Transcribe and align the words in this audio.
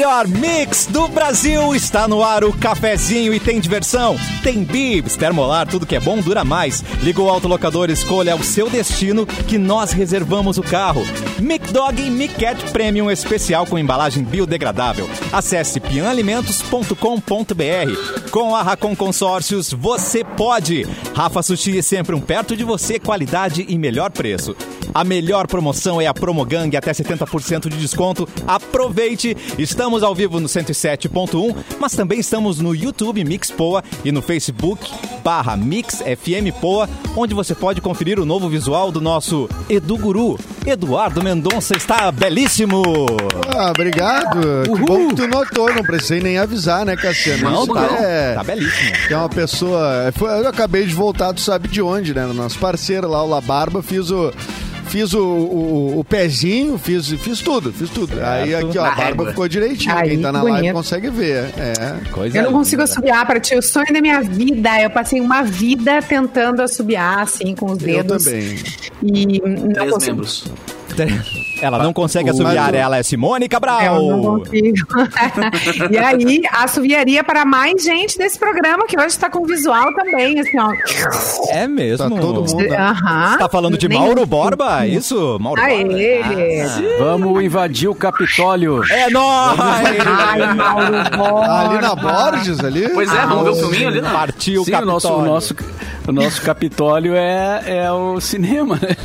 melhor 0.00 0.26
mix 0.26 0.86
do 0.86 1.06
Brasil. 1.08 1.74
Está 1.74 2.08
no 2.08 2.24
ar 2.24 2.42
o 2.42 2.54
cafezinho 2.54 3.34
e 3.34 3.40
tem 3.40 3.60
diversão. 3.60 4.16
Tem 4.42 4.64
bibs, 4.64 5.14
termolar, 5.14 5.68
tudo 5.68 5.84
que 5.84 5.94
é 5.94 6.00
bom 6.00 6.16
dura 6.16 6.42
mais. 6.42 6.82
Liga 7.02 7.20
o 7.20 7.28
autolocador, 7.28 7.90
escolha 7.90 8.34
o 8.34 8.42
seu 8.42 8.70
destino 8.70 9.26
que 9.26 9.58
nós 9.58 9.92
reservamos 9.92 10.56
o 10.56 10.62
carro. 10.62 11.02
Mic 11.38 11.70
Dog 11.70 12.00
e 12.00 12.08
Mic 12.08 12.34
Cat 12.34 12.64
Premium 12.72 13.10
especial 13.10 13.66
com 13.66 13.78
embalagem 13.78 14.24
biodegradável. 14.24 15.06
Acesse 15.30 15.78
pianalimentos.com.br. 15.78 18.30
Com 18.30 18.56
a 18.56 18.62
Racon 18.62 18.96
Consórcios, 18.96 19.70
você 19.70 20.24
pode. 20.24 20.86
Rafa 21.14 21.42
Sushi 21.42 21.78
é 21.78 21.82
sempre 21.82 22.14
um 22.14 22.22
perto 22.22 22.56
de 22.56 22.64
você, 22.64 22.98
qualidade 22.98 23.66
e 23.68 23.76
melhor 23.76 24.10
preço. 24.10 24.56
A 24.92 25.04
melhor 25.04 25.46
promoção 25.46 26.00
é 26.00 26.06
a 26.06 26.14
Promogang, 26.14 26.76
até 26.76 26.90
70% 26.92 27.68
de 27.68 27.76
desconto. 27.76 28.28
Aproveite! 28.46 29.36
Estamos 29.58 30.02
ao 30.02 30.14
vivo 30.14 30.40
no 30.40 30.48
107.1, 30.48 31.54
mas 31.78 31.92
também 31.92 32.18
estamos 32.18 32.58
no 32.60 32.74
YouTube 32.74 33.24
Mix 33.24 33.50
Poa 33.50 33.82
e 34.04 34.10
no 34.10 34.20
Facebook 34.20 34.90
barra 35.22 35.56
Mix 35.56 35.96
FM 35.98 36.50
Poa, 36.60 36.88
onde 37.16 37.34
você 37.34 37.54
pode 37.54 37.80
conferir 37.80 38.18
o 38.18 38.24
novo 38.24 38.48
visual 38.48 38.90
do 38.90 39.00
nosso 39.00 39.48
Edu 39.68 39.96
Guru. 39.96 40.38
Eduardo 40.66 41.22
Mendonça 41.22 41.76
está 41.76 42.10
belíssimo! 42.10 42.82
Ah, 43.56 43.70
obrigado. 43.70 44.40
Que 44.64 44.78
bom 44.84 45.08
que 45.08 45.14
tu 45.16 45.26
notou, 45.28 45.72
não 45.74 45.82
precisei 45.82 46.20
nem 46.20 46.38
avisar, 46.38 46.84
né, 46.84 46.96
Cassiano? 46.96 47.50
Não, 47.50 47.62
Isso 47.64 47.74
tá, 47.74 47.86
é, 48.00 48.34
tá 48.34 48.44
belíssimo. 48.44 48.92
que 49.06 49.14
é 49.14 49.16
uma 49.16 49.28
pessoa. 49.28 50.12
foi- 50.16 50.30
eu 50.30 50.48
acabei 50.48 50.84
de 50.86 50.94
voltar, 50.94 51.32
tu 51.32 51.40
sabe 51.40 51.68
de 51.68 51.80
onde, 51.80 52.12
né? 52.14 52.26
Nosso 52.26 52.58
parceiro 52.58 53.08
lá, 53.08 53.22
o 53.22 53.28
La 53.28 53.40
Barba, 53.40 53.82
fiz 53.82 54.10
o. 54.10 54.32
Fiz 54.90 55.14
o, 55.14 55.20
o, 55.24 55.98
o 56.00 56.04
pezinho, 56.04 56.76
fiz, 56.76 57.08
fiz 57.12 57.40
tudo, 57.40 57.72
fiz 57.72 57.88
tudo. 57.90 58.12
Aí 58.20 58.52
aqui, 58.54 58.76
ó, 58.76 58.84
a 58.84 58.90
barba 58.90 59.26
ficou 59.28 59.46
direitinho. 59.48 59.94
Ai, 59.94 60.08
Quem 60.08 60.20
tá 60.20 60.32
na 60.32 60.40
bonito. 60.40 60.54
live 60.54 60.72
consegue 60.72 61.10
ver. 61.10 61.44
É. 61.56 62.10
Coisa 62.10 62.36
Eu 62.38 62.42
não 62.44 62.52
consigo 62.54 62.82
linda. 62.82 62.92
assobiar 62.92 63.24
pra 63.24 63.38
ti. 63.38 63.54
O 63.54 63.62
sonho 63.62 63.92
da 63.92 64.00
minha 64.00 64.20
vida. 64.20 64.82
Eu 64.82 64.90
passei 64.90 65.20
uma 65.20 65.42
vida 65.42 66.02
tentando 66.02 66.60
assobiar, 66.60 67.20
assim, 67.20 67.54
com 67.54 67.66
os 67.66 67.80
Eu 67.82 67.86
dedos. 68.02 68.24
também. 68.24 68.56
E 69.02 69.40
não 69.40 69.72
Três 69.72 69.90
consigo. 69.92 70.10
membros. 70.12 70.44
Ela 71.62 71.78
não 71.82 71.92
consegue 71.92 72.30
o- 72.30 72.48
ela 72.48 72.96
é 72.96 73.02
Simone 73.02 73.44
Eu 73.44 73.50
Cabral. 73.50 74.02
não 74.02 74.22
consigo. 74.38 74.78
e 75.92 75.98
aí, 75.98 76.40
assobiaria 76.52 77.22
para 77.22 77.44
mais 77.44 77.82
gente 77.82 78.16
desse 78.16 78.38
programa, 78.38 78.86
que 78.86 78.98
hoje 78.98 79.18
tá 79.18 79.28
com 79.28 79.44
visual 79.44 79.92
também, 79.94 80.40
assim, 80.40 80.58
ó. 80.58 80.70
É 81.50 81.68
mesmo? 81.68 82.08
Tá 82.14 82.18
todo 82.18 82.40
mundo, 82.40 82.56
né? 82.66 82.76
Aham. 82.78 83.32
Você 83.32 83.38
tá 83.38 83.48
falando 83.50 83.76
de 83.76 83.88
Nem- 83.90 83.98
Mauro 83.98 84.24
Borba? 84.24 84.86
Isso? 84.86 85.36
Mauro 85.38 85.60
Borba? 85.60 85.76
Aê! 85.94 86.22
Vamos 86.98 87.44
invadir 87.44 87.88
o 87.88 87.94
Capitólio. 87.94 88.80
É 88.90 89.10
nóis! 89.10 89.58
Ai, 89.60 90.54
Mauro 90.54 90.86
Borba. 91.14 91.60
Ali 91.68 91.78
na 91.82 91.94
Borges, 91.94 92.60
ali. 92.60 92.88
Pois 92.88 93.12
é, 93.12 93.26
vamos 93.26 93.44
ver 93.44 93.50
o 93.50 93.56
filminho 93.68 93.88
ali, 93.88 94.00
não? 94.00 94.10
Partiu 94.12 94.64
Sim, 94.64 94.74
o 94.76 94.86
nosso, 94.86 95.08
o, 95.08 95.10
Capitólio. 95.10 95.32
nosso, 95.34 95.56
o 96.08 96.12
nosso 96.12 96.40
Capitólio 96.42 97.14
é, 97.14 97.62
é 97.66 97.92
o 97.92 98.18
cinema, 98.18 98.76
né? 98.80 98.96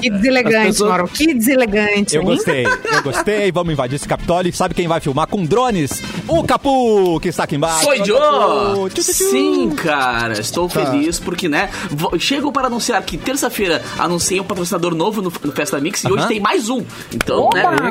Que 0.00 0.10
deselegante, 0.14 0.56
As 0.56 0.66
pessoas- 0.66 0.90
Mauro. 0.90 1.08
Que 1.08 1.34
deselegante. 1.34 2.14
Eu 2.16 2.22
hein? 2.22 2.28
gostei, 2.28 2.66
eu 2.66 3.02
gostei. 3.02 3.52
Vamos 3.52 3.72
invadir 3.72 3.96
esse 3.96 4.08
Capitólio. 4.08 4.50
E 4.50 4.52
sabe 4.52 4.74
quem 4.74 4.86
vai 4.88 5.00
filmar 5.00 5.26
com 5.26 5.44
drones? 5.44 6.02
O 6.28 6.42
Capu, 6.44 7.18
que 7.20 7.28
está 7.28 7.44
aqui 7.44 7.56
embaixo. 7.56 7.84
Sou 7.84 8.88
tchu. 8.90 9.02
Sim, 9.02 9.70
cara, 9.70 10.32
estou 10.34 10.68
Tá. 10.68 10.86
feliz 10.86 11.18
porque, 11.18 11.48
né, 11.48 11.68
chego 12.18 12.50
para 12.52 12.66
anunciar 12.66 13.02
que 13.02 13.16
terça-feira 13.16 13.82
anunciei 13.98 14.40
um 14.40 14.44
patrocinador 14.44 14.94
novo 14.94 15.20
no, 15.22 15.32
no 15.42 15.52
Festa 15.52 15.78
Mix 15.80 16.02
e 16.04 16.08
hoje 16.08 16.20
Aham. 16.20 16.28
tem 16.28 16.40
mais 16.40 16.68
um. 16.68 16.82
Então, 17.14 17.44
Oba! 17.44 17.70
né, 17.70 17.90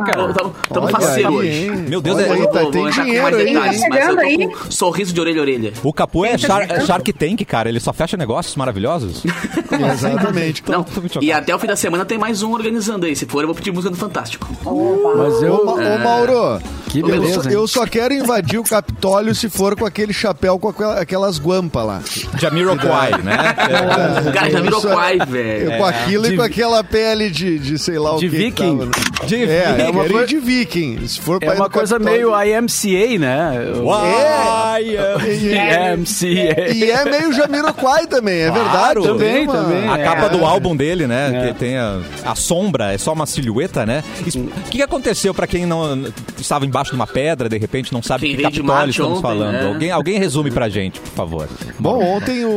estamos 0.63 0.91
faceiro 0.91 1.33
hoje. 1.33 1.69
Meu 1.87 2.01
Deus, 2.01 2.17
Olha 2.17 2.25
é- 2.25 2.31
aí, 2.31 2.39
Eu 2.41 2.47
tá- 2.47 2.61
vou, 2.61 2.71
tem 2.71 2.81
vou 2.81 2.91
dinheiro 2.91 3.25
aí. 3.35 3.45
detalhes, 3.45 3.81
Tá 3.81 3.87
mas 3.89 3.99
eu 3.99 4.05
chegando 4.05 4.15
tô 4.15 4.21
aí. 4.27 4.47
com 4.47 4.71
sorriso 4.71 5.13
de 5.13 5.21
orelha 5.21 5.39
a 5.39 5.41
orelha. 5.41 5.73
O 5.83 5.93
Capu 5.93 6.25
é 6.25 6.37
Shar- 6.37 6.85
Shark 6.85 7.13
Tank, 7.13 7.45
cara. 7.45 7.69
Ele 7.69 7.79
só 7.79 7.93
fecha 7.93 8.17
negócios 8.17 8.55
maravilhosos. 8.55 9.23
Exatamente. 9.93 10.63
Tô 10.63 10.83
muito 10.99 11.23
E 11.23 11.31
até 11.31 11.55
o 11.55 11.59
fim 11.59 11.67
da 11.67 11.75
semana 11.75 12.05
tem 12.13 12.19
mais 12.19 12.43
um 12.43 12.51
organizando 12.53 13.05
aí. 13.07 13.15
Se 13.15 13.25
for, 13.25 13.41
eu 13.41 13.47
vou 13.47 13.55
pedir 13.55 13.71
música 13.71 13.89
do 13.89 13.97
Fantástico. 13.97 14.47
Mas 14.63 14.71
Ô, 14.71 15.43
eu. 15.45 15.67
Ô, 15.67 15.97
Mauro, 15.99 16.59
Que 16.89 16.99
eu, 16.99 17.07
beleza, 17.07 17.41
só, 17.41 17.49
hein? 17.49 17.55
eu 17.55 17.67
só 17.67 17.87
quero 17.87 18.13
invadir 18.13 18.59
o 18.59 18.63
Capitólio 18.63 19.33
se 19.33 19.49
for 19.49 19.75
com 19.75 19.83
aquele 19.83 20.13
chapéu 20.13 20.59
com 20.59 20.69
aquela- 20.69 20.99
aquelas 20.99 21.39
guampas 21.39 21.83
lá. 21.85 22.01
Jamiroquai, 22.39 23.11
né? 23.23 23.35
É. 23.57 24.29
Cara, 24.31 24.49
já 24.51 24.61
virou 24.61 24.77
Isso 24.79 24.87
quai, 24.89 25.17
Eu 25.19 25.25
velho. 25.25 25.77
com 25.77 25.85
aquilo 25.85 26.23
de- 26.27 26.33
e 26.33 26.37
com 26.37 26.43
aquela 26.43 26.83
pele 26.83 27.31
de, 27.31 27.57
de 27.57 27.79
sei 27.79 27.97
lá 27.97 28.15
o 28.15 28.19
De 28.19 28.29
que. 28.29 28.37
viking. 28.37 28.77
Que 28.77 28.77
tava, 28.77 28.85
né? 28.85 28.91
De 29.27 29.35
é, 29.35 29.63
é 29.87 29.89
uma 29.89 30.03
viking. 30.03 30.13
coisa 30.13 30.27
de 30.27 30.37
viking. 30.39 31.07
Se 31.07 31.19
for 31.19 31.39
pra 31.39 31.53
É 31.53 31.55
uma 31.55 31.69
coisa 31.69 31.97
Capitólio- 31.97 32.31
meio 32.31 32.59
IMCA, 32.59 33.17
né? 33.19 33.53
Uai, 33.81 34.83
E, 34.83 35.93
IMCA. 35.93 36.73
e 36.75 36.91
é 36.91 37.05
meio 37.05 37.33
Jamiroquai 37.33 38.05
também, 38.05 38.41
é 38.41 38.49
Claro. 38.51 38.63
verdade. 39.01 39.07
Também, 39.07 39.47
também. 39.47 39.89
A 39.89 39.97
É. 39.97 40.03
capa 40.03 40.29
do 40.29 40.45
álbum 40.45 40.75
dele, 40.75 41.07
né? 41.07 41.31
É. 41.33 41.47
Que 41.47 41.59
tem 41.59 41.77
a, 41.77 41.99
a 42.25 42.35
sombra, 42.35 42.93
é 42.93 42.97
só 42.97 43.13
uma 43.13 43.25
silhueta, 43.25 43.85
né? 43.85 44.03
Isso- 44.25 44.39
O 44.39 44.69
que, 44.69 44.77
que 44.77 44.81
aconteceu 44.81 45.33
pra 45.33 45.47
quem 45.47 45.65
não 45.65 46.05
estava 46.37 46.65
embaixo 46.65 46.91
de 46.91 46.95
uma 46.95 47.07
pedra, 47.07 47.47
de 47.49 47.57
repente 47.57 47.91
não 47.93 48.01
sabe 48.01 48.27
Quem 48.27 48.35
que 48.37 48.43
Capitólio 48.43 48.89
estamos 48.91 49.11
ontem, 49.13 49.21
falando? 49.21 49.51
né? 49.53 49.67
Alguém, 49.67 49.91
alguém 49.91 50.19
resume 50.19 50.51
pra 50.51 50.69
gente, 50.69 50.99
por 50.99 51.11
favor. 51.13 51.47
Bom, 51.79 52.03
ontem 52.03 52.45
o, 52.45 52.49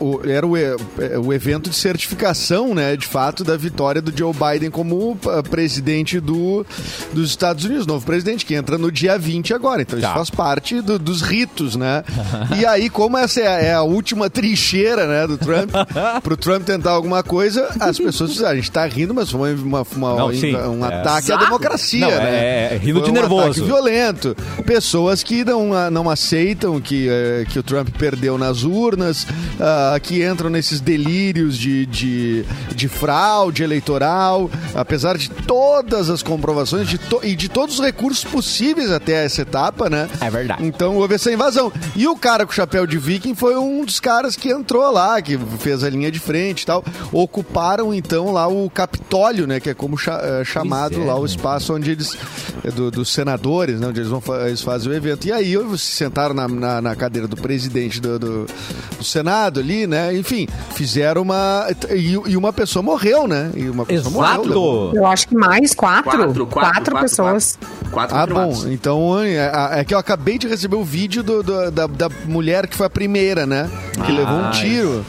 o- 0.00 0.20
o- 0.24 0.28
era 0.28 0.46
o, 0.46 0.56
e- 0.56 0.76
o 1.24 1.32
evento 1.32 1.70
de 1.70 1.76
certificação, 1.76 2.74
né, 2.74 2.96
de 2.96 3.06
fato, 3.06 3.42
da 3.44 3.56
vitória 3.56 4.00
do 4.00 4.16
Joe 4.16 4.32
Biden 4.32 4.70
como 4.70 5.16
ah, 5.26 5.42
presidente 5.42 6.20
do, 6.20 6.64
dos 7.12 7.30
Estados 7.30 7.64
Unidos, 7.64 7.86
novo 7.86 8.04
presidente, 8.04 8.44
que 8.44 8.54
entra 8.54 8.76
no 8.78 8.90
dia 8.90 9.18
20 9.18 9.52
agora. 9.54 9.82
Então 9.82 9.98
Tá. 10.00 10.06
isso 10.08 10.14
faz 10.16 10.30
parte 10.30 10.80
do- 10.80 10.98
dos 10.98 11.22
ritos, 11.22 11.76
né? 11.76 12.04
e 12.60 12.66
aí, 12.66 12.88
como 12.90 13.16
essa 13.16 13.40
é 13.40 13.46
a, 13.46 13.60
é 13.60 13.74
a 13.74 13.82
última 13.82 14.28
trincheira, 14.30 15.06
né, 15.06 15.26
do 15.26 15.38
Trump, 15.38 15.70
pro 16.22 16.36
Trump 16.36 16.62
tentar 16.64 16.90
alguma 16.92 17.22
coisa, 17.22 17.68
as 17.80 17.98
pessoas 17.98 18.42
"Ah, 18.42 18.55
a 18.56 18.60
gente 18.60 18.70
tá 18.70 18.86
rindo, 18.86 19.14
mas 19.14 19.30
foi 19.30 19.54
uma, 19.54 19.84
uma- 19.94 20.14
Não, 20.16 20.32
sim, 20.34 20.54
um 20.54 20.84
é. 20.84 20.88
ataque 20.88 21.32
à 21.32 21.34
Exato. 21.34 21.44
democracia, 21.44 22.00
Não, 22.00 22.08
né? 22.08 22.34
é- 22.34 22.74
é 22.74 22.78
rindo 22.78 23.00
Foi 23.00 23.04
de 23.04 23.10
um 23.10 23.14
nervoso. 23.20 23.42
ataque 23.50 23.60
violento. 23.62 24.36
Pessoas 24.64 25.22
que 25.22 25.44
não, 25.44 25.90
não 25.90 26.10
aceitam 26.10 26.80
que, 26.80 27.08
eh, 27.08 27.44
que 27.50 27.58
o 27.58 27.62
Trump 27.62 27.88
perdeu 27.98 28.36
nas 28.38 28.62
urnas, 28.64 29.26
ah, 29.60 29.98
que 30.02 30.24
entram 30.26 30.50
nesses 30.50 30.80
delírios 30.80 31.56
de, 31.56 31.86
de, 31.86 32.44
de 32.74 32.88
fraude 32.88 33.62
eleitoral, 33.62 34.50
apesar 34.74 35.16
de 35.16 35.30
todas 35.30 36.10
as 36.10 36.22
comprovações 36.22 36.88
de 36.88 36.98
to- 36.98 37.20
e 37.22 37.34
de 37.34 37.48
todos 37.48 37.78
os 37.78 37.84
recursos 37.84 38.24
possíveis 38.24 38.90
até 38.90 39.24
essa 39.24 39.42
etapa, 39.42 39.88
né? 39.88 40.08
É 40.20 40.30
verdade. 40.30 40.64
Então 40.64 40.96
houve 40.96 41.14
essa 41.14 41.30
invasão. 41.32 41.72
E 41.94 42.06
o 42.06 42.16
cara 42.16 42.44
com 42.44 42.52
o 42.52 42.54
chapéu 42.54 42.86
de 42.86 42.98
viking 42.98 43.34
foi 43.34 43.56
um 43.56 43.84
dos 43.84 44.00
caras 44.00 44.36
que 44.36 44.50
entrou 44.50 44.90
lá, 44.90 45.20
que 45.22 45.38
fez 45.58 45.82
a 45.84 45.90
linha 45.90 46.10
de 46.10 46.18
frente 46.18 46.62
e 46.62 46.66
tal. 46.66 46.84
Ocuparam 47.12 47.92
então 47.94 48.32
lá 48.32 48.45
o 48.46 48.68
Capitólio, 48.70 49.46
né? 49.46 49.60
Que 49.60 49.70
é 49.70 49.74
como 49.74 49.96
cha- 49.98 50.20
eh, 50.22 50.44
chamado 50.44 51.00
é, 51.00 51.04
lá 51.04 51.14
o 51.16 51.20
né? 51.20 51.26
espaço 51.26 51.74
onde 51.74 51.90
eles. 51.90 52.16
é 52.64 52.70
do- 52.70 52.90
dos 52.90 53.08
senadores, 53.12 53.80
né? 53.80 53.86
Onde 53.88 54.00
eles, 54.00 54.10
vão, 54.10 54.20
fa- 54.20 54.46
eles 54.48 54.62
fazem 54.62 54.90
o 54.90 54.94
evento. 54.94 55.26
E 55.26 55.32
aí 55.32 55.54
eles 55.54 55.80
se 55.82 55.92
sentaram 55.96 56.34
na, 56.34 56.46
na, 56.48 56.80
na 56.82 56.96
cadeira 56.96 57.26
do 57.28 57.36
presidente 57.36 58.00
do, 58.00 58.18
do, 58.18 58.46
do 58.98 59.04
Senado 59.04 59.60
ali, 59.60 59.86
né? 59.86 60.16
Enfim, 60.16 60.46
fizeram 60.74 61.22
uma. 61.22 61.66
E, 61.90 62.12
e 62.12 62.36
uma 62.36 62.52
pessoa 62.52 62.82
morreu, 62.82 63.26
né? 63.28 63.50
E 63.54 63.68
uma 63.68 63.84
pessoa 63.86 64.10
morreu. 64.12 64.42
Exato! 64.44 64.92
Eu 64.96 65.06
acho 65.06 65.28
que 65.28 65.34
mais 65.34 65.74
quatro. 65.74 66.10
Quatro, 66.10 66.46
quatro, 66.46 66.70
quatro, 66.72 66.98
pessoas. 67.00 67.58
Quatro, 67.90 68.14
quatro 68.16 68.38
Ah, 68.38 68.46
bom, 68.46 68.64
então 68.68 69.18
é, 69.22 69.80
é 69.80 69.84
que 69.84 69.94
eu 69.94 69.98
acabei 69.98 70.38
de 70.38 70.46
receber 70.48 70.76
o 70.76 70.84
vídeo 70.84 71.22
do- 71.22 71.42
do- 71.42 71.70
da, 71.70 71.86
da 71.86 72.08
mulher 72.24 72.66
que 72.66 72.76
foi 72.76 72.86
a 72.86 72.90
primeira, 72.90 73.46
né? 73.46 73.70
Que 74.04 74.12
levou 74.12 74.34
um 74.38 74.50
tiro. 74.50 75.04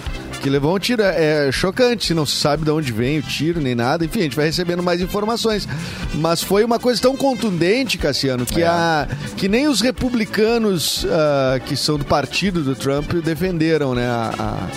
Que 0.48 0.52
levou 0.52 0.74
um 0.74 0.80
tiro. 0.80 1.02
É, 1.04 1.50
é 1.50 1.52
chocante, 1.52 2.14
não 2.14 2.26
se 2.26 2.38
sabe 2.38 2.64
de 2.64 2.72
onde 2.72 2.94
vem 2.94 3.20
o 3.20 3.22
tiro 3.22 3.60
nem 3.60 3.76
nada. 3.76 4.06
Enfim, 4.06 4.20
a 4.22 4.24
gente 4.24 4.36
vai 4.38 4.46
recebendo 4.46 4.82
mais 4.82 5.02
informações. 5.02 5.68
Mas 6.14 6.42
foi 6.42 6.64
uma 6.64 6.80
coisa 6.80 7.02
tão 7.02 7.18
contundente, 7.18 7.98
Cassiano, 7.98 8.46
que, 8.46 8.64
a, 8.64 9.10
que 9.36 9.50
nem 9.50 9.68
os 9.68 9.82
republicanos 9.82 11.06
ah, 11.12 11.60
que 11.60 11.76
são 11.76 11.98
do 11.98 12.06
partido 12.06 12.62
do 12.64 12.76
Trump 12.76 13.12
defenderam, 13.16 13.94
né? 13.94 14.08
a- 14.08 14.32
a- 14.40 14.68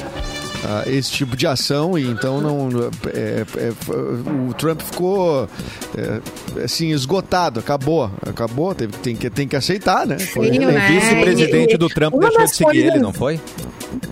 ah, 0.64 0.84
esse 0.86 1.10
tipo 1.10 1.36
de 1.36 1.46
ação 1.46 1.98
e 1.98 2.06
então 2.06 2.40
não 2.40 2.90
é, 3.14 3.44
é, 3.56 3.72
o 4.48 4.52
Trump 4.54 4.80
ficou 4.82 5.48
é, 5.96 6.62
assim 6.64 6.90
esgotado 6.90 7.60
acabou 7.60 8.10
acabou 8.28 8.74
teve, 8.74 8.92
tem 8.98 9.16
que 9.16 9.30
tem 9.30 9.48
que 9.48 9.56
aceitar 9.56 10.06
né 10.06 10.18
Foi 10.18 10.48
O 10.50 10.60
né? 10.66 10.86
vice-presidente 10.88 11.74
E- 11.74 11.78
do 11.78 11.88
Trump 11.88 12.14
uma 12.14 12.28
deixou 12.28 12.44
de 12.46 12.54
seguir 12.56 12.78
ele, 12.86 12.98
não 12.98 13.12
foi? 13.12 13.40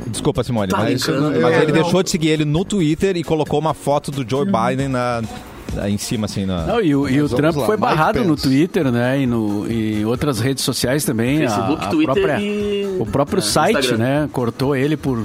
Desculpa, 0.06 0.42
Simone, 0.42 0.70
Tá 0.70 0.78
mas, 0.78 1.04
brincando. 1.04 1.40
mas 1.40 1.52
É, 1.54 1.56
ele 1.62 1.72
não. 1.72 1.82
deixou 1.82 2.02
de 2.02 2.10
seguir 2.10 2.28
ele 2.28 2.44
no 2.44 2.64
Twitter 2.64 3.16
e 3.16 3.22
colocou 3.22 3.58
uma 3.60 3.74
foto 3.74 4.10
do 4.10 4.28
Joe 4.28 4.44
Biden 4.46 4.88
na, 4.88 5.22
na- 5.74 5.88
em 5.88 5.98
cima, 5.98 6.24
assim, 6.24 6.44
na... 6.46 6.64
Não, 6.66 6.80
e 6.80 6.94
o, 6.96 7.08
e 7.08 7.20
o 7.22 7.28
Trump 7.28 7.54
lá, 7.56 7.66
foi 7.66 7.76
Mike 7.76 7.80
barrado 7.88 8.24
no. 8.24 8.34
Twitter, 8.36 8.90
né? 8.90 9.20
E 9.20 9.26
no, 9.26 9.70
em 9.70 10.04
outras 10.04 10.40
redes 10.40 10.64
sociais 10.64 11.04
também. 11.04 11.44
a- 11.44 11.50
Facebook, 11.50 11.84
a, 11.84 11.88
Twitter 11.88 12.14
própria, 12.14 12.40
e- 12.40 12.96
O 12.98 13.06
próprio 13.06 13.38
é, 13.38 13.42
site, 13.42 13.76
Instagram. 13.78 13.98
né? 13.98 14.28
Cortou 14.32 14.74
ele 14.74 14.96
por. 14.96 15.22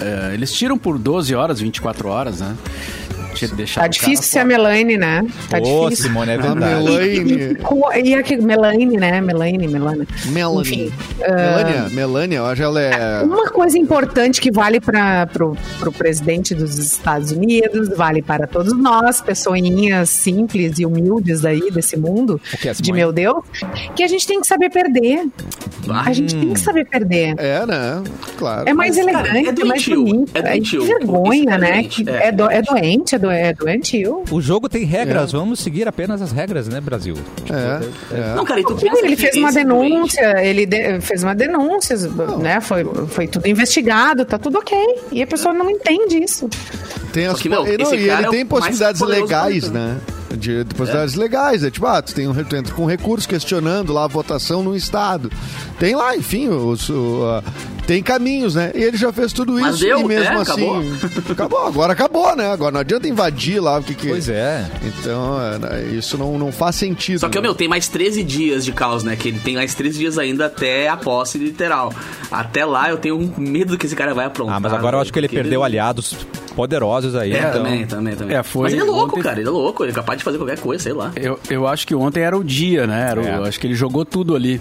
É, 0.00 0.34
eles 0.34 0.52
tiram 0.52 0.78
por 0.78 0.98
12 0.98 1.34
horas, 1.34 1.60
24 1.60 2.08
horas, 2.08 2.40
né? 2.40 2.56
Tá 3.74 3.86
difícil 3.86 4.16
cara 4.16 4.22
ser 4.24 4.38
a 4.40 4.44
Melanie, 4.44 4.96
né? 4.96 5.22
Tá 5.48 5.58
Ô, 5.58 5.84
difícil. 5.88 6.06
Simone, 6.08 6.30
é 6.32 6.38
verdade. 6.38 6.84
Melanie. 6.84 7.54
Co- 7.56 7.92
E 7.92 8.14
aqui, 8.14 8.36
Melanie, 8.36 8.86
né? 8.96 9.20
Melanie, 9.20 9.68
Melania. 9.68 10.06
Melanie. 10.26 10.60
Enfim, 10.62 10.92
Melania, 11.20 11.88
Melania, 11.90 12.38
eu 12.38 12.46
acho 12.46 12.56
que 12.56 12.62
ela 12.62 12.80
é. 12.80 13.22
Uma 13.22 13.50
coisa 13.50 13.78
importante 13.78 14.40
que 14.40 14.50
vale 14.50 14.80
para 14.80 15.28
o 15.86 15.92
presidente 15.92 16.54
dos 16.54 16.78
Estados 16.78 17.30
Unidos, 17.32 17.88
vale 17.96 18.22
para 18.22 18.46
todos 18.46 18.76
nós, 18.76 19.20
pessoinhas 19.20 20.08
simples 20.10 20.78
e 20.78 20.86
humildes 20.86 21.44
aí 21.44 21.70
desse 21.70 21.96
mundo, 21.96 22.40
é, 22.64 22.72
de 22.72 22.92
meu 22.92 23.12
Deus, 23.12 23.44
que 23.94 24.02
a 24.02 24.08
gente 24.08 24.26
tem 24.26 24.40
que 24.40 24.46
saber 24.46 24.70
perder. 24.70 25.26
A 25.88 26.12
gente 26.12 26.34
tem 26.34 26.52
que 26.52 26.60
saber 26.60 26.84
perder. 26.86 27.34
É, 27.38 27.64
né? 27.66 28.02
Claro. 28.38 28.68
É 28.68 28.72
mais 28.72 28.96
Mas, 28.96 29.06
cara, 29.06 29.28
elegante, 29.28 29.60
é 29.60 29.62
é 29.62 29.64
mais 29.66 29.84
doentio, 29.84 30.04
bonito. 30.04 30.30
é 30.34 30.38
É, 30.38 30.42
doentio. 30.42 30.80
que 30.80 30.86
vergonha, 30.86 31.54
é 31.54 31.58
né? 31.58 31.88
é. 32.06 32.28
é, 32.28 32.32
do- 32.32 32.50
é 32.50 32.62
doente, 32.62 33.14
é, 33.14 33.18
do, 33.24 33.30
é 33.30 33.52
doentio. 33.52 34.22
O 34.30 34.40
jogo 34.40 34.68
tem 34.68 34.84
regras, 34.84 35.32
vamos 35.32 35.60
seguir 35.60 35.88
apenas 35.88 36.20
as 36.20 36.32
regras, 36.32 36.68
né, 36.68 36.80
Brasil? 36.80 37.14
É, 37.50 38.14
é. 38.16 38.34
Não, 38.34 38.44
cara, 38.44 38.60
e 38.60 38.64
tu 38.64 38.74
pensa 38.76 39.04
ele 39.04 39.16
fez 39.16 39.36
uma 39.36 39.48
é 39.50 39.64
doente. 39.64 40.16
denúncia, 40.16 40.44
ele 40.46 40.66
de- 40.66 41.00
fez 41.00 41.22
uma 41.22 41.34
denúncia, 41.34 41.96
né? 42.38 42.60
Foi, 42.60 42.84
foi 43.08 43.26
tudo 43.26 43.46
investigado, 43.46 44.24
tá 44.24 44.38
tudo 44.38 44.58
ok. 44.58 44.76
E 45.12 45.22
a 45.22 45.26
pessoa 45.26 45.54
não 45.54 45.70
entende 45.70 46.18
isso. 46.22 46.48
Tem 47.12 47.26
as 47.26 47.36
Só 47.36 47.42
que, 47.42 47.48
meu, 47.48 47.66
e 47.66 47.78
não, 47.78 47.94
e 47.94 48.06
cara 48.06 48.20
ele 48.20 48.26
é 48.26 48.30
tem 48.30 48.46
possibilidades 48.46 49.00
legais, 49.00 49.70
né? 49.70 49.96
De, 50.36 50.64
de 50.64 50.74
possibilidades 50.74 51.14
legais. 51.14 51.62
É 51.62 51.70
tipo, 51.70 51.86
ah, 51.86 52.02
tu, 52.02 52.12
tem 52.12 52.26
um, 52.26 52.34
tu 52.34 52.56
entra 52.56 52.74
com 52.74 52.84
recurso 52.86 53.28
questionando 53.28 53.92
lá 53.92 54.04
a 54.04 54.08
votação 54.08 54.62
no 54.64 54.74
Estado. 54.74 55.30
Tem 55.78 55.94
lá, 55.94 56.16
enfim, 56.16 56.48
os, 56.48 56.88
o, 56.88 57.24
a- 57.26 57.42
tem 57.86 58.02
caminhos, 58.02 58.54
né? 58.54 58.72
E 58.74 58.82
ele 58.82 58.96
já 58.96 59.12
fez 59.12 59.32
tudo 59.32 59.52
Mas 59.52 59.76
isso 59.76 59.84
deu, 59.84 60.00
e 60.00 60.04
mesmo 60.04 60.38
é, 60.38 60.42
assim. 60.42 60.52
acabou. 60.52 60.82
acabou, 61.32 61.66
agora 61.66 61.92
acabou, 61.92 62.36
né? 62.36 62.50
Agora 62.50 62.72
não 62.72 62.80
adianta 62.80 63.06
invadir 63.08 63.60
lá 63.60 63.78
o 63.78 63.82
que 63.82 63.94
que. 63.94 64.08
Pois 64.08 64.28
é. 64.28 64.66
Então, 64.82 65.36
é, 65.70 65.82
isso 65.94 66.16
não, 66.16 66.38
não 66.38 66.50
faz 66.50 66.76
sentido. 66.76 67.20
Só 67.20 67.28
que, 67.28 67.36
né? 67.36 67.42
meu, 67.42 67.54
tem 67.54 67.68
mais 67.68 67.88
13 67.88 68.22
dias 68.22 68.64
de 68.64 68.72
caos, 68.72 69.04
né? 69.04 69.16
Que 69.16 69.28
ele 69.28 69.38
tem 69.38 69.56
mais 69.56 69.74
13 69.74 69.98
dias 69.98 70.18
ainda 70.18 70.46
até 70.46 70.88
a 70.88 70.96
posse 70.96 71.38
literal. 71.38 71.92
Até 72.30 72.64
lá 72.64 72.90
eu 72.90 72.96
tenho 72.96 73.16
um 73.16 73.32
medo 73.36 73.76
que 73.76 73.86
esse 73.86 73.94
cara 73.96 74.14
vai 74.14 74.26
aprontar. 74.26 74.56
Ah, 74.56 74.60
mas 74.60 74.72
agora 74.72 74.96
eu 74.96 75.00
acho 75.00 75.12
que 75.12 75.18
ele 75.18 75.28
perdeu 75.28 75.62
aliados 75.62 76.16
poderosos 76.54 77.14
aí. 77.16 77.32
É, 77.32 77.38
então... 77.38 77.52
também, 77.52 77.86
também, 77.86 78.16
também. 78.16 78.36
É, 78.36 78.42
foi 78.42 78.62
Mas 78.64 78.72
ele 78.72 78.82
é 78.82 78.84
louco, 78.84 79.16
ontem- 79.16 79.22
cara. 79.22 79.40
Ele 79.40 79.48
é 79.48 79.50
louco. 79.50 79.84
Ele 79.84 79.90
é 79.90 79.94
capaz 79.94 80.18
de 80.18 80.24
fazer 80.24 80.38
qualquer 80.38 80.58
coisa, 80.58 80.82
sei 80.82 80.92
lá. 80.92 81.12
Eu, 81.16 81.38
eu 81.50 81.66
acho 81.66 81.86
que 81.86 81.94
ontem 81.94 82.22
era 82.22 82.36
o 82.36 82.44
dia, 82.44 82.86
né? 82.86 83.08
Era 83.10 83.20
o- 83.20 83.24
É. 83.26 83.36
Eu 83.36 83.44
acho 83.44 83.58
que 83.58 83.66
ele 83.66 83.74
jogou 83.74 84.04
tudo 84.04 84.34
ali. 84.36 84.60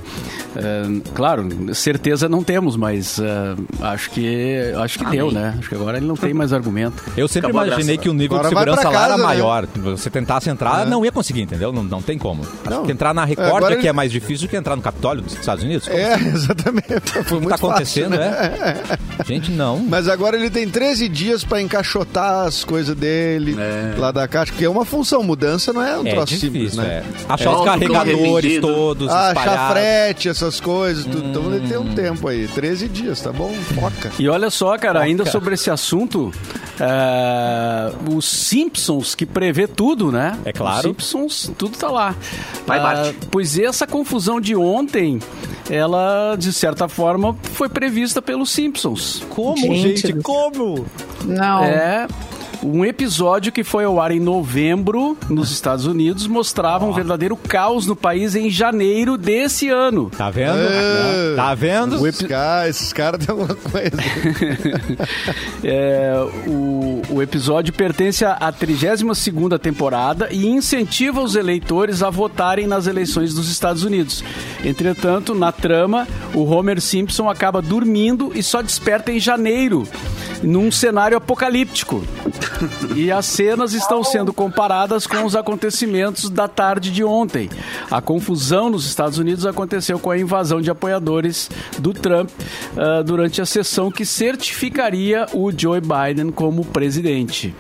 É, 0.56 0.84
claro, 1.14 1.48
certeza 1.74 2.28
não 2.28 2.44
temos, 2.44 2.76
mas 2.76 3.13
é, 3.20 3.56
acho 3.86 4.10
que 4.12 4.72
acho 4.78 5.00
que 5.00 5.06
deu, 5.06 5.32
né? 5.32 5.56
Acho 5.60 5.70
que 5.70 5.76
agora 5.76 5.98
ele 5.98 6.06
não 6.06 6.16
tem 6.16 6.34
mais 6.34 6.54
argumento. 6.54 7.04
Eu 7.18 7.28
sempre 7.28 7.50
Acabou 7.52 7.68
imaginei 7.68 7.98
que 7.98 8.10
o 8.10 8.14
nível 8.14 8.38
Agora 8.38 8.50
de 8.50 8.56
segurança 8.56 8.82
pra 8.82 8.90
lá 8.92 9.00
era 9.00 9.08
casa, 9.10 9.18
né? 9.18 9.24
maior. 9.24 9.68
Você 9.76 10.10
tentasse 10.10 10.50
entrar, 10.50 10.86
não 10.86 11.04
ia 11.06 11.12
conseguir, 11.12 11.42
entendeu? 11.42 11.72
Não, 11.72 11.84
não 11.84 12.02
tem 12.02 12.18
como. 12.18 12.44
Acho 12.44 12.70
Não. 12.70 12.86
que 12.86 12.92
entrar 12.92 13.14
na 13.14 13.26
Record 13.26 13.48
agora 13.48 13.74
é 13.74 13.78
que 13.78 13.82
ele- 13.82 13.88
é 13.90 13.94
mais 13.94 14.12
difícil 14.12 14.48
do 14.48 14.50
que 14.52 14.58
entrar 14.58 14.76
no 14.76 14.82
Capitólio 14.82 15.22
dos 15.24 15.34
Estados 15.34 15.64
Unidos. 15.64 15.88
É, 15.88 16.14
exatamente. 16.34 16.88
Foi 17.12 17.22
O 17.22 17.26
que 17.26 17.34
muito 17.34 17.50
tá 17.50 17.56
acontecendo, 17.56 18.16
fácil, 18.18 18.32
né? 18.32 18.82
é? 19.20 19.24
Gente, 19.26 19.52
não. 19.52 19.80
Mas 19.80 20.08
agora 20.08 20.36
ele 20.38 20.50
tem 20.50 20.68
13 20.68 21.08
dias 21.08 21.44
pra 21.44 21.62
encaixotar 21.62 22.46
as 22.46 22.64
coisas 22.64 22.96
dele 22.96 23.56
É. 23.60 23.96
lá 23.98 24.12
da 24.12 24.28
caixa, 24.28 24.52
que 24.54 24.64
é 24.66 24.70
uma 24.70 24.86
função. 24.86 25.24
Mudança 25.24 25.72
não 25.74 25.82
é 25.82 25.98
um 25.98 26.06
É 26.08 26.12
troço 26.12 26.34
difícil, 26.34 26.52
simples, 26.52 26.76
né? 26.78 27.04
é. 27.04 27.04
Achar 27.34 27.50
É. 27.52 27.54
os 27.54 27.60
que 27.60 27.66
carregadores 27.66 28.60
todos 28.62 29.10
Ah, 29.10 29.28
espalhados. 29.30 29.54
chafrete, 29.68 30.30
essas 30.30 30.60
coisas, 30.60 31.06
tudo. 31.06 31.28
Então 31.30 31.54
ele 31.54 31.68
tem 31.68 31.78
um 31.78 31.94
tempo 31.94 32.28
aí. 32.28 32.48
13 32.48 32.88
dias, 32.88 33.03
tá 33.24 33.32
bom? 33.32 33.52
Foca. 33.76 34.12
E 34.20 34.28
olha 34.30 34.50
só, 34.50 34.78
cara, 34.78 35.02
ainda 35.02 35.24
Foca. 35.24 35.32
sobre 35.32 35.54
esse 35.56 35.70
assunto, 35.70 36.32
é, 36.80 37.92
os 38.14 38.26
Simpsons 38.26 39.16
que 39.16 39.26
prevê 39.26 39.68
tudo, 39.68 40.12
né? 40.12 40.38
É 40.46 40.52
claro. 40.54 40.78
Os 40.78 40.84
Simpsons, 40.84 41.52
tudo 41.58 41.78
tá 41.78 41.90
lá. 41.90 42.16
Vai, 42.66 42.80
Ah, 42.80 42.84
Bart. 42.84 43.16
pois 43.32 43.58
essa 43.58 43.86
confusão 43.88 44.40
de 44.40 44.56
ontem, 44.56 45.20
ela, 45.70 46.36
de 46.38 46.52
certa 46.54 46.88
forma, 46.88 47.36
foi 47.54 47.70
prevista 47.70 48.22
pelos 48.22 48.50
Simpsons. 48.52 49.24
Como, 49.30 49.58
Gente 49.58 50.08
gente? 50.08 50.14
Como? 50.22 50.86
Não. 51.26 51.64
É. 51.64 52.08
Um 52.64 52.86
episódio 52.86 53.52
que 53.52 53.64
foi 53.64 53.84
ao 53.84 54.00
ar 54.00 54.12
em 54.12 54.20
novembro 54.20 55.18
nos 55.30 55.52
Estados 55.52 55.86
Unidos 55.86 56.28
mostrava 56.28 56.86
um 56.86 56.94
verdadeiro 56.94 57.36
caos 57.36 57.86
no 57.86 57.96
país 57.96 58.36
em 58.36 58.50
janeiro 58.50 59.18
desse 59.18 59.68
ano. 59.70 60.10
Tá 60.10 60.30
vendo? 60.30 60.54
Ah. 60.54 61.36
Tá 61.36 61.56
vendo? 61.56 62.08
Esses 62.08 62.28
caras, 62.28 62.70
esses 62.70 62.94
caras 62.94 63.26
têm 63.26 63.32
alguma 63.32 63.56
coisa. 63.56 63.98
É, 65.64 66.14
o, 66.46 67.02
o 67.10 67.22
episódio 67.22 67.74
pertence 67.74 68.26
à 68.26 68.52
32ª 68.52 69.58
temporada 69.58 70.28
e 70.30 70.46
incentiva 70.46 71.22
os 71.22 71.36
eleitores 71.36 72.04
a 72.04 72.10
votarem 72.10 72.68
nas 72.68 72.86
eleições 72.88 73.34
dos 73.34 73.50
Estados 73.50 73.84
Unidos. 73.84 74.24
Entretanto, 74.64 75.34
na 75.34 75.52
trama, 75.52 76.08
o 76.34 76.44
Homer 76.44 76.82
Simpson 76.82 77.30
acaba 77.30 77.62
dormindo 77.62 78.32
e 78.36 78.44
só 78.44 78.62
desperta 78.62 79.12
em 79.12 79.20
janeiro, 79.20 79.88
num 80.42 80.72
cenário 80.72 81.18
apocalíptico. 81.18 82.04
E 82.96 83.12
as 83.12 83.26
cenas 83.26 83.74
estão 83.74 84.04
sendo 84.04 84.34
comparadas 84.34 85.08
com 85.08 85.26
os 85.26 85.36
acontecimentos 85.36 86.30
da 86.30 86.48
tarde 86.48 86.92
de 86.92 87.04
ontem. 87.04 87.50
A 87.90 88.02
confusão 88.02 88.70
nos 88.70 88.86
Estados 88.86 89.18
Unidos 89.18 89.46
aconteceu 89.46 90.00
com 90.00 90.12
a 90.12 90.18
invasão 90.18 90.62
de 90.62 90.70
apoiadores 90.70 91.50
do 91.80 91.94
Trump 91.94 92.30
ah, 92.78 93.02
durante 93.04 93.42
a 93.42 93.46
sessão 93.46 93.92
que 93.92 94.06
certificaria 94.06 95.26
o 95.34 95.52
Joe 95.52 95.82
Biden 95.82 96.32
como 96.32 96.64
presidente. 96.66 97.54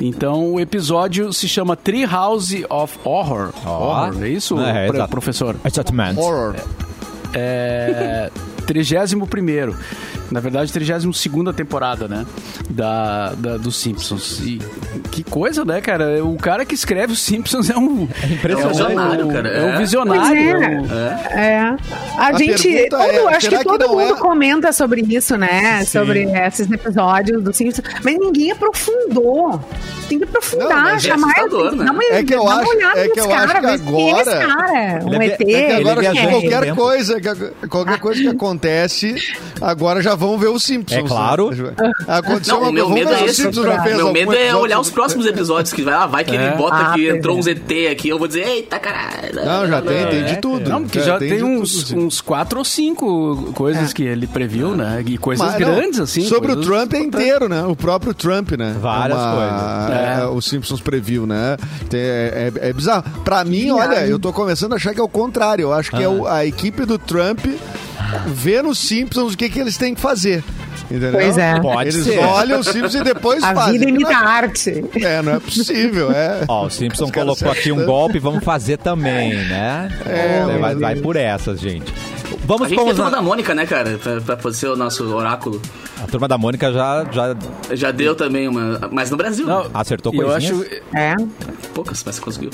Então 0.00 0.52
o 0.54 0.60
episódio 0.60 1.32
se 1.32 1.48
chama 1.48 1.76
Treehouse 1.76 2.64
of 2.68 2.98
Horror. 3.04 3.52
Horror, 3.64 4.22
é 4.22 4.28
isso, 4.28 4.58
É, 4.60 5.06
professor? 5.06 5.56
Exatamente. 5.64 6.18
Horror. 6.18 6.56
É. 7.34 8.30
31 8.66 9.26
na 10.30 10.40
verdade, 10.40 10.72
32 10.72 11.18
temporada, 11.54 12.06
né? 12.08 12.26
Da, 12.70 13.32
da, 13.36 13.56
dos 13.56 13.76
Simpsons. 13.76 14.40
E 14.40 14.60
que 15.10 15.22
coisa, 15.24 15.64
né, 15.64 15.80
cara? 15.80 16.24
O 16.24 16.36
cara 16.36 16.64
que 16.64 16.74
escreve 16.74 17.12
os 17.12 17.20
Simpsons 17.20 17.70
é 17.70 17.76
um. 17.76 18.08
É 18.48 18.56
um 18.56 18.68
visionário, 18.68 19.28
cara. 19.28 19.48
É 19.48 19.64
um 19.64 19.68
É. 19.74 19.78
visionário. 19.78 20.20
Pois 20.22 20.38
é. 20.38 20.50
é 20.50 20.68
um- 20.68 21.38
É. 21.38 21.76
A, 22.16 22.26
A 22.28 22.32
gente. 22.34 22.88
todo- 22.88 23.02
é, 23.02 23.34
acho 23.36 23.48
que 23.48 23.58
que 23.58 23.64
todo 23.64 23.80
não 23.86 23.88
mundo 23.96 24.14
é- 24.14 24.18
comenta 24.18 24.72
sobre 24.72 25.00
isso, 25.02 25.36
né? 25.36 25.80
Sim. 25.80 25.86
Sobre 25.98 26.22
esses 26.24 26.70
episódios 26.70 27.42
do 27.42 27.52
Simpsons. 27.52 27.86
Mas 28.04 28.18
ninguém 28.18 28.50
aprofundou. 28.52 29.60
Tem 30.08 30.18
que 30.18 30.24
Não, 30.24 30.30
aprofundar, 30.30 30.94
é 30.94 30.98
chamar. 30.98 31.30
assustador, 31.32 31.76
né? 31.76 31.84
Dá 31.84 31.92
uma, 31.92 32.02
É 32.04 32.22
que 32.24 32.34
eu 32.34 32.48
acho- 32.48 32.70
olhada 32.70 32.98
é 33.00 33.08
que 33.08 33.16
nesse 33.16 33.28
eu 33.28 33.34
acho 33.34 33.46
cara, 33.46 33.60
que 33.60 33.66
é 33.66 33.74
esse 33.74 33.88
agora- 33.88 34.46
cara. 34.46 35.04
Um 35.04 35.14
Ele 35.14 35.24
é 35.24 35.26
ET. 35.26 35.54
É 35.54 35.66
que 35.66 35.72
agora 35.72 36.02
qualquer 36.30 36.74
coisa, 36.74 37.20
que- 37.20 37.68
qualquer 37.68 37.98
coisa 38.00 38.20
que 38.22 38.28
acontece, 38.28 39.14
agora 39.60 40.00
já 40.02 40.14
vão 40.18 40.36
ver 40.38 40.48
os 40.48 40.62
Simpsons. 40.62 40.98
É 40.98 41.02
claro. 41.02 41.50
né? 41.50 41.72
Aconteceu 42.08 42.54
Não, 42.56 42.62
uma 42.64 42.72
meu 42.72 42.86
coisa, 42.86 42.98
medo 42.98 43.10
vamos 43.10 43.22
é 43.22 43.30
esse. 43.30 43.42
Meu 43.96 44.12
medo 44.12 44.32
é 44.32 44.36
episódio 44.42 44.58
olhar 44.62 44.80
os 44.80 44.86
sobre- 44.88 45.00
próximos 45.00 45.26
episódios 45.26 45.72
que 45.72 45.82
vai 45.82 45.94
lá, 45.94 46.06
vai 46.06 46.24
que 46.24 46.34
ele 46.34 46.44
É. 46.44 46.56
bota 46.56 46.76
Ah, 46.76 46.92
que 46.94 47.08
entrou 47.08 47.36
é. 47.36 47.38
um 47.38 47.42
ZT 47.42 47.86
aqui, 47.88 48.08
eu 48.08 48.18
vou 48.18 48.26
dizer, 48.28 48.46
eita 48.46 48.78
caralho. 48.78 49.34
Não, 49.44 49.66
já 49.66 49.80
tem, 49.82 50.06
tem 50.08 50.24
de 50.24 50.36
tudo. 50.40 50.68
Não, 50.68 50.82
porque 50.82 51.00
já 51.00 51.18
tem, 51.18 51.42
uns, 51.42 51.84
tudo, 51.84 52.00
uns 52.00 52.20
quatro 52.20 52.58
ou 52.58 52.64
cinco 52.64 53.52
coisas 53.54 53.92
que 53.92 54.02
ele 54.02 54.26
previu, 54.26 54.76
né? 54.76 55.02
E 55.06 55.16
coisas 55.16 55.44
Mas, 55.52 55.60
não, 55.60 55.74
grandes, 55.74 56.00
assim. 56.00 56.22
Sobre 56.22 56.52
o 56.52 56.60
Trump 56.60 56.92
é 56.94 56.98
inteiro, 56.98 57.48
né? 57.48 57.62
O 57.64 57.76
próprio 57.76 58.12
Trump, 58.12 58.52
né? 58.52 58.76
Várias 58.80 59.18
coisas. 59.18 60.18
É. 60.18 60.26
o 60.26 60.40
Simpsons 60.40 60.80
previu, 60.80 61.26
né? 61.26 61.56
É, 61.92 62.50
é- 62.62 62.68
é 62.68 62.72
bizarro. 62.72 63.04
Pra 63.24 63.44
mim, 63.44 63.70
olha, 63.70 64.06
eu 64.06 64.18
tô 64.18 64.32
começando 64.32 64.72
a 64.72 64.76
achar 64.76 64.92
que 64.94 65.00
é 65.00 65.02
o 65.02 65.08
contrário. 65.08 65.62
Eu 65.62 65.72
acho 65.72 65.90
que 65.90 66.02
é 66.02 66.08
o- 66.08 66.26
a 66.26 66.44
equipe 66.44 66.84
do 66.84 66.98
Trump 66.98 67.40
vê 68.26 68.62
nos 68.62 68.78
Simpsons 68.78 69.34
o 69.34 69.36
que, 69.36 69.48
que 69.48 69.58
eles 69.60 69.76
têm 69.76 69.94
que 69.94 70.00
fazer. 70.00 70.07
Entendeu? 70.90 71.12
Pois 71.12 71.36
é. 71.36 71.60
Pode 71.60 71.88
eles 71.90 72.04
ser. 72.04 72.18
olham 72.18 72.60
os 72.60 72.66
Simpsons 72.66 72.94
e 72.94 73.04
depois 73.04 73.42
A 73.44 73.54
fazem. 73.54 73.78
vida 73.78 73.90
imita 73.90 74.08
a 74.10 74.12
é, 74.12 74.14
arte. 74.26 74.84
é, 75.02 75.22
não 75.22 75.34
é 75.34 75.40
possível, 75.40 76.10
é. 76.12 76.44
Ó, 76.48 76.66
o 76.66 76.70
Simpson 76.70 77.10
colocou 77.10 77.50
aqui 77.50 77.70
um 77.72 77.84
golpe, 77.84 78.18
vamos 78.18 78.42
fazer 78.42 78.78
também, 78.78 79.34
né? 79.34 79.90
É, 80.06 80.58
vai, 80.58 80.74
vai, 80.74 80.94
Deus. 80.94 81.04
por 81.04 81.16
essas, 81.16 81.60
gente. 81.60 81.92
A 81.92 82.36
Vamos 82.46 82.68
gente 82.68 82.78
com 82.78 82.84
tem 82.84 82.92
a 82.92 82.96
turma 82.96 83.10
da 83.10 83.20
Mônica, 83.20 83.54
né, 83.54 83.66
cara? 83.66 83.98
Pra, 84.02 84.20
pra 84.22 84.36
poder 84.38 84.56
ser 84.56 84.68
o 84.68 84.76
nosso 84.76 85.04
oráculo. 85.14 85.60
A 86.02 86.06
turma 86.06 86.26
da 86.26 86.38
Mônica 86.38 86.72
já, 86.72 87.04
já 87.10 87.36
Já 87.74 87.90
deu 87.90 88.14
também 88.14 88.48
uma. 88.48 88.88
Mas 88.90 89.10
no 89.10 89.16
Brasil, 89.18 89.46
Não, 89.46 89.64
né? 89.64 89.70
acertou 89.74 90.14
eu 90.14 90.26
coisinhas. 90.28 90.60
acho, 90.62 90.82
É. 90.96 91.14
poucas, 91.74 92.02
mas 92.06 92.18
conseguiu. 92.18 92.50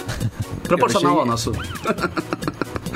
Proporcional 0.65 1.13
achei- 1.13 1.21
ao 1.21 1.27
nosso. 1.27 1.53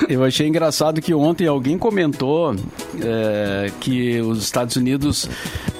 Eu 0.09 0.23
achei 0.23 0.47
engraçado 0.47 1.01
que 1.01 1.13
ontem 1.15 1.47
alguém 1.47 1.79
comentou 1.79 2.55
é, 3.03 3.71
que 3.81 4.21
os 4.21 4.43
Estados 4.43 4.77
Unidos 4.77 5.29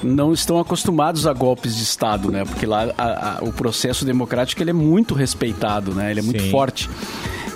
não 0.03 0.33
estão 0.33 0.59
acostumados 0.59 1.25
a 1.27 1.33
golpes 1.33 1.75
de 1.75 1.83
Estado, 1.83 2.31
né? 2.31 2.43
Porque 2.43 2.65
lá 2.65 2.91
a- 2.97 3.37
a- 3.37 3.43
o 3.43 3.53
processo 3.53 4.03
democrático 4.05 4.61
ele 4.61 4.71
é 4.71 4.73
muito 4.73 5.13
respeitado, 5.13 5.93
né? 5.93 6.11
Ele 6.11 6.19
é 6.19 6.23
muito 6.23 6.43
Sim. 6.43 6.51
forte. 6.51 6.89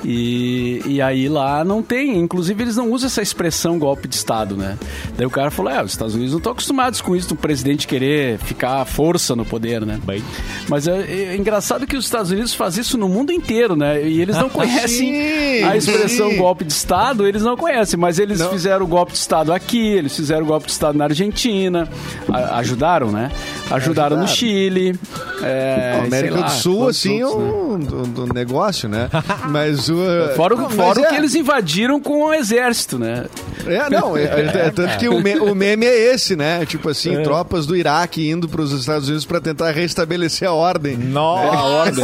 E, 0.06 0.82
e 0.86 1.02
aí 1.02 1.28
lá 1.30 1.64
não 1.64 1.82
tem. 1.82 2.18
Inclusive, 2.20 2.62
eles 2.64 2.76
não 2.76 2.92
usam 2.92 3.08
essa 3.08 3.22
expressão 3.22 3.80
golpe 3.80 4.08
de 4.08 4.16
Estado, 4.16 4.56
né? 4.58 4.78
Daí 5.18 5.26
o 5.26 5.30
cara 5.30 5.50
falou: 5.52 5.72
é, 5.72 5.84
os 5.84 5.92
Estados 5.92 6.14
Unidos 6.16 6.32
não 6.34 6.40
estão 6.40 6.52
acostumados 6.52 7.02
com 7.02 7.16
isso 7.16 7.30
do 7.30 7.36
presidente 7.36 7.88
querer 7.88 8.38
ficar 8.40 8.82
à 8.82 8.86
força 8.86 9.36
no 9.36 9.46
poder, 9.46 9.86
né? 9.86 10.00
Bem. 10.04 10.24
Mas 10.68 10.88
é, 10.88 11.02
é 11.32 11.36
engraçado 11.38 11.88
que 11.88 11.96
os 11.96 12.06
Estados 12.06 12.32
Unidos 12.32 12.54
fazem 12.54 12.82
isso 12.82 12.98
no 12.98 13.08
mundo 13.08 13.32
inteiro, 13.32 13.76
né? 13.76 14.02
E 14.06 14.22
eles 14.22 14.36
não 14.38 14.50
conhecem 14.54 15.14
Sim, 15.14 15.64
a 15.64 15.76
expressão 15.78 16.30
sim. 16.32 16.38
golpe 16.38 16.64
de 16.66 16.74
Estado, 16.74 17.26
eles 17.28 17.42
não 17.42 17.56
conhecem, 17.56 17.98
mas 18.00 18.20
eles 18.20 18.42
fizeram 18.48 18.86
o 18.86 18.88
golpe 18.88 19.14
de 19.14 19.18
Estado 19.20 19.54
aqui, 19.54 19.88
eles 19.88 20.16
fizeram 20.16 20.44
o 20.44 20.48
golpe 20.48 20.66
de 20.66 20.72
Estado 20.74 20.98
na 20.98 21.06
Argentina, 21.06 21.88
a- 22.32 22.58
ajudaram, 22.58 23.12
né? 23.12 23.32
Ajudaram, 23.76 24.18
no. 24.18 24.28
Chile. 24.28 24.98
É, 25.42 25.98
A 26.02 26.04
América 26.06 26.36
lá, 26.40 26.46
do 26.48 26.52
Sul, 26.52 26.88
assim, 26.90 27.18
é 27.18 27.20
né? 27.20 27.26
um, 27.26 27.74
um- 27.74 28.24
um 28.24 28.34
negócio, 28.34 28.88
né? 28.88 29.10
Mas 29.50 29.90
o. 29.90 29.96
Fora, 30.36 30.56
o- 30.56 30.70
fora 30.70 31.02
o 31.02 31.06
é- 31.06 31.10
que 31.10 31.16
eles 31.16 31.36
invadiram 31.36 32.00
com 32.00 32.26
o 32.26 32.34
exército, 32.34 32.98
né? 33.00 33.26
É, 33.68 33.90
não, 33.90 34.16
é, 34.18 34.24
é- 34.24 34.66
é 34.68 34.72
tanto 34.72 34.98
que 34.98 35.08
o, 35.08 35.20
me- 35.22 35.40
o 35.40 35.54
meme 35.56 35.86
é 35.86 36.14
esse, 36.14 36.36
né? 36.36 36.66
Tipo 36.66 36.90
assim, 36.90 37.22
tropas 37.24 37.66
do 37.66 37.76
Iraque 37.76 38.30
indo 38.30 38.48
para 38.50 38.62
os 38.62 38.72
Estados 38.72 39.08
Unidos 39.08 39.26
para 39.26 39.40
tentar 39.42 39.72
restabelecer 39.72 40.48
a 40.48 40.54
ordem. 40.54 40.98
Nossa. 40.98 42.02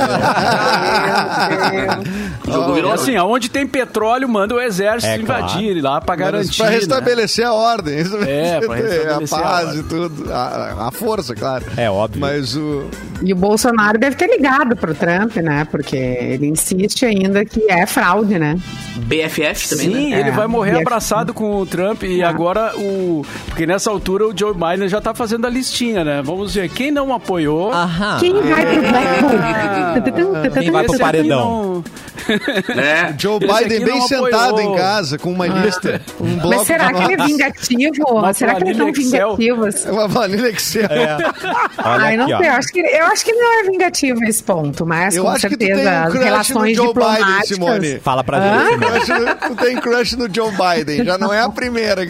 O 2.48 2.52
jogo 2.52 2.74
virou 2.76 2.92
É 2.92 2.96
assim, 2.96 3.16
aonde 3.16 3.50
tem 3.50 3.66
petróleo, 3.68 4.28
manda 4.28 4.56
o 4.56 4.62
exército 4.62 5.12
É, 5.12 5.18
invadir 5.18 5.82
lá 5.82 6.00
pra 6.02 6.16
garantir. 6.16 6.58
Para 6.58 6.70
né? 6.72 6.76
restabelecer 6.78 7.46
a 7.46 7.54
ordem. 7.54 8.00
É, 8.00 8.60
pra 8.60 8.76
restabelecer 8.76 9.10
a 9.12 9.16
a 9.16 9.28
paz 9.28 9.68
ordem. 9.68 9.80
e 9.80 9.84
tudo. 9.84 10.34
A, 10.34 10.88
a 10.88 10.92
força, 10.92 11.36
claro. 11.36 11.66
É 11.78 11.90
óbvio. 11.90 12.20
Mas 12.22 12.56
o. 12.56 12.86
E 13.22 13.34
o 13.34 13.36
Bolsonaro 13.36 13.98
deve 14.00 14.16
ter 14.16 14.28
ligado 14.28 14.76
pro 14.78 14.96
Trump, 14.96 15.36
né? 15.38 15.68
Porque 15.70 15.96
ele 15.98 16.48
insiste 16.48 17.06
ainda 17.06 17.44
que 17.44 17.70
é 17.70 17.86
fraude, 17.86 18.40
né? 18.40 18.58
BFF 18.96 19.70
também, 19.70 19.92
Sim, 19.94 20.10
né? 20.12 20.20
ele 20.22 20.30
É, 20.30 20.32
vai 20.32 20.48
morrer 20.48 20.78
é- 20.78 20.82
abraçado 20.82 21.34
com 21.34 21.49
o 21.58 21.66
Trump 21.66 22.04
e 22.04 22.24
agora 22.24 22.74
o. 22.78 23.26
Porque 23.48 23.66
nessa 23.66 23.90
altura 23.90 24.28
o 24.28 24.34
Joe 24.38 24.54
Biden 24.54 24.88
já 24.88 25.00
tá 25.02 25.14
fazendo 25.14 25.46
a 25.46 25.50
listinha, 25.50 26.04
né? 26.04 26.22
Vamos 26.24 26.54
ver, 26.56 26.70
quem 26.70 26.92
não 26.92 27.14
apoiou. 27.14 27.72
Aham. 27.72 28.18
Quem 28.20 28.34
vai 28.34 28.66
pro 28.66 28.86
Ah. 28.88 30.00
Black 30.00 30.60
Quem 30.60 30.72
vai 30.72 30.84
pro 30.86 30.94
esse 30.96 31.04
aqui 31.04 31.10
paredão? 32.38 32.84
É. 32.84 33.16
Joe 33.20 33.40
Esse 33.44 33.64
Biden 33.64 33.86
bem 33.86 34.02
sentado 34.02 34.50
apoiou. 34.52 34.74
em 34.74 34.78
casa 34.78 35.18
com 35.18 35.32
uma 35.32 35.48
lista. 35.48 36.02
Um 36.20 36.36
bloco 36.38 36.58
Mas 36.58 36.68
será 36.68 36.94
que 36.94 37.04
ele 37.04 37.14
é 37.22 37.26
vingativo? 37.26 38.04
Uma 38.10 38.34
será 38.34 38.56
que 38.56 38.64
eles 38.64 38.78
planilha 38.78 38.96
são 38.96 39.04
Excel. 39.06 39.36
vingativos? 39.36 39.86
É 39.86 39.92
uma 39.92 40.10
planilha 40.10 40.48
Excel. 40.50 40.90
Olha 41.84 42.04
Ai, 42.04 42.18
não 42.18 42.28
sei. 42.28 42.36
Eu 42.48 42.52
acho, 42.54 42.68
que, 42.70 42.80
eu 42.80 43.06
acho 43.06 43.26
que 43.26 43.32
ele 43.32 43.40
não 43.40 43.60
é 43.60 43.64
vingativo 43.64 44.20
nesse 44.20 44.44
ponto, 44.44 44.86
mas 44.86 45.16
Eu 45.16 45.24
com 45.24 45.30
acho 45.30 45.48
que 45.50 45.58
tu 45.58 45.66
certeza 45.66 46.10
tem 46.12 46.20
um 46.22 46.24
relações 46.24 46.78
no 46.78 46.84
Joe 46.84 46.94
Biden, 46.94 47.10
diplomáticas. 47.12 47.48
Simone. 47.48 48.00
Fala 48.00 48.24
pra 48.24 48.38
Hã? 48.38 48.70
gente. 49.06 49.36
Tu 49.48 49.56
tem 49.56 49.78
crush 49.78 50.16
no 50.16 50.28
Joe 50.34 50.52
Biden, 50.52 51.04
já 51.06 51.18
não 51.18 51.34
é 51.34 51.42
a 51.42 51.50
primeira. 51.50 52.06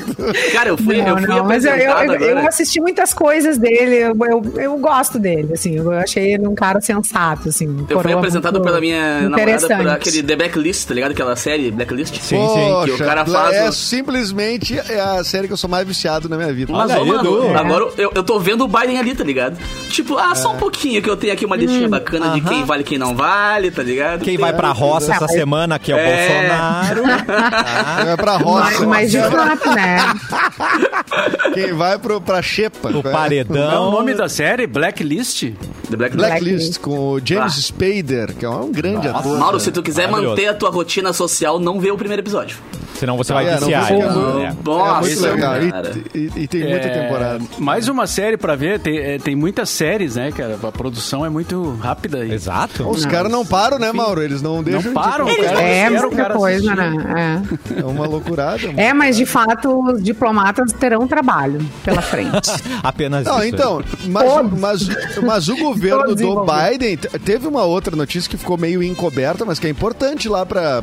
Cara, 0.54 0.70
eu 0.70 0.78
fui, 0.78 1.02
Não, 1.02 1.08
eu 1.10 1.18
fui 1.18 1.28
não, 1.28 1.46
mas 1.46 1.66
eu, 1.66 1.74
eu, 1.76 2.14
eu- 2.14 2.48
assisti 2.48 2.80
muitas 2.82 3.14
coisas 3.14 3.58
dele, 3.58 3.96
eu, 3.98 4.16
eu, 4.28 4.54
eu 4.62 4.78
gosto 4.78 5.20
dele, 5.20 5.54
assim, 5.54 5.76
eu 5.78 5.92
achei 5.92 6.34
ele 6.34 6.48
um 6.48 6.56
cara 6.56 6.82
sensato, 6.82 7.50
assim. 7.50 7.86
Eu 7.90 8.02
fui 8.02 8.12
apresentado 8.14 8.62
pela 8.62 8.80
minha 8.80 9.22
namorada 9.22 9.42
interessante. 9.42 10.09
Aquele 10.10 10.24
The 10.28 10.36
Blacklist, 10.36 10.88
tá 10.88 10.94
ligado? 10.94 11.12
Aquela 11.12 11.36
série 11.36 11.72
Blacklist. 11.72 12.16
Sim, 12.16 12.48
sim. 12.48 12.86
Que 12.86 12.92
o 12.92 12.98
cara 12.98 13.26
faz 13.26 13.56
é 13.56 13.70
o- 13.70 13.72
simplesmente 13.74 14.78
é 14.78 15.00
a 15.00 15.24
série 15.24 15.48
que 15.48 15.54
eu 15.54 15.58
sou 15.58 15.70
mais 15.70 15.88
viciado 15.88 16.28
na 16.30 16.36
minha 16.38 16.52
vida. 16.54 16.72
Mas, 16.72 16.92
Olha 16.92 17.02
aí, 17.02 17.08
mano, 17.08 17.20
Edu. 17.46 17.58
agora 17.58 17.88
eu, 17.98 18.12
eu 18.16 18.24
tô 18.24 18.40
vendo 18.40 18.64
o 18.64 18.68
Biden 18.68 18.98
ali, 19.00 19.16
tá 19.16 19.24
ligado? 19.24 19.58
Tipo, 19.90 20.18
ah, 20.18 20.34
só 20.36 20.54
um 20.54 20.58
pouquinho 20.58 21.02
que 21.02 21.10
eu 21.10 21.18
tenho 21.18 21.34
aqui 21.34 21.46
uma 21.46 21.56
listinha 21.56 21.88
bacana 21.88 22.30
de 22.30 22.40
Aham. 22.42 22.50
quem 22.50 22.64
vale 22.66 22.82
e 22.82 22.86
quem 22.86 22.98
não 22.98 23.16
vale, 23.16 23.72
tá 23.72 23.82
ligado? 23.84 24.24
Quem 24.24 24.38
vai 24.38 24.54
pra 24.54 24.72
roça 24.72 25.14
essa 25.14 25.28
semana 25.28 25.76
aqui 25.76 25.92
é 25.92 25.96
o 25.96 25.98
É. 25.98 26.28
Bolsonaro. 26.28 27.04
Ah, 27.82 28.04
É 28.10 28.16
pra 28.16 28.38
roça. 28.38 28.60
Mas, 28.60 28.80
mas 28.82 29.12
de 29.12 29.20
fato, 29.20 29.70
né? 29.72 29.98
Quem 31.54 31.74
vai 31.74 31.98
pro, 31.98 32.20
pra 32.22 32.42
Xepa. 32.42 32.90
o 32.90 33.02
Qual 33.02 33.06
é? 33.06 33.10
É 33.10 33.12
paredão. 33.12 33.88
o 33.90 33.92
nome 33.92 34.14
da 34.14 34.30
série? 34.30 34.68
Blacklist? 34.68 35.52
The 35.90 35.96
Blacklist. 35.98 36.30
Blacklist, 36.30 36.80
com 36.80 37.14
o 37.14 37.22
James 37.24 37.54
Ah. 37.58 37.62
Spader, 37.62 38.36
que 38.36 38.46
é 38.46 38.50
um 38.50 38.72
grande 38.72 39.08
ator. 39.08 39.38
Mauro, 39.38 39.60
se 39.60 39.72
tu 39.72 39.82
quiser 39.82 39.99
Maravilhoso. 40.08 40.36
manter 40.36 40.48
a 40.48 40.54
tua 40.54 40.70
rotina 40.70 41.14
social, 41.14 41.60
não 41.60 41.80
vê 41.80 41.92
o 41.92 41.98
primeiro 41.98 42.22
episódio. 42.22 42.58
Senão 42.96 43.16
você 43.16 43.32
vai 43.32 43.48
É, 43.48 43.52
não 43.52 43.60
viciar. 43.60 43.82
né? 43.84 43.88
ficar- 43.88 44.40
É. 44.42 44.44
É 44.44 44.56
Nossa, 44.66 45.02
muito 45.02 45.22
legal. 45.22 45.54
cara. 45.72 45.92
E, 46.14 46.18
e- 46.18 46.32
e 46.36 46.48
tem 46.48 46.62
muita 46.70 46.88
É, 46.88 47.02
temporada. 47.02 47.40
Mais 47.58 47.88
uma 47.88 48.06
série 48.06 48.36
pra 48.36 48.56
ver, 48.58 48.78
tem, 48.82 48.98
é, 48.98 49.18
tem 49.18 49.38
muitas 49.38 49.70
séries, 49.70 50.18
né, 50.18 50.34
cara? 50.34 50.60
A 50.62 50.72
produção 50.72 51.26
é 51.26 51.30
muito 51.30 51.78
rápida. 51.82 52.26
E... 52.26 52.34
Exato. 52.34 52.90
Os 52.90 53.06
caras 53.06 53.32
não 53.32 53.46
param, 53.46 53.80
né, 53.80 53.94
Mauro? 53.94 54.22
Eles 54.22 54.42
não 54.42 54.62
deixam 54.62 54.82
de- 54.82 54.90
param, 54.90 55.26
de- 55.28 55.36
cara. 55.38 55.62
É 55.62 55.84
Quero 55.90 55.96
o 55.96 56.02
muita 56.08 56.16
cara 56.18 56.34
coisa, 56.34 56.76
né? 56.76 57.44
É 57.78 57.86
uma 57.86 58.06
loucurada. 58.06 58.68
mano. 58.68 58.78
É. 58.80 58.88
É, 58.90 58.94
mas 58.94 59.16
de 59.16 59.26
fato 59.26 59.82
os 59.94 60.04
diplomatas 60.04 60.74
terão 60.74 61.08
trabalho 61.08 61.66
pela 61.86 62.02
frente. 62.02 62.52
Apenas 62.84 63.24
Não, 63.26 63.38
isso. 63.40 63.56
então, 63.56 63.82
mas, 64.08 64.52
mas, 64.60 64.90
mas 65.24 65.48
o 65.48 65.56
governo 65.64 66.16
do. 66.16 66.44
Biden 66.46 66.98
te- 66.98 67.08
teve 67.20 67.48
uma 67.48 67.64
outra 67.64 67.96
notícia 67.96 68.30
que 68.30 68.36
ficou 68.36 68.58
meio 68.58 68.84
encoberta, 68.84 69.46
mas 69.46 69.58
que 69.58 69.68
é 69.68 69.70
importante 69.70 69.89
lá 70.28 70.46
para 70.46 70.82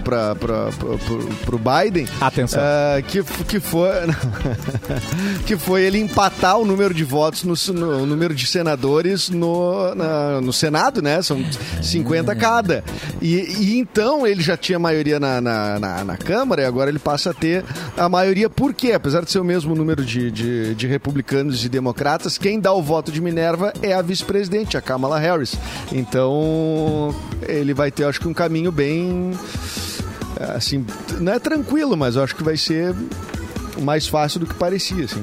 o 1.52 1.58
Biden. 1.58 2.06
Atenção. 2.20 2.60
Ah, 2.62 3.00
que, 3.02 3.22
que 3.44 3.60
foi 3.60 3.88
que 5.46 5.56
foi 5.56 5.82
ele 5.82 5.98
empatar 5.98 6.58
o 6.58 6.64
número 6.64 6.92
de 6.94 7.04
votos 7.04 7.44
no, 7.44 7.54
no- 7.74 8.02
o 8.02 8.06
número 8.06 8.34
de 8.34 8.46
senadores 8.46 9.28
no, 9.28 9.94
na- 9.94 10.40
no 10.40 10.52
Senado, 10.52 11.00
né? 11.02 11.20
São 11.22 11.42
50 11.82 12.34
cada. 12.36 12.84
E, 13.20 13.34
e 13.36 13.78
então 13.78 14.26
ele 14.26 14.42
já 14.42 14.56
tinha 14.56 14.78
maioria 14.78 15.18
na, 15.20 15.40
na, 15.40 15.78
na- 15.78 16.04
na 16.04 16.16
Câmara 16.16 16.62
e 16.62 16.64
agora 16.64 16.90
ele 16.90 16.98
passa 16.98 17.30
a 17.30 17.34
ter 17.34 17.64
a 17.96 18.08
maioria. 18.08 18.48
Por 18.50 18.72
quê? 18.74 18.92
Apesar 18.92 19.22
de 19.24 19.30
ser 19.30 19.38
o 19.38 19.44
mesmo 19.44 19.74
número 19.74 20.04
de, 20.04 20.30
de, 20.30 20.74
de 20.74 20.86
republicanos 20.86 21.64
e 21.64 21.68
democratas, 21.68 22.38
quem 22.38 22.60
dá 22.60 22.72
o 22.72 22.82
voto 22.82 23.10
de 23.12 23.20
Minerva 23.20 23.72
é 23.82 23.92
a 23.92 24.02
vice-presidente, 24.02 24.76
a 24.76 24.80
Kamala 24.80 25.18
Harris. 25.18 25.54
Então 25.92 27.14
ele 27.46 27.74
vai 27.74 27.90
ter, 27.90 28.04
acho 28.04 28.20
que, 28.20 28.28
um 28.28 28.34
caminho 28.34 28.70
bem. 28.72 28.85
Assim, 30.54 30.84
não 31.20 31.32
é 31.32 31.38
tranquilo, 31.38 31.96
mas 31.96 32.16
eu 32.16 32.22
acho 32.22 32.34
que 32.36 32.42
vai 32.44 32.56
ser 32.56 32.94
mais 33.80 34.06
fácil 34.06 34.40
do 34.40 34.46
que 34.46 34.54
parecia, 34.54 35.04
assim. 35.04 35.22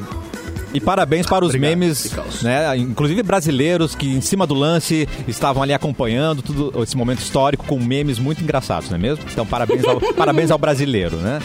E 0.74 0.80
parabéns 0.80 1.28
para 1.28 1.46
os 1.46 1.50
Obrigado, 1.50 1.70
memes, 1.70 2.12
né? 2.42 2.76
Inclusive 2.78 3.22
brasileiros 3.22 3.94
que 3.94 4.08
em 4.12 4.22
cima 4.22 4.48
do 4.48 4.56
lance 4.56 5.08
estavam 5.28 5.62
ali 5.62 5.72
acompanhando 5.72 6.42
tudo 6.42 6.82
esse 6.82 6.98
momento 6.98 7.20
histórico 7.20 7.64
com 7.68 7.78
memes 7.80 8.18
muito 8.18 8.44
engraçados, 8.44 8.90
não 8.90 8.96
é 8.96 9.00
mesmo? 9.00 9.24
Então 9.32 9.46
parabéns 9.46 9.84
ao, 9.86 10.02
parabéns 10.18 10.50
ao 10.50 10.58
brasileiro, 10.58 11.18
né? 11.18 11.40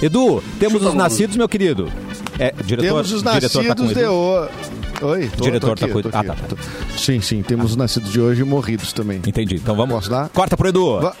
Edu, 0.00 0.40
temos 0.60 0.74
Chupa, 0.78 0.90
os 0.90 0.94
nascidos, 0.94 1.36
meu 1.36 1.48
querido. 1.48 1.90
É, 2.38 2.52
diretor, 2.64 2.86
Temos 3.02 3.12
os 3.12 3.22
diretor 3.22 3.62
tá 3.64 3.68
nascidos 3.74 3.90
o 3.90 3.94
de. 3.94 5.04
Oi, 5.04 5.28
tô, 5.36 5.44
Diretor 5.44 5.76
tô 5.76 5.86
tá 5.86 5.92
aqui, 5.92 6.02
tô 6.02 6.08
Ah, 6.12 6.20
aqui. 6.20 6.28
tá, 6.28 6.34
tá. 6.34 6.56
Sim, 6.96 7.20
sim, 7.20 7.42
temos 7.42 7.72
os 7.72 7.76
nascidos 7.76 8.12
de 8.12 8.20
hoje 8.20 8.42
e 8.42 8.44
morridos 8.44 8.92
também. 8.92 9.18
Entendi. 9.26 9.56
Então 9.56 9.74
vamos. 9.74 9.94
Posso 9.96 10.10
dar? 10.10 10.28
Corta 10.28 10.56
pro 10.56 10.68
Edu. 10.68 11.00
Va- 11.00 11.16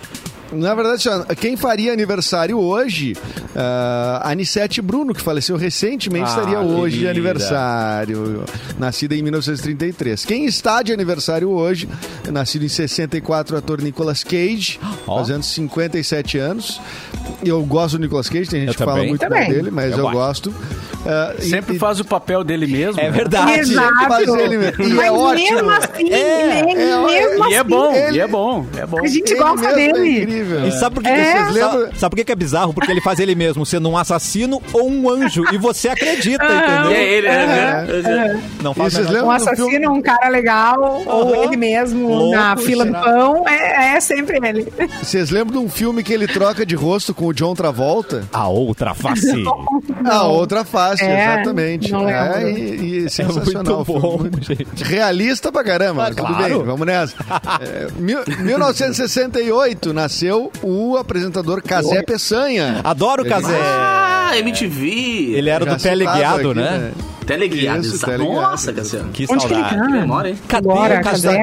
Na 0.52 0.74
verdade, 0.74 1.08
assim, 1.08 1.24
quem 1.40 1.56
faria 1.56 1.92
aniversário 1.92 2.58
hoje, 2.58 3.16
ah, 3.56 4.20
Anissete 4.24 4.82
Bruno, 4.82 5.14
que 5.14 5.20
faleceu 5.22 5.56
recentemente, 5.56 6.26
Ah, 6.26 6.28
estaria 6.28 6.60
hoje 6.60 6.98
de 6.98 7.08
aniversário. 7.08 8.44
Nascida 8.78 9.14
em 9.14 9.22
1933. 9.22 10.24
Quem 10.24 10.44
está 10.44 10.82
de 10.82 10.92
aniversário 10.92 11.48
hoje, 11.50 11.88
nascido 12.30 12.64
em 12.64 12.68
64, 12.68 13.54
o 13.54 13.58
ator 13.58 13.80
Nicolas 13.80 14.22
Cage, 14.22 14.78
Ó. 15.06 15.18
fazendo 15.18 15.42
57 15.42 16.38
anos. 16.38 16.80
Eu 17.44 17.62
gosto 17.64 17.96
do 17.98 18.02
Nicolas 18.02 18.28
Cage, 18.28 18.48
tem 18.50 18.60
gente 18.60 18.68
Eu 18.68 18.74
que 18.74 18.84
fala 18.84 19.02
muito 19.04 19.20
Também. 19.20 19.40
bem 19.48 19.50
dele, 19.50 19.70
mas 19.70 19.92
Eu 19.92 19.98
eu, 20.06 20.10
gosto. 20.10 20.54
e- 21.38 21.42
Sempre 21.44 21.76
e- 21.76 21.78
faz 21.78 21.98
o 21.98 22.04
papel 22.04 22.44
dele 22.44 22.66
mesmo. 22.66 23.00
É 23.00 23.10
verdade. 23.10 23.60
Exato. 23.60 24.06
Faz 24.08 24.28
ele 24.28 24.58
mesmo. 24.58 24.84
E 24.84 24.88
Mas 24.92 25.06
é 25.06 25.10
ótimo. 25.12 25.50
mesmo 25.54 25.70
assim, 25.70 26.10
É, 26.12 26.46
né, 26.46 26.60
é, 26.60 26.64
mesmo 26.74 27.08
E 27.10 27.54
é 27.54 27.58
assim, 27.58 27.68
bom, 27.68 27.92
ele- 27.94 28.16
e 28.16 28.20
é 28.20 28.26
bom, 28.28 28.66
é 28.76 28.86
bom. 28.86 29.00
A 29.04 29.06
gente 29.08 29.34
gosta 29.34 29.66
é 29.68 29.74
dele. 29.74 30.41
Incrível. 30.42 30.66
E 30.68 30.72
sabe 30.72 30.94
por 30.96 31.02
que, 31.04 31.08
É. 31.10 31.14
que 31.14 31.22
vocês 31.22 31.42
Sabe- 31.42 31.52
lembram? 31.76 31.94
Sabe 31.98 32.10
por 32.10 32.16
que, 32.16 32.24
que 32.24 32.32
é 32.32 32.36
bizarro? 32.36 32.74
Porque 32.74 32.90
ele 32.90 33.00
faz 33.00 33.18
ele 33.20 33.34
mesmo 33.34 33.64
sendo 33.64 33.88
um 33.88 33.96
assassino 33.96 34.60
ou 34.72 34.88
um 34.90 35.08
anjo. 35.08 35.42
E 35.52 35.58
você 35.58 35.88
acredita, 35.88 36.44
E 36.44 36.56
entendeu? 36.56 36.90
é 36.90 37.04
ele, 37.04 37.28
né? 37.28 38.40
Não 38.62 38.72
E 38.72 38.74
faz 38.74 38.92
vocês 38.92 39.06
menor- 39.06 39.20
lembram 39.22 39.34
Um 39.34 39.38
do 39.38 39.44
filme? 39.44 39.62
assassino, 39.76 39.92
um 39.92 40.02
cara 40.02 40.28
legal, 40.28 41.02
ou 41.06 41.34
Aham. 41.34 41.44
ele 41.44 41.56
mesmo 41.56 42.08
Louco, 42.08 42.36
na 42.36 42.56
fila 42.56 42.84
do 42.84 42.90
será? 42.92 43.02
pão, 43.04 43.48
é, 43.48 43.96
é 43.96 44.00
sempre 44.00 44.38
ele. 44.46 44.72
Vocês 45.02 45.30
lembram 45.30 45.60
de 45.60 45.66
um 45.66 45.70
filme 45.70 46.02
que 46.02 46.12
ele 46.12 46.26
troca 46.26 46.64
de 46.66 46.74
rosto 46.74 47.14
com 47.14 47.26
o 47.26 47.32
John 47.34 47.54
Travolta? 47.54 48.24
A 48.32 48.48
outra 48.48 48.94
face. 48.94 49.22
A 50.04 50.24
outra 50.24 50.64
face, 50.64 51.04
É, 51.04 51.34
exatamente. 51.34 51.92
É, 51.94 52.50
e, 52.50 53.04
e 53.06 53.10
sensacional. 53.10 53.84
muito 53.84 53.84
bom, 53.84 54.18
muito- 54.18 54.42
gente. 54.42 54.82
Realista 54.84 55.52
pra 55.52 55.62
caramba, 55.62 56.02
mas 56.04 56.16
tudo 56.16 56.26
claro. 56.26 56.42
bem, 56.58 56.64
vamos 56.64 56.86
nessa. 56.86 57.14
É, 57.62 57.88
mil- 57.96 58.22
1968 58.38 59.92
nasceu 59.92 60.31
o 60.62 60.96
apresentador 60.96 61.62
Casé 61.62 62.02
Peçanha. 62.02 62.80
Adoro 62.84 63.22
o 63.22 63.28
Casé. 63.28 63.58
Ah, 63.60 64.30
MTV. 64.36 65.34
Ele 65.34 65.50
era 65.50 65.64
do 65.64 65.76
teleguiado, 65.76 66.36
citado 66.38 66.50
aqui, 66.50 66.60
né? 66.60 66.92
Teleguiado. 67.26 67.80
Isso, 67.82 68.04
teleguiado. 68.04 68.40
Nossa, 68.40 68.72
Cassiano. 68.72 69.10
Que 69.12 69.26
Onde 69.30 69.46
que 69.46 69.52
ele 69.54 69.62
saudade. 69.62 69.76
tá? 69.82 69.88
Memória, 69.88 70.28
hein? 70.30 70.38
Cadê 70.48 70.68
Agora, 70.70 71.00
o 71.00 71.04
Casé? 71.04 71.42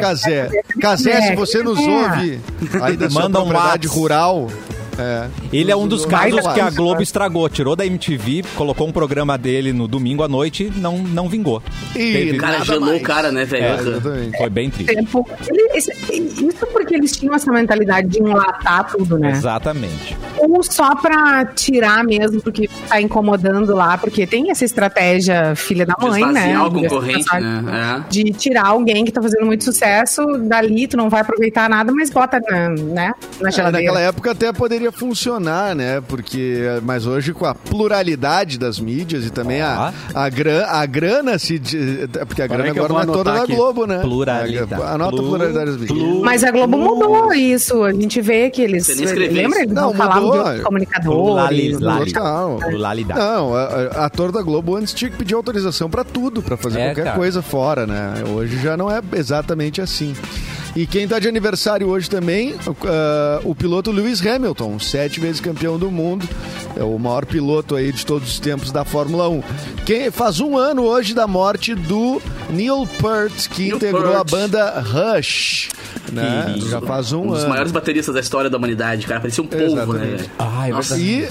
Casé, 0.79 1.21
se 1.21 1.35
você 1.35 1.63
nos 1.63 1.79
É. 1.79 1.81
ouve 1.81 2.41
aí 2.81 2.97
da 2.97 3.09
sua 3.09 3.23
Manda 3.23 3.39
um 3.41 3.47
propriedade 3.47 3.87
rural, 3.87 4.49
É. 4.97 5.27
Ele 5.51 5.71
é 5.71 5.75
um 5.75 5.87
dos 5.87 6.05
casos 6.05 6.41
que 6.53 6.59
a 6.59 6.69
Globo 6.69 7.01
estragou. 7.01 7.47
Tirou 7.49 7.75
da 7.75 7.85
MTV, 7.85 8.43
colocou 8.55 8.87
um 8.87 8.91
programa 8.91 9.37
dele 9.37 9.73
no 9.73 9.87
domingo 9.87 10.23
à 10.23 10.27
noite 10.27 10.71
e 10.75 10.79
não, 10.79 10.97
não 10.99 11.27
vingou. 11.27 11.61
E 11.95 12.13
Teve- 12.13 12.37
O 12.37 12.37
cara 12.37 12.63
gelou 12.63 12.95
o 12.95 12.99
cara, 13.01 13.31
né, 13.31 13.45
velho? 13.45 13.65
É. 14.33 14.37
Foi 14.37 14.49
bem 14.49 14.69
triste. 14.69 14.93
Tempo. 14.95 15.27
Ele- 15.47 15.77
esse- 15.77 15.91
isso 16.11 16.65
porque 16.71 16.95
eles 16.95 17.11
tinham 17.15 17.33
essa 17.33 17.51
mentalidade 17.51 18.07
de 18.07 18.19
enlatar 18.19 18.87
tudo, 18.91 19.17
né? 19.17 19.31
Exatamente. 19.31 20.15
Ou 20.37 20.61
só 20.63 20.95
pra 20.95 21.45
tirar 21.45 22.03
mesmo, 22.03 22.41
porque 22.41 22.69
tá 22.87 23.01
incomodando 23.01 23.75
lá, 23.75 23.97
porque 23.97 24.25
tem 24.27 24.51
essa 24.51 24.63
estratégia 24.65 25.55
filha 25.55 25.85
da 25.85 25.95
mãe, 25.99 26.25
né? 26.31 26.59
O 26.61 26.69
de 26.69 26.81
concorrente, 26.81 27.25
né? 27.39 27.63
É. 28.05 28.09
De 28.09 28.23
tirar 28.33 28.67
alguém 28.67 29.03
que 29.05 29.11
tá 29.11 29.21
fazendo 29.21 29.45
muito 29.45 29.63
sucesso 29.63 30.21
dali, 30.43 30.87
tu 30.87 30.95
não 30.95 31.09
vai 31.09 31.21
aproveitar 31.21 31.69
nada, 31.69 31.91
mas 31.91 32.09
bota 32.09 32.39
na, 32.39 32.69
né, 32.69 33.13
na 33.41 33.49
É, 33.49 33.51
geladeira. 33.51 33.85
naquela 33.87 33.99
época 34.01 34.31
até 34.31 34.51
poderia 34.53 34.91
funcionar, 34.91 35.38
né? 35.39 36.01
Porque, 36.07 36.63
mas 36.83 37.05
hoje 37.05 37.33
com 37.33 37.45
a 37.45 37.53
pluralidade 37.55 38.57
das 38.57 38.79
mídias 38.79 39.25
e 39.25 39.29
também 39.29 39.61
a, 39.61 39.93
a, 40.13 40.29
gran, 40.29 40.65
a 40.65 40.85
grana 40.85 41.37
se. 41.39 41.59
Porque 42.27 42.41
a 42.41 42.47
Peraí 42.47 42.47
grana 42.47 42.67
eu 42.67 42.85
agora 42.85 43.05
não 43.05 43.13
é 43.13 43.17
toda 43.17 43.33
da. 43.33 43.45
Globo, 43.45 43.85
né? 43.87 43.99
Pluralidade. 43.99 44.73
Anota 44.83 45.15
a 45.15 45.17
Plu- 45.19 45.29
pluralidade 45.29 45.65
das 45.71 45.77
mídias. 45.79 45.97
plu- 45.97 46.21
Mas 46.23 46.43
a 46.43 46.51
Globo 46.51 46.77
mudou 46.77 47.33
isso. 47.33 47.83
A 47.83 47.91
gente 47.93 48.21
vê 48.21 48.49
que 48.49 48.61
eles. 48.61 48.87
Lembra? 48.99 49.59
Eles 49.61 49.73
Não, 49.73 49.87
não 49.87 49.93
falavam 49.93 50.23
mudou. 50.27 50.53
de 50.53 50.61
comunicadores. 50.61 51.77
Pluralidade. 51.77 53.19
Não, 53.19 53.55
a, 53.55 53.61
a- 53.63 54.05
ator 54.05 54.31
da 54.31 54.41
Globo 54.41 54.75
antes 54.75 54.93
tinha 54.93 55.09
que 55.09 55.17
pedir 55.17 55.33
autorização 55.35 55.89
pra 55.89 56.03
tudo, 56.03 56.41
pra 56.41 56.57
fazer 56.57 56.79
É, 56.79 56.85
qualquer 56.87 57.03
cara. 57.05 57.15
coisa 57.17 57.41
fora, 57.41 57.85
né? 57.87 58.13
Hoje 58.33 58.61
já 58.61 58.75
não 58.77 58.89
é 58.91 59.01
exatamente 59.15 59.81
assim. 59.81 60.13
E 60.79 60.87
quem 60.87 61.05
tá 61.05 61.19
de 61.19 61.27
aniversário 61.27 61.89
hoje 61.89 62.09
também, 62.09 62.55
ah, 62.85 63.41
o 63.43 63.53
piloto 63.53 63.91
Lewis 63.91 64.25
Hamilton, 64.25 64.79
sete 64.79 65.19
vezes 65.19 65.41
campeão 65.41 65.77
do 65.77 65.91
mundo, 65.91 66.25
é 66.77 66.81
o 66.81 66.97
maior 66.97 67.25
piloto 67.25 67.75
aí 67.75 67.91
de 67.91 68.05
todos 68.05 68.29
os 68.29 68.39
tempos 68.39 68.71
da 68.71 68.85
Fórmula 68.85 69.27
1. 69.27 69.43
Quem 69.85 70.09
faz 70.09 70.39
um 70.39 70.57
ano 70.57 70.83
hoje 70.83 71.13
da 71.13 71.27
morte 71.27 71.75
do 71.75 72.21
Neil 72.49 72.87
Peart, 73.01 73.49
que 73.49 73.63
Neil 73.63 73.75
integrou 73.75 74.03
Peart. 74.03 74.15
a 74.21 74.23
banda 74.23 74.79
Rush, 74.79 75.67
né? 76.13 76.55
Já 76.69 76.79
faz 76.79 77.11
um, 77.11 77.23
Um 77.23 77.27
dos 77.31 77.39
ano. 77.41 77.49
maiores 77.49 77.73
bateristas 77.73 78.15
da 78.15 78.21
história 78.21 78.49
da 78.49 78.57
humanidade, 78.57 79.05
cara. 79.05 79.19
Parecia 79.19 79.43
um 79.43 79.47
polvo, 79.47 79.65
Exatamente. 79.73 79.99
né? 80.11 80.15
velho? 80.15 80.29
Ai, 80.39 80.71
Nossa. 80.71 80.97
E, 80.97 81.27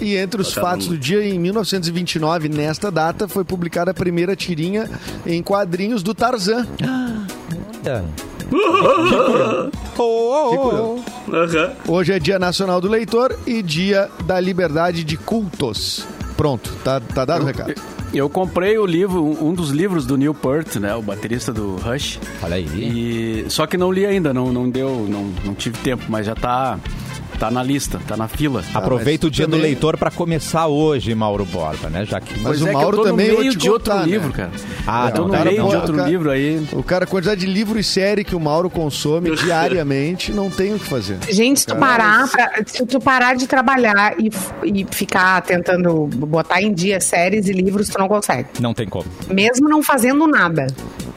e 0.00 0.14
entre 0.16 0.40
os 0.40 0.54
Caramba. 0.54 0.70
fatos 0.74 0.86
do 0.86 0.96
dia, 0.96 1.24
em 1.24 1.40
1929, 1.40 2.48
nesta 2.48 2.88
data, 2.88 3.26
foi 3.26 3.42
publicada 3.42 3.90
a 3.90 3.94
primeira 3.94 4.36
tirinha 4.36 4.88
em 5.26 5.42
quadrinhos 5.42 6.04
do 6.04 6.14
Tarzan. 6.14 6.68
Hoje 11.88 12.12
é 12.12 12.18
Dia 12.18 12.38
Nacional 12.38 12.80
do 12.80 12.88
Leitor 12.88 13.34
e 13.46 13.62
Dia 13.62 14.10
da 14.24 14.38
Liberdade 14.38 15.04
de 15.04 15.16
Cultos. 15.16 16.06
Pronto, 16.36 16.70
tá, 16.84 17.00
tá 17.00 17.24
dado 17.24 17.42
o 17.42 17.46
recado. 17.46 17.74
Eu 18.12 18.28
comprei 18.28 18.76
o 18.76 18.84
livro, 18.84 19.22
um 19.42 19.54
dos 19.54 19.70
livros 19.70 20.04
do 20.04 20.18
Neil 20.18 20.34
Peart, 20.34 20.76
né, 20.76 20.94
o 20.94 21.00
baterista 21.00 21.50
do 21.50 21.76
Rush. 21.76 22.20
Olha 22.42 22.56
aí. 22.56 22.66
E 23.44 23.50
só 23.50 23.66
que 23.66 23.78
não 23.78 23.90
li 23.90 24.04
ainda, 24.04 24.34
não, 24.34 24.52
não 24.52 24.68
deu, 24.68 25.06
não, 25.08 25.32
não 25.44 25.54
tive 25.54 25.78
tempo, 25.78 26.04
mas 26.08 26.26
já 26.26 26.34
tá 26.34 26.78
tá 27.42 27.50
na 27.50 27.60
lista, 27.60 28.00
tá 28.06 28.16
na 28.16 28.28
fila. 28.28 28.62
Aproveita 28.72 29.26
mas 29.26 29.28
o 29.28 29.30
dia 29.34 29.46
também- 29.46 29.58
do 29.58 29.62
leitor 29.64 29.96
pra 29.96 30.12
começar 30.12 30.68
hoje, 30.68 31.12
Mauro 31.12 31.44
Borba, 31.44 31.88
né? 31.90 32.04
Já 32.04 32.20
que 32.20 32.34
Mas 32.34 32.42
Pois 32.44 32.62
o 32.62 32.66
é 32.66 32.68
que 32.68 32.72
Mauro 32.76 32.96
eu 32.98 33.02
tô 33.02 33.08
também, 33.10 33.28
no 33.32 33.38
meio 33.40 33.50
te 33.50 33.58
de 33.58 33.68
outro 33.68 33.90
contar, 33.90 34.06
né? 34.06 34.12
livro, 34.12 34.32
cara. 34.32 34.50
Ah, 34.86 35.06
eu 35.08 35.12
tô 35.12 35.20
não, 35.22 35.26
no 35.26 35.34
cara, 35.34 35.50
meio 35.50 35.62
pô, 35.64 35.68
de 35.70 35.76
outro 35.76 35.94
cara- 35.96 36.08
livro 36.08 36.30
aí. 36.30 36.66
O 36.72 36.82
cara, 36.84 37.02
a 37.02 37.06
quantidade 37.08 37.40
de 37.40 37.46
livro 37.48 37.80
e 37.80 37.82
série 37.82 38.22
que 38.22 38.36
o 38.36 38.38
Mauro 38.40 38.70
consome 38.70 39.34
diariamente, 39.34 40.30
não 40.30 40.48
tem 40.50 40.72
o 40.72 40.78
que 40.78 40.84
fazer. 40.84 41.18
Gente, 41.30 41.58
se 41.60 41.66
tu 41.66 41.74
parar, 41.74 42.28
pra- 42.30 42.52
se 42.64 42.86
tu 42.86 43.00
parar 43.00 43.34
de 43.34 43.48
trabalhar 43.48 44.14
e, 44.20 44.30
e 44.62 44.86
ficar 44.88 45.40
tentando 45.42 46.06
botar 46.06 46.62
em 46.62 46.72
dia 46.72 47.00
séries 47.00 47.48
e 47.48 47.52
livros, 47.52 47.88
tu 47.88 47.98
não 47.98 48.06
consegue. 48.06 48.48
não 48.60 48.72
tem 48.72 48.86
como. 48.86 49.06
Mesmo 49.28 49.68
não 49.68 49.82
fazendo 49.82 50.28
nada. 50.28 50.68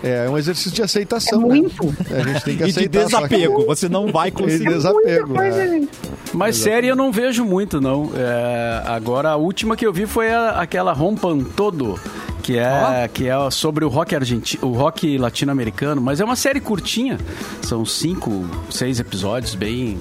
É 0.04 0.30
um 0.30 0.38
exercício 0.38 0.72
de 0.72 0.82
É 0.82 0.86
aceitação. 0.86 1.40
né? 1.42 1.48
muito. 1.48 1.96
A 2.12 2.22
gente 2.22 2.44
tem 2.44 2.58
que 2.58 2.64
E 2.70 2.72
de 2.72 2.72
aceitar. 2.72 3.10
só 3.10 3.28
que- 3.28 3.36
desapego. 3.36 3.66
Você 3.66 3.90
não 3.90 4.12
vai 4.12 4.28
E 4.30 4.32
de 4.32 4.38
conseguir. 4.44 4.66
desapego. 4.70 5.34
Coisa, 5.34 5.58
né? 5.58 5.68
gente. 5.70 5.90
Mas 6.34 6.58
série 6.58 6.88
eu 6.88 6.96
não 6.96 7.12
vejo 7.12 7.44
muito, 7.46 7.80
não. 7.82 8.12
É, 8.16 8.84
agora, 8.86 9.30
a 9.30 9.36
última 9.36 9.76
que 9.76 9.86
eu 9.86 9.94
vi 9.94 10.06
foi 10.06 10.32
a- 10.32 10.52
aquela 10.62 10.92
Rompan 10.94 11.40
Todo, 11.40 12.00
que 12.44 12.58
é, 12.58 13.10
que 13.12 13.28
é 13.28 13.50
sobre 13.50 13.84
o 13.86 13.88
rock 13.88 14.14
argentino, 14.16 14.68
o 14.68 14.74
rock 14.74 15.18
latino-americano, 15.18 16.00
mas 16.02 16.20
é 16.20 16.26
uma 16.26 16.36
série 16.36 16.60
curtinha. 16.60 17.18
São 17.64 17.84
cinco, 17.86 18.46
seis 18.70 19.00
episódios, 19.00 19.56
bem. 19.56 19.98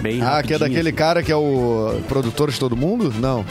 Bem 0.00 0.20
Ah, 0.22 0.42
que 0.42 0.54
é 0.54 0.58
daquele 0.58 0.88
assim. 0.88 0.96
cara 0.96 1.22
que 1.22 1.30
é 1.30 1.36
o 1.36 2.00
produtor 2.08 2.50
de 2.50 2.58
todo 2.58 2.76
mundo? 2.76 3.12
Não. 3.18 3.44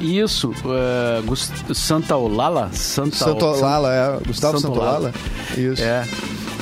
Isso, 0.00 0.52
é, 0.66 1.22
Gus- 1.22 1.50
Santa 1.74 2.16
Olala? 2.16 2.68
Santa 2.72 3.16
Santolala, 3.16 3.92
é. 3.94 4.26
Gustavo. 4.26 4.58
Santolala. 4.60 5.12
Isso. 5.56 5.82
É. 5.82 6.04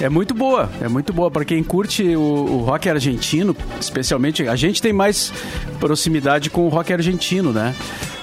É 0.00 0.08
muito 0.08 0.34
boa, 0.34 0.68
é 0.80 0.88
muito 0.88 1.12
boa. 1.12 1.30
Para 1.30 1.44
quem 1.44 1.62
curte 1.62 2.16
o, 2.16 2.20
o 2.20 2.64
rock 2.64 2.88
argentino, 2.88 3.56
especialmente, 3.80 4.46
a 4.48 4.56
gente 4.56 4.82
tem 4.82 4.92
mais 4.92 5.32
proximidade 5.78 6.50
com 6.50 6.66
o 6.66 6.68
rock 6.68 6.92
argentino, 6.92 7.52
né? 7.52 7.74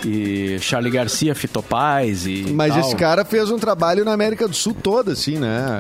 E 0.06 0.58
Charlie 0.60 0.92
Garcia, 0.92 1.36
Fito 1.36 1.62
Paz 1.62 2.26
e. 2.26 2.52
Mas 2.54 2.74
tal. 2.74 2.80
esse 2.82 2.96
cara 2.96 3.24
fez 3.24 3.52
um 3.52 3.58
trabalho 3.58 4.04
na 4.04 4.14
América 4.14 4.48
do 4.48 4.56
Sul 4.56 4.74
toda, 4.74 5.14
assim, 5.14 5.38
né? 5.38 5.80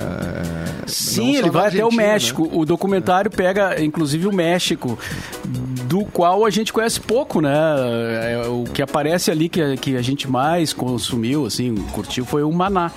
Sim, 0.85 1.33
não 1.33 1.39
ele 1.39 1.49
vai 1.49 1.67
até 1.67 1.83
o 1.83 1.87
Argentina, 1.87 2.07
México. 2.13 2.49
O 2.51 2.65
documentário 2.65 3.31
pega, 3.31 3.81
inclusive, 3.81 4.27
o 4.27 4.33
México, 4.33 4.97
do 5.91 6.05
qual 6.05 6.45
a 6.45 6.49
gente 6.49 6.71
conhece 6.71 7.01
pouco, 7.01 7.41
né? 7.41 7.51
É, 7.53 8.47
O 8.47 8.63
que 8.63 8.81
aparece 8.81 9.29
ali 9.29 9.49
que, 9.49 9.61
a- 9.61 9.75
que 9.75 9.97
a 9.97 10.01
gente 10.01 10.25
mais 10.29 10.71
consumiu, 10.71 11.45
assim, 11.45 11.75
curtiu, 11.91 12.23
foi 12.25 12.43
o 12.43 12.51
Maná. 12.51 12.89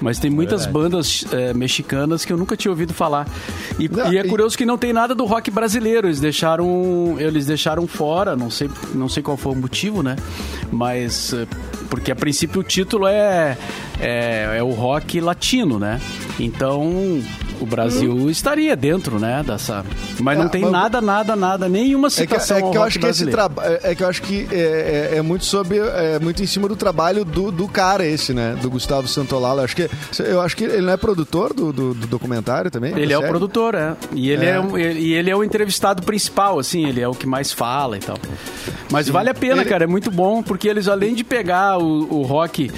Mas 0.00 0.18
tem 0.18 0.28
muitas 0.32 0.66
bandas 0.66 1.24
é, 1.32 1.54
mexicanas 1.54 2.24
que 2.24 2.32
eu 2.32 2.36
nunca 2.36 2.56
tinha 2.56 2.72
ouvido 2.72 2.92
falar. 2.92 3.28
E, 3.78 3.88
Não, 3.88 4.12
e 4.12 4.18
é 4.18 4.26
e- 4.26 4.28
curioso 4.28 4.58
que 4.58 4.66
não 4.66 4.76
tem 4.76 4.92
nada 4.92 5.14
do 5.14 5.24
rock 5.26 5.48
brasileiro. 5.48 6.08
Eles 6.08 6.18
deixaram, 6.18 7.14
eles 7.20 7.46
deixaram 7.46 7.86
fora, 7.86 8.34
não 8.34 8.50
sei, 8.50 8.68
não 8.96 9.08
sei 9.08 9.22
qual 9.22 9.36
foi 9.36 9.52
o 9.52 9.56
motivo, 9.56 10.02
né? 10.02 10.16
Mas 10.72 11.32
é, 11.32 11.46
porque 11.88 12.10
a 12.10 12.16
princípio 12.16 12.62
o 12.62 12.64
título 12.64 13.06
é, 13.06 13.56
é, 14.00 14.56
é 14.58 14.62
o 14.62 14.70
rock 14.70 15.20
latino, 15.20 15.78
né? 15.78 16.00
Então 16.40 17.22
o 17.60 17.66
Brasil 17.66 18.30
estaria 18.30 18.74
dentro, 18.76 19.18
né, 19.18 19.42
dessa. 19.46 19.84
Mas 20.20 20.38
É, 20.38 20.42
não 20.42 20.48
tem 20.48 20.62
mas- 20.62 20.72
nada, 20.72 21.00
nada, 21.00 21.36
nada, 21.36 21.68
nenhuma 21.68 22.08
É 22.08 22.10
que, 22.10 22.16
citação 22.16 22.56
é 22.56 22.60
que 22.60 22.66
ao 22.66 22.74
eu 22.74 22.82
acho 22.82 22.98
que 22.98 23.06
esse 23.06 23.24
é 23.82 23.94
que 23.94 24.02
eu 24.02 24.08
acho 24.08 24.22
que 24.22 24.48
é, 24.50 25.10
é- 25.16 25.22
muito 25.22 25.44
sobre 25.44 25.78
é 25.78 26.18
muito 26.18 26.42
em 26.42 26.46
cima 26.46 26.68
do 26.68 26.76
trabalho 26.76 27.24
do, 27.24 27.50
do 27.52 27.68
cara 27.68 28.04
esse, 28.06 28.32
né? 28.32 28.56
Do 28.60 28.70
Gustavo 28.70 29.06
Santolala. 29.06 29.62
Acho 29.64 29.76
que 29.76 29.88
eu 30.20 30.40
acho 30.40 30.56
que 30.56 30.64
ele 30.64 30.82
não 30.82 30.92
é 30.92 30.96
produtor 30.96 31.52
do, 31.54 31.72
do, 31.72 31.94
do 31.94 32.06
documentário 32.06 32.70
também. 32.70 32.92
Ele 32.98 33.12
é 33.12 33.16
o 33.16 33.20
série? 33.20 33.30
produtor, 33.30 33.74
é. 33.74 33.94
E 34.12 34.30
ele 34.30 34.44
é. 34.46 34.50
É. 34.50 34.60
um- 34.60 34.78
e 34.78 35.12
ele 35.14 35.30
é 35.30 35.36
o 35.36 35.44
entrevistado 35.44 36.02
principal, 36.02 36.58
assim, 36.58 36.86
ele 36.86 37.00
é 37.00 37.08
o 37.08 37.14
que 37.14 37.26
mais 37.26 37.52
fala 37.52 37.96
e 37.96 38.00
tal. 38.00 38.16
Mas 38.90 39.08
vale 39.08 39.30
a 39.30 39.34
pena, 39.34 39.62
Ele- 39.62 39.70
cara, 39.70 39.84
é 39.84 39.86
muito 39.86 40.10
bom, 40.10 40.42
porque 40.42 40.68
eles, 40.68 40.88
além 40.88 41.14
de 41.14 41.22
pegar 41.22 41.78
o, 41.78 42.12
o 42.12 42.22
rock, 42.22 42.70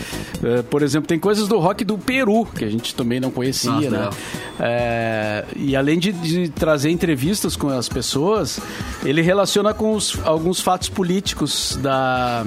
eh, 0.44 0.62
por 0.68 0.82
exemplo, 0.82 1.06
tem 1.08 1.18
coisas 1.18 1.48
do 1.48 1.58
rock 1.58 1.84
do 1.84 1.96
Peru, 1.96 2.44
que 2.44 2.64
a 2.64 2.68
gente 2.68 2.94
também 2.94 3.18
não 3.18 3.30
conhecia, 3.30 3.70
Nossa, 3.70 3.90
né? 3.90 4.10
É, 4.74 5.44
e 5.56 5.76
além 5.76 5.98
de, 5.98 6.12
de 6.12 6.48
trazer 6.48 6.90
entrevistas 6.90 7.54
com 7.56 7.68
as 7.68 7.88
pessoas, 7.88 8.58
ele 9.04 9.20
relaciona 9.20 9.74
com 9.74 9.92
os- 9.94 10.18
alguns 10.24 10.60
fatos 10.60 10.88
políticos 10.88 11.78
da. 11.82 12.44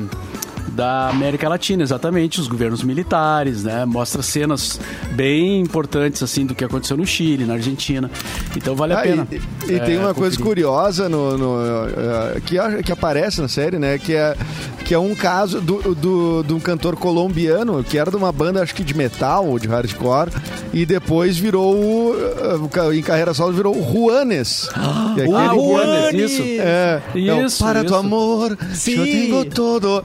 Da 0.75 1.09
América 1.09 1.47
Latina, 1.47 1.83
exatamente, 1.83 2.39
os 2.41 2.47
governos 2.47 2.83
militares, 2.83 3.63
né? 3.63 3.85
Mostra 3.85 4.21
cenas 4.21 4.79
bem 5.11 5.61
importantes, 5.61 6.21
assim, 6.21 6.45
do 6.45 6.53
que 6.53 6.63
aconteceu 6.65 6.97
no 6.97 7.05
Chile, 7.07 7.45
na 7.45 7.53
Argentina. 7.53 8.11
Então 8.55 8.75
vale 8.75 8.93
a 8.93 8.99
Ah, 8.99 9.01
pena. 9.03 9.27
E, 9.31 9.71
e 9.71 9.75
é, 9.75 9.79
tem 9.79 9.97
uma 9.97 10.13
coisa 10.13 10.35
conferir. 10.37 10.45
curiosa 10.65 11.07
no, 11.07 11.37
no, 11.37 11.55
eh, 11.59 12.41
que, 12.45 12.83
que 12.83 12.91
aparece 12.91 13.41
na 13.41 13.47
série, 13.47 13.79
né? 13.79 13.97
Que 13.97 14.13
é, 14.15 14.35
que 14.83 14.93
é 14.93 14.99
um 14.99 15.15
caso 15.15 15.61
do, 15.61 15.95
do, 15.95 16.43
de 16.43 16.53
um 16.53 16.59
cantor 16.59 16.95
colombiano 16.95 17.83
que 17.83 17.97
era 17.97 18.11
de 18.11 18.17
uma 18.17 18.31
banda, 18.31 18.61
acho 18.61 18.75
que 18.75 18.83
de 18.83 18.93
metal 18.95 19.47
ou 19.47 19.57
de 19.57 19.67
hardcore, 19.67 20.29
e 20.73 20.85
depois 20.85 21.37
virou 21.37 21.73
o, 21.75 22.15
eh, 22.15 22.87
o 22.87 22.93
em 22.93 23.01
carreira 23.01 23.33
solo 23.33 23.53
virou 23.53 23.75
o 23.75 23.81
Juanes. 23.93 24.69
E 25.15 25.21
aquele- 25.21 25.35
Ah, 25.35 25.53
o 25.55 25.69
Juanes! 25.71 26.31
Isso. 26.31 26.41
É, 26.59 27.01
é 27.15 27.33
o 27.33 27.45
Isso, 27.45 27.63
para 27.63 27.79
isso. 27.79 27.87
tu 27.87 27.95
amor, 27.95 28.57
Sim. 28.73 28.95
eu 28.97 29.03
tenho 29.05 29.45
todo. 29.45 30.03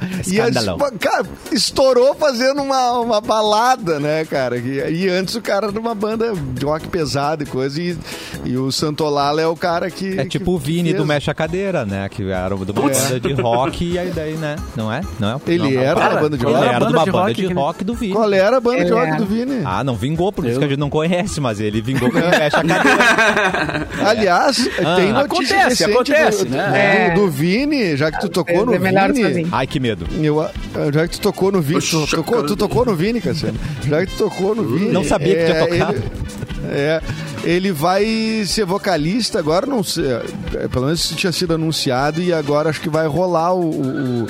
Cara, 0.98 1.26
estourou 1.52 2.14
fazendo 2.14 2.62
uma, 2.62 2.98
uma 2.98 3.20
balada, 3.20 3.98
né, 3.98 4.24
cara? 4.24 4.56
E, 4.58 5.04
e 5.04 5.08
antes 5.08 5.34
o 5.34 5.40
cara 5.40 5.66
era 5.66 5.72
de 5.72 5.78
uma 5.78 5.94
banda 5.94 6.32
de 6.34 6.64
rock 6.64 6.88
pesado 6.88 7.42
e 7.42 7.46
coisa, 7.46 7.80
e, 7.80 7.96
e 8.44 8.56
o 8.56 8.70
Santolala 8.72 9.40
é 9.40 9.46
o 9.46 9.56
cara 9.56 9.90
que. 9.90 10.18
É 10.18 10.24
tipo 10.24 10.54
o 10.54 10.60
que 10.60 10.66
Vini 10.66 10.92
do 10.92 10.98
fez. 10.98 11.08
Mexe 11.08 11.30
a 11.30 11.34
Cadeira, 11.34 11.84
né? 11.84 12.08
Que 12.08 12.30
era 12.30 12.54
de 12.54 12.54
uma 12.54 12.64
banda 12.72 13.20
de 13.20 13.32
rock 13.34 13.84
e 13.92 13.98
aí 13.98 14.10
daí, 14.10 14.34
né? 14.34 14.56
Não 14.76 14.92
é? 14.92 15.00
Não 15.18 15.36
é? 15.36 15.40
Ele 15.46 15.74
não, 15.74 15.82
era 15.82 16.00
da 16.00 16.20
banda 16.20 16.36
de 16.36 16.44
Ele 16.44 16.52
rock? 16.52 16.66
era 16.68 16.78
de 16.78 16.92
uma 16.92 17.06
Banda 17.06 17.34
de 17.34 17.52
rock 17.52 17.78
de 17.78 17.84
do 17.84 17.94
Vini. 17.94 18.12
Qual 18.12 18.32
era 18.32 18.56
a 18.56 18.60
banda 18.60 18.76
de 18.78 18.82
Ele 18.84 18.92
rock 18.92 19.06
era. 19.08 19.16
do 19.16 19.26
Vini? 19.26 19.62
Ah, 19.64 19.82
não 19.84 19.94
vingou 19.94 20.32
porque 20.32 20.50
isso 20.50 20.58
que 20.58 20.64
a 20.64 20.68
gente 20.68 20.78
não 20.78 20.90
conhece, 20.90 21.40
mas 21.40 21.60
ele 21.60 21.80
vingou 21.80 22.10
quando 22.10 22.30
fecha 22.30 22.58
a 22.60 22.64
cadeira. 22.64 23.88
Aliás, 24.04 24.56
tem 24.56 25.12
notícia 25.12 25.20
Acontece, 25.20 25.84
recente 25.84 25.92
acontece, 25.92 26.44
do, 26.44 26.50
né? 26.50 27.10
do, 27.14 27.22
do 27.22 27.30
Vini, 27.30 27.96
já 27.96 28.10
que 28.10 28.20
tu 28.20 28.28
tocou 28.28 28.66
no 28.66 28.74
é 28.74 28.78
melhor 28.78 29.12
Vini. 29.12 29.46
Ai, 29.50 29.66
que 29.66 29.80
medo. 29.80 30.06
Eu, 30.22 30.48
já 30.92 31.06
que 31.08 31.14
tu 31.16 31.20
tocou 31.20 31.52
no 31.52 31.60
Vini, 31.60 31.80
tu 31.80 32.06
tocou, 32.06 32.46
tu 32.46 32.56
tocou 32.56 32.84
no 32.84 32.94
Vini, 32.94 33.20
Cassiano. 33.20 33.58
Já 33.86 34.04
que 34.04 34.12
tu 34.12 34.24
tocou 34.24 34.54
no 34.54 34.64
Vini. 34.64 34.92
Não 34.92 35.04
sabia 35.04 35.36
que 35.36 35.44
tinha 35.46 35.66
tocado. 35.66 35.98
Ele, 35.98 36.10
é, 36.72 37.00
ele 37.44 37.72
vai 37.72 38.44
ser 38.46 38.64
vocalista 38.64 39.38
agora, 39.38 39.66
não 39.66 39.82
sei. 39.82 40.04
é, 40.54 40.68
Pelo 40.68 40.86
menos 40.86 41.04
isso 41.04 41.14
tinha 41.14 41.32
sido 41.32 41.54
anunciado 41.54 42.22
e 42.22 42.32
agora 42.32 42.70
acho 42.70 42.80
que 42.80 42.88
vai 42.88 43.06
rolar 43.06 43.54
o, 43.54 43.70
o, 43.70 44.26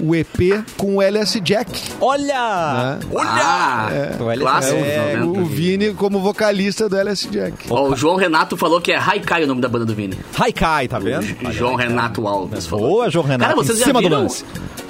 o 0.00 0.14
EP 0.14 0.64
com 0.76 0.96
o 0.96 1.02
LS 1.02 1.40
Jack. 1.40 1.70
Olha! 2.00 2.98
Né? 2.98 2.98
Ah, 3.18 3.88
O 4.20 4.30
LS 4.30 4.70
é, 4.74 5.16
90. 5.16 5.40
O 5.40 5.44
Vini 5.44 5.92
como 5.94 6.20
vocalista 6.20 6.88
do 6.88 6.96
LS 6.96 7.28
Jack. 7.28 7.66
Ó, 7.70 7.88
o 7.88 7.96
João 7.96 8.16
Renato 8.16 8.56
falou 8.56 8.80
que 8.80 8.92
é 8.92 8.96
Haikai 8.98 9.44
o 9.44 9.46
nome 9.46 9.60
da 9.60 9.68
banda 9.68 9.84
do 9.84 9.94
Vini. 9.94 10.16
Haikai, 10.38 10.88
tá 10.88 10.98
vendo? 10.98 11.26
João 11.52 11.74
Renato 11.74 12.26
Alves 12.26 12.66
falou. 12.66 12.88
Boa, 12.88 13.10
João 13.10 13.24
Renato. 13.24 13.50
Cara, 13.50 13.56
vocês 13.56 13.76
em 13.78 13.80
já 13.80 13.86
cima 13.86 14.00
do 14.00 14.08
viram... 14.08 14.22
lance. 14.22 14.44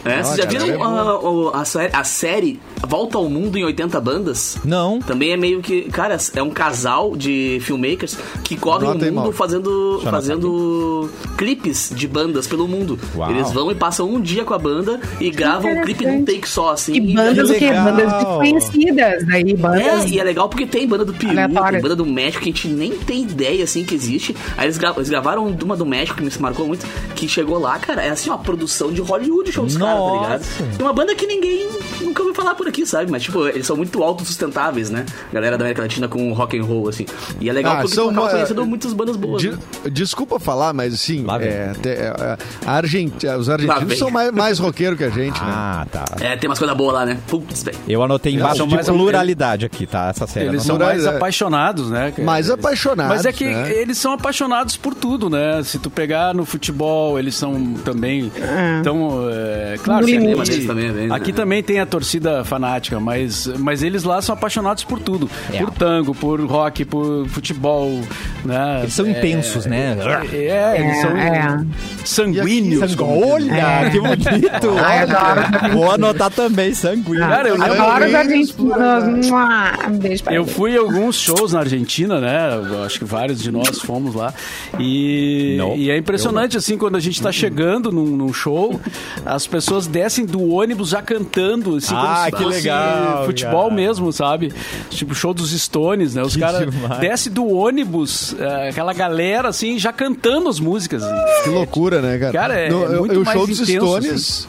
É, 0.04 0.22
vocês 0.22 0.36
já 0.36 0.44
viram 0.46 0.66
é 0.66 0.72
a, 0.82 1.18
o- 1.18 1.50
a 1.54 1.64
sé- 1.64 1.90
a 1.92 2.04
série 2.04 2.60
Volta 2.86 3.18
ao 3.18 3.28
Mundo 3.28 3.58
em 3.58 3.64
80 3.64 4.00
Bandas? 4.00 4.56
Não. 4.64 5.00
Também 5.00 5.32
é 5.32 5.36
meio 5.36 5.60
que. 5.60 5.82
Cara, 5.90 6.16
é 6.34 6.42
um 6.42 6.50
casal 6.50 7.16
de 7.16 7.58
filmmakers 7.62 8.16
que 8.44 8.56
correm 8.56 8.88
o 8.90 9.12
mundo 9.12 9.32
fazendo, 9.32 10.00
fazendo 10.04 11.10
clipes 11.36 11.90
de 11.94 12.06
bandas 12.06 12.46
pelo 12.46 12.66
mundo. 12.68 12.98
Uau. 13.16 13.30
Eles 13.30 13.50
vão 13.50 13.70
e 13.70 13.74
passam 13.74 14.08
um 14.08 14.20
dia 14.20 14.44
com 14.44 14.54
a 14.54 14.58
banda 14.58 14.97
e 15.20 15.30
gravam 15.30 15.70
um 15.72 15.82
clipe 15.82 16.06
num 16.06 16.24
take 16.24 16.48
só, 16.48 16.72
assim. 16.72 16.94
E 16.94 17.14
bandas 17.14 17.50
Que 17.50 17.56
o 17.56 17.58
quê? 17.58 17.72
Bandas 17.72 18.12
desconhecidas. 18.12 19.26
Daí, 19.26 19.54
bandas. 19.54 20.04
É, 20.04 20.08
e 20.08 20.18
é 20.18 20.24
legal 20.24 20.48
porque 20.48 20.66
tem 20.66 20.86
banda 20.86 21.04
do 21.04 21.12
Peru, 21.14 21.30
Aleatório. 21.32 21.72
tem 21.72 21.82
banda 21.82 21.96
do 21.96 22.06
México 22.06 22.42
que 22.44 22.50
a 22.50 22.52
gente 22.52 22.68
nem 22.68 22.92
tem 22.92 23.22
ideia, 23.22 23.64
assim, 23.64 23.84
que 23.84 23.94
existe. 23.94 24.34
Aí 24.56 24.66
eles, 24.66 24.78
gra- 24.78 24.92
eles 24.96 25.08
gravaram 25.08 25.46
uma 25.46 25.76
do 25.76 25.84
México 25.86 26.16
que 26.18 26.24
me 26.24 26.30
marcou 26.38 26.66
muito, 26.66 26.86
que 27.14 27.28
chegou 27.28 27.58
lá, 27.58 27.78
cara, 27.78 28.02
é 28.02 28.10
assim, 28.10 28.30
uma 28.30 28.38
produção 28.38 28.92
de 28.92 29.00
Hollywood, 29.00 29.50
show 29.52 29.64
dos 29.64 29.76
caras, 29.76 30.00
tá 30.00 30.20
ligado? 30.22 30.78
E 30.78 30.82
uma 30.82 30.92
banda 30.92 31.14
que 31.14 31.26
ninguém 31.26 31.68
nunca 32.00 32.22
ouviu 32.22 32.34
falar 32.34 32.54
por 32.54 32.68
aqui, 32.68 32.86
sabe? 32.86 33.10
Mas, 33.10 33.22
tipo, 33.22 33.46
eles 33.48 33.66
são 33.66 33.76
muito 33.76 34.02
autossustentáveis, 34.02 34.90
né? 34.90 35.04
Galera 35.32 35.56
da 35.58 35.64
América 35.64 35.82
Latina 35.82 36.08
com 36.08 36.32
rock 36.32 36.58
and 36.58 36.64
roll, 36.64 36.88
assim. 36.88 37.06
E 37.40 37.48
é 37.48 37.52
legal 37.52 37.74
Ah, 37.74 37.80
porque 37.80 37.94
são 37.94 38.08
uma- 38.08 38.28
conhecendo 38.28 38.64
muitas 38.66 38.92
bandas 38.92 39.16
boas. 39.16 39.42
De- 39.42 39.50
né? 39.50 39.58
desculpa 39.90 40.38
falar, 40.38 40.72
mas 40.72 40.94
assim, 40.94 41.24
é, 41.40 41.72
te- 41.80 41.88
é, 41.88 42.36
Argent- 42.66 43.24
os 43.38 43.48
argentinos 43.48 43.98
são 43.98 44.10
mais, 44.10 44.30
mais 44.32 44.58
roqueiros 44.58 44.87
que 44.96 45.04
a 45.04 45.10
gente, 45.10 45.38
né? 45.40 45.46
Ah, 45.50 45.86
tá. 45.90 46.04
É, 46.20 46.36
tem 46.36 46.48
umas 46.48 46.58
coisas 46.58 46.76
boas 46.76 46.94
lá, 46.94 47.06
né? 47.06 47.18
Putz, 47.28 47.62
velho. 47.62 47.76
Eu 47.88 48.02
anotei 48.02 48.34
embaixo 48.34 48.56
são 48.58 48.66
de 48.68 48.74
mais- 48.74 48.86
pluralidade 48.88 49.66
aqui, 49.66 49.86
tá? 49.86 50.08
Essa 50.08 50.26
série. 50.26 50.46
Eles 50.48 50.62
são 50.62 50.78
mais 50.78 51.04
é. 51.04 51.08
apaixonados, 51.16 51.90
né? 51.90 52.12
Mais 52.18 52.50
apaixonados, 52.50 53.16
Mas 53.16 53.26
é 53.26 53.32
que 53.32 53.44
né? 53.44 53.70
eles 53.72 53.98
são 53.98 54.12
apaixonados 54.12 54.76
por 54.76 54.94
tudo, 54.94 55.28
né? 55.30 55.60
Se 55.64 55.78
tu 55.78 55.90
pegar 55.90 56.34
no 56.34 56.44
futebol, 56.44 57.18
eles 57.18 57.34
são 57.34 57.74
também. 57.84 58.30
Então, 58.80 59.28
é, 59.30 59.76
claro, 59.82 60.00
No 60.02 60.06
que 60.06 60.16
limite. 60.18 60.40
aqui, 60.40 60.52
Eles 60.52 60.66
também, 60.66 60.90
né? 60.92 61.14
aqui 61.14 61.32
também 61.32 61.62
tem 61.62 61.80
a 61.80 61.86
torcida 61.86 62.44
fanática, 62.44 62.98
mas, 63.00 63.46
mas 63.58 63.82
eles 63.82 64.04
lá 64.04 64.20
são 64.22 64.34
apaixonados 64.34 64.84
por 64.84 64.98
tudo. 65.00 65.30
É. 65.52 65.58
Por 65.58 65.70
tango, 65.70 66.14
por 66.14 66.40
rock, 66.44 66.84
por 66.84 67.26
futebol, 67.28 68.00
né? 68.44 68.80
Eles 68.82 68.94
são 68.94 69.06
É, 69.06 69.10
intensos, 69.10 69.66
né? 69.66 69.96
É, 70.32 70.36
é, 70.36 70.80
eles 70.80 71.00
são 71.00 71.16
É. 71.16 71.64
sanguíneos. 72.04 72.94
como. 72.94 73.32
Olha, 73.32 73.90
que 73.90 74.00
bonito! 74.00 74.77
Adoro. 74.78 75.72
Vou 75.74 75.90
anotar 75.90 76.30
também, 76.30 76.74
sanguíneo. 76.74 77.20
Cara, 77.20 77.48
eu 77.48 77.56
lembro- 77.56 77.72
Agora 77.82 78.08
os 78.08 78.14
argentinos. 78.14 78.54
Mua, 79.28 79.72
Um 79.88 79.98
beijo 79.98 80.22
pra 80.24 80.34
Eu 80.34 80.46
fui 80.46 80.76
a 80.76 80.80
alguns 80.80 81.16
shows 81.16 81.52
na 81.52 81.60
Argentina, 81.60 82.20
né? 82.20 82.50
Eu 82.70 82.82
acho 82.84 82.98
que 82.98 83.04
vários 83.04 83.40
de 83.42 83.50
nós 83.50 83.80
fomos 83.80 84.14
lá. 84.14 84.32
E, 84.78 85.56
Não, 85.58 85.74
e 85.74 85.90
é 85.90 85.96
impressionante, 85.96 86.56
assim, 86.56 86.76
quando 86.78 86.96
a 86.96 87.00
gente 87.00 87.20
tá 87.20 87.32
chegando 87.32 87.90
num, 87.92 88.04
num 88.16 88.32
show, 88.32 88.80
as 89.24 89.46
pessoas 89.46 89.86
descem 89.86 90.24
do 90.24 90.52
ônibus 90.52 90.90
já 90.90 91.02
cantando, 91.02 91.76
assim, 91.76 91.94
Ah, 91.96 92.28
que 92.30 92.42
fosse 92.42 92.58
legal, 92.58 93.24
futebol 93.26 93.64
cara. 93.64 93.74
mesmo, 93.74 94.12
sabe? 94.12 94.52
Tipo, 94.90 95.14
show 95.14 95.32
dos 95.34 95.50
Stones, 95.58 96.14
né? 96.14 96.22
Os 96.22 96.36
caras 96.36 96.68
descem 97.00 97.32
do 97.32 97.46
ônibus, 97.46 98.34
é, 98.38 98.68
aquela 98.70 98.92
galera, 98.92 99.48
assim, 99.48 99.78
já 99.78 99.92
cantando 99.92 100.48
as 100.48 100.60
músicas. 100.60 101.02
Que 101.44 101.50
loucura, 101.50 102.00
né, 102.00 102.18
cara? 102.18 102.32
Cara, 102.32 102.54
é 102.54 102.68
No- 102.70 102.84
eu- 102.84 102.98
muito 103.00 103.20
o 103.20 103.24
mais 103.24 103.36
show 103.38 103.46
dos 103.46 103.60
intenso, 103.60 103.86
Stones. 103.86 104.48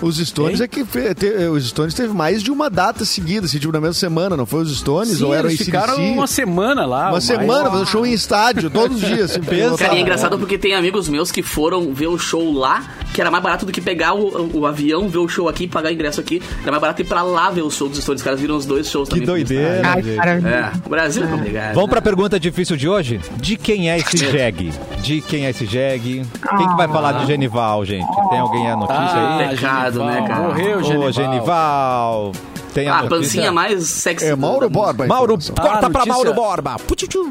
Os 0.00 0.16
Stones 0.18 0.60
Hein? 0.60 0.64
é 0.64 0.68
que 0.68 0.84
fe- 0.84 1.14
te- 1.14 1.26
os 1.48 1.68
Stones 1.68 1.94
teve 1.94 2.12
mais 2.14 2.42
de 2.42 2.50
uma 2.50 2.70
data 2.70 3.04
seguida, 3.04 3.46
assim, 3.46 3.58
tipo, 3.58 3.72
na 3.72 3.80
mesma 3.80 3.94
semana, 3.94 4.36
não 4.36 4.46
foi 4.46 4.62
os 4.62 4.76
Stones? 4.78 5.18
Sim, 5.18 5.24
ou 5.24 5.34
era 5.34 5.48
eles 5.48 5.58
ficaram 5.64 5.96
uma 5.96 6.26
semana 6.26 6.86
lá. 6.86 7.04
Uma 7.06 7.12
mais. 7.12 7.24
semana, 7.24 7.70
fazendo 7.70 7.86
show 7.88 8.06
em 8.06 8.12
estádio, 8.12 8.70
todos 8.70 9.02
os 9.02 9.08
dias. 9.08 9.30
Assim, 9.30 9.40
Pensa. 9.48 9.76
Cara, 9.78 9.94
e 9.94 9.98
é 9.98 10.00
engraçado 10.00 10.38
porque 10.38 10.56
tem 10.58 10.74
amigos 10.74 11.08
meus 11.08 11.32
que 11.32 11.42
foram 11.42 11.92
ver 11.92 12.06
o 12.08 12.18
show 12.18 12.52
lá, 12.52 12.82
que 13.12 13.20
era 13.20 13.30
mais 13.30 13.42
barato 13.42 13.66
do 13.66 13.72
que 13.72 13.80
pegar 13.80 14.14
o, 14.14 14.58
o- 14.58 14.66
avião, 14.66 15.08
ver 15.08 15.18
o 15.18 15.28
show 15.28 15.48
aqui, 15.48 15.66
pagar 15.66 15.88
o 15.90 15.92
ingresso 15.92 16.20
aqui. 16.20 16.40
Era 16.62 16.70
mais 16.70 16.80
barato 16.80 17.02
ir 17.02 17.04
pra 17.04 17.22
lá 17.22 17.50
ver 17.50 17.62
o 17.62 17.70
show 17.70 17.88
dos 17.88 17.98
Stones. 17.98 18.20
Os 18.20 18.24
caras 18.24 18.40
viram 18.40 18.56
os 18.56 18.66
dois 18.66 18.88
shows 18.90 19.08
Que 19.08 19.14
também. 19.20 19.26
doideira. 19.26 19.82
Ai, 19.84 20.02
gente. 20.02 20.16
maravilha. 20.16 20.48
É, 20.48 20.72
o 20.86 20.88
Brasil 20.88 21.24
é 21.24 21.26
complicado. 21.26 21.74
Vamos 21.74 21.90
pra 21.90 22.00
pergunta 22.02 22.38
difícil 22.38 22.76
de 22.76 22.88
hoje? 22.88 23.20
De 23.36 23.56
quem 23.56 23.90
é 23.90 23.98
esse 23.98 24.16
Jag? 24.18 24.72
De 25.02 25.20
quem 25.22 25.46
é 25.46 25.50
esse 25.50 25.64
Jag? 25.66 26.00
Quem 26.02 26.68
que 26.68 26.76
vai 26.76 26.86
falar 26.88 27.12
de 27.12 27.26
Genival, 27.26 27.84
gente? 27.84 28.06
Tem 28.30 28.38
alguém 28.38 28.70
a 28.70 28.76
notícia 28.76 28.96
Ah, 28.98 29.38
aí? 29.38 29.48
Pecado, 29.56 29.87
né, 29.94 30.12
Genival, 30.14 30.28
cara? 30.28 30.40
Morreu, 30.48 30.78
Ô, 30.78 30.82
Genival. 30.82 31.12
Genival. 31.12 32.32
Tem 32.74 32.86
a 32.86 32.92
Ah, 32.94 32.98
a 32.98 33.02
notícia? 33.02 33.18
pancinha 33.18 33.52
mais 33.52 33.84
sexy. 33.86 34.26
É 34.26 34.36
Mauro 34.36 34.68
do- 34.68 34.72
da- 34.72 34.80
Borba. 34.80 35.06
Mauro, 35.06 35.34
informação. 35.34 35.54
corta 35.56 35.86
Ah, 35.86 35.90
pra 35.90 36.00
notícia. 36.00 36.12
Mauro 36.12 36.34
Borba. 36.34 36.76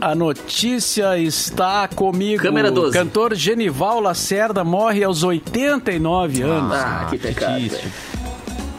A 0.02 0.16
notícia 0.16 1.18
está 1.20 1.88
comigo. 1.88 2.42
Câmera 2.42 2.72
12. 2.72 2.92
Cantor 2.98 3.36
Genival 3.36 4.00
Lacerda 4.02 4.64
morre 4.64 5.04
aos 5.04 5.24
89 5.24 6.42
anos. 6.42 6.74
Ah, 6.74 7.08
que 7.10 7.18
pecado. 7.18 7.70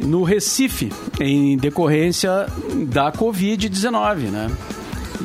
No 0.01 0.23
Recife, 0.25 0.93
em 1.21 1.57
decorrência 1.57 2.47
da 2.87 3.11
Covid-19, 3.13 4.29
né? 4.31 4.49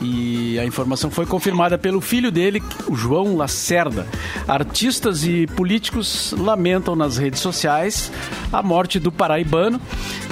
E 0.04 0.60
a 0.60 0.66
informação 0.66 1.10
foi 1.10 1.26
confirmada 1.26 1.78
pelo 1.78 2.02
filho 2.02 2.30
dele, 2.32 2.62
o 2.88 2.96
João 2.96 3.38
Lacerda. 3.38 4.06
Artistas 4.48 5.24
e 5.24 5.48
políticos 5.48 6.34
lamentam 6.38 6.96
nas 6.96 7.18
redes 7.18 7.39
sociais 7.39 8.12
a 8.52 8.62
morte 8.62 9.00
do 9.00 9.12
paraibano 9.12 9.80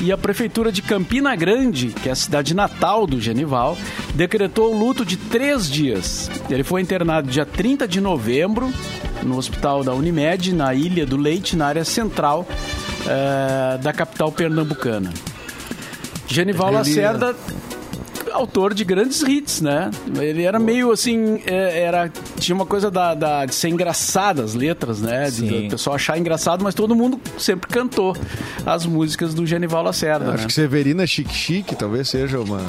e 0.02 0.12
a 0.12 0.18
prefeitura 0.18 0.72
de 0.72 0.82
Campina 0.82 1.36
Grande, 1.36 1.88
que 1.88 2.10
é 2.10 2.12
a 2.12 2.16
cidade 2.16 2.54
natal 2.54 3.08
do 3.08 3.20
Genival, 3.22 3.78
decretou 4.14 4.74
o 4.76 4.78
luto 4.78 5.06
de 5.06 5.16
três 5.16 5.70
dias. 5.70 6.30
Ele 6.50 6.64
foi 6.64 6.82
internado 6.82 7.30
dia 7.30 7.46
30 7.46 7.88
de 7.88 8.02
novembro 8.02 8.72
no 9.24 9.38
hospital 9.38 9.84
da 9.84 9.94
Unimed, 9.94 10.54
na 10.54 10.74
Ilha 10.74 11.06
do 11.06 11.16
Leite, 11.16 11.56
na 11.56 11.68
área 11.68 11.86
central 11.86 12.46
eh, 13.08 13.78
da 13.82 13.94
capital 13.94 14.32
pernambucana. 14.32 15.14
Genival 16.28 16.70
Ele- 16.70 16.78
Lacerda 16.78 17.36
autor 18.32 18.74
de 18.74 18.84
grandes 18.84 19.22
hits, 19.22 19.62
né? 19.62 19.92
Ele 20.20 20.44
era 20.44 20.60
meio 20.60 20.92
assim, 20.92 21.42
é, 21.46 21.82
era 21.84 22.12
tinha 22.40 22.56
uma 22.56 22.66
coisa 22.66 22.90
da, 22.90 23.14
da- 23.14 23.46
de 23.46 23.54
ser 23.56 23.70
engraçada 23.70 24.44
as 24.44 24.54
letras, 24.54 25.02
né? 25.02 25.30
De, 25.30 25.48
do 25.64 25.70
pessoal 25.70 25.96
achar 25.96 26.18
engraçado, 26.18 26.64
mas 26.64 26.74
todo 26.76 26.96
mundo 26.96 27.20
sempre 27.38 27.68
cantou 27.70 28.16
as 28.66 28.86
músicas 28.86 29.34
do 29.34 29.46
Genival 29.46 29.84
Lacerda. 29.84 30.32
Acho 30.32 30.42
né? 30.44 30.48
que 30.48 30.54
Severina 30.54 31.06
Chique 31.06 31.34
Chique 31.34 31.76
talvez 31.76 32.10
seja 32.10 32.40
uma. 32.40 32.60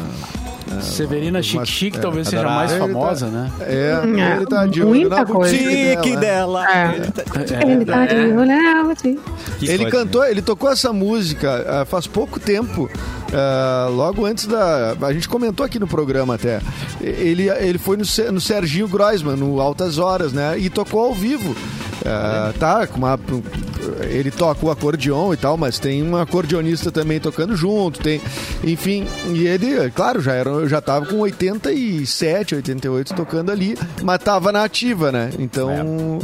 Severina 0.80 1.38
mas- 1.38 1.46
Chique 1.46 1.66
Chique 1.66 1.98
é, 1.98 2.00
talvez 2.00 2.28
seja 2.28 2.42
mais 2.44 2.70
Ele 2.72 2.80
tá- 2.80 2.86
famosa, 2.86 3.26
né? 3.26 3.50
É, 3.60 4.00
É, 4.04 4.36
ele 4.36 4.46
tá 4.46 4.66
de 4.66 4.80
olho 4.80 4.88
muita 4.90 5.16
na 5.16 5.24
coisa. 5.26 5.52
boutique 5.54 5.96
Tique 5.96 6.16
dela. 6.16 6.64
dela. 6.64 6.72
É. 6.72 6.96
Ele 6.96 7.10
tá- 7.10 7.62
Ele 7.66 7.84
tá 7.84 8.06
de 8.06 8.14
olhar, 8.36 8.86
assim. 8.90 9.18
Que 9.58 9.68
Ele 9.68 9.90
cantou, 9.90 10.24
ele 10.24 10.42
tocou 10.42 10.70
essa 10.70 10.92
música 10.92 11.84
faz 11.86 12.06
pouco 12.06 12.38
tempo, 12.40 12.90
ah, 13.32 13.88
logo 13.90 14.24
antes 14.24 14.46
da. 14.46 14.96
A 15.02 15.12
gente 15.12 15.28
comentou 15.28 15.64
aqui 15.64 15.78
no 15.78 15.86
programa 15.86 16.34
até. 16.34 16.60
Ele, 17.00 17.48
ele 17.50 17.78
foi 17.78 17.96
no, 17.96 18.04
no 18.32 18.40
Serginho 18.40 18.88
Groisman, 18.88 19.36
no 19.36 19.60
Altas 19.60 19.98
Horas, 19.98 20.32
né? 20.32 20.58
E 20.58 20.68
tocou 20.70 21.00
ao 21.04 21.14
vivo. 21.14 21.54
Ah, 22.04 22.52
tá, 22.58 22.86
com 22.86 22.98
uma. 22.98 23.18
Ele 24.08 24.30
toca 24.30 24.64
o 24.66 24.70
acordeon 24.70 25.32
e 25.32 25.36
tal, 25.36 25.56
mas 25.56 25.78
tem 25.78 26.02
um 26.02 26.16
acordeonista 26.16 26.90
também 26.90 27.18
tocando 27.20 27.56
junto, 27.56 28.00
tem. 28.00 28.20
Enfim, 28.64 29.06
e 29.32 29.46
ele, 29.46 29.90
claro, 29.90 30.20
já, 30.20 30.32
era, 30.34 30.68
já 30.68 30.80
tava 30.80 31.06
com 31.06 31.18
87, 31.20 32.54
88 32.56 33.14
tocando 33.14 33.50
ali, 33.50 33.76
mas 34.02 34.18
tava 34.22 34.52
na 34.52 34.64
ativa, 34.64 35.10
né? 35.12 35.30
Então. 35.38 36.18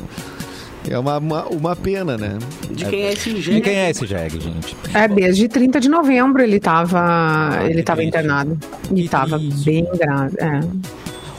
É 0.91 0.99
uma, 0.99 1.19
uma, 1.19 1.45
uma 1.49 1.77
pena, 1.77 2.17
né? 2.17 2.39
De 2.71 2.87
quem 2.87 3.03
é 3.03 3.13
esse 3.13 3.29
E 3.29 3.41
gênio? 3.43 3.63
quem 3.63 3.75
é 3.75 3.91
esse 3.91 4.07
Jag, 4.07 4.31
gente? 4.41 4.75
É, 4.95 5.07
desde 5.07 5.47
30 5.47 5.81
de 5.81 5.89
novembro 5.89 6.41
ele 6.43 6.59
tava, 6.59 7.59
ele 7.65 7.75
que 7.75 7.83
tava 7.83 8.03
internado. 8.03 8.59
E 8.95 9.03
Que 9.03 9.09
tava 9.09 9.39
triste. 9.39 9.65
bem 9.67 9.87
grave. 9.99 10.35
É. 10.39 10.61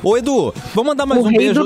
Ô, 0.03 0.15
Edu, 0.17 0.53
vamos 0.75 0.91
mandar 0.91 1.05
mais 1.07 1.21
o 1.21 1.25
um 1.25 1.29
rei 1.29 1.37
beijo 1.39 1.63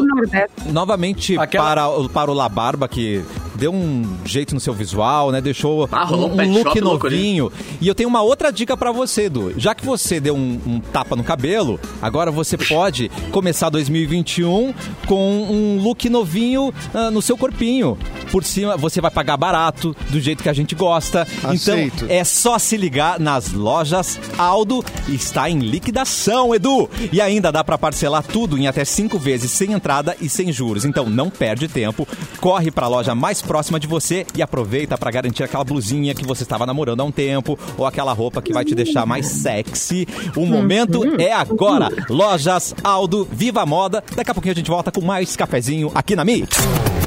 novamente 0.71 1.37
Aquela- 1.37 1.65
para, 1.65 1.89
o- 1.89 2.07
para 2.09 2.31
o 2.31 2.33
La 2.33 2.47
Barba, 2.47 2.87
que 2.87 3.21
deu 3.63 3.73
um 3.73 4.17
jeito 4.26 4.54
no 4.54 4.60
seu 4.60 4.73
visual, 4.73 5.32
né? 5.32 5.39
Deixou 5.39 5.88
Ah, 5.89 6.06
um 6.12 6.26
um, 6.26 6.54
look 6.54 6.82
louco 6.82 7.06
novinho. 7.10 7.49
E 7.80 7.88
eu 7.88 7.95
tenho 7.95 8.10
uma 8.10 8.21
outra 8.21 8.52
dica 8.52 8.76
pra 8.76 8.91
você, 8.91 9.23
Edu. 9.23 9.54
Já 9.58 9.73
que 9.73 9.86
você 9.86 10.19
deu 10.19 10.36
um, 10.36 10.60
um 10.67 10.80
tapa 10.82 11.15
no 11.15 11.23
cabelo, 11.23 11.80
agora 12.02 12.30
você 12.30 12.58
pode 12.58 13.10
começar 13.32 13.69
2021 13.69 14.73
com 15.08 15.43
um 15.49 15.82
look 15.82 16.10
novinho 16.10 16.73
ah, 16.93 17.10
no 17.10 17.21
seu 17.21 17.38
corpinho. 17.38 17.97
Por 18.34 18.43
cima, 18.43 18.76
você 18.76 18.99
vai 18.99 19.12
pagar 19.12 19.38
barato, 19.38 19.95
do 20.10 20.19
jeito 20.19 20.43
que 20.43 20.49
a 20.49 20.54
gente 20.54 20.76
gosta. 20.76 21.26
Aceito. 21.41 22.04
Então, 22.04 22.08
é 22.10 22.23
só 22.26 22.60
se 22.60 22.76
ligar 22.76 23.17
nas 23.17 23.54
lojas 23.54 24.19
Aldo. 24.38 24.84
Está 25.08 25.49
em 25.49 25.60
liquidação, 25.60 26.54
Edu. 26.54 26.89
E 27.13 27.21
ainda 27.21 27.49
dá 27.49 27.63
pra 27.63 27.78
parcelar 27.78 28.23
tudo 28.23 28.58
em 28.58 28.67
até 28.67 28.84
cinco 28.84 29.17
vezes 29.17 29.52
sem 29.52 29.71
entrada 29.71 30.17
e 30.19 30.28
sem 30.28 30.52
juros. 30.52 30.84
Então, 30.84 31.10
não 31.10 31.30
perde 31.30 31.69
tempo. 31.69 32.06
Corre 32.41 32.69
pra 32.69 32.88
loja 32.88 33.15
mais 33.15 33.41
próxima 33.41 33.52
de 33.79 33.87
você 33.87 34.25
e 34.35 34.41
aproveita 34.41 34.97
pra 34.97 35.11
garantir 35.11 35.43
aquela 35.43 35.63
blusinha 35.63 36.13
que 36.13 36.25
você 36.25 36.43
estava 36.43 36.65
namorando 36.65 37.01
há 37.01 37.03
um 37.03 37.11
tempo 37.11 37.57
ou 37.77 37.85
aquela 37.85 38.11
roupa 38.11 38.41
que 38.41 38.51
vai 38.51 38.65
te 38.65 38.73
deixar 38.73 39.05
mais 39.05 39.27
sexy. 39.27 40.07
O 40.35 40.45
momento 40.45 41.03
é 41.21 41.31
agora. 41.31 41.89
Lojas 42.09 42.73
Aldo, 42.83 43.27
viva 43.31 43.61
a 43.61 43.65
moda. 43.65 44.03
Daqui 44.15 44.31
a 44.31 44.33
pouquinho 44.33 44.53
a 44.53 44.55
gente 44.55 44.69
volta 44.69 44.91
com 44.91 45.01
mais 45.01 45.35
cafezinho 45.35 45.91
aqui 45.93 46.15
na 46.15 46.25
Mix. 46.25 47.02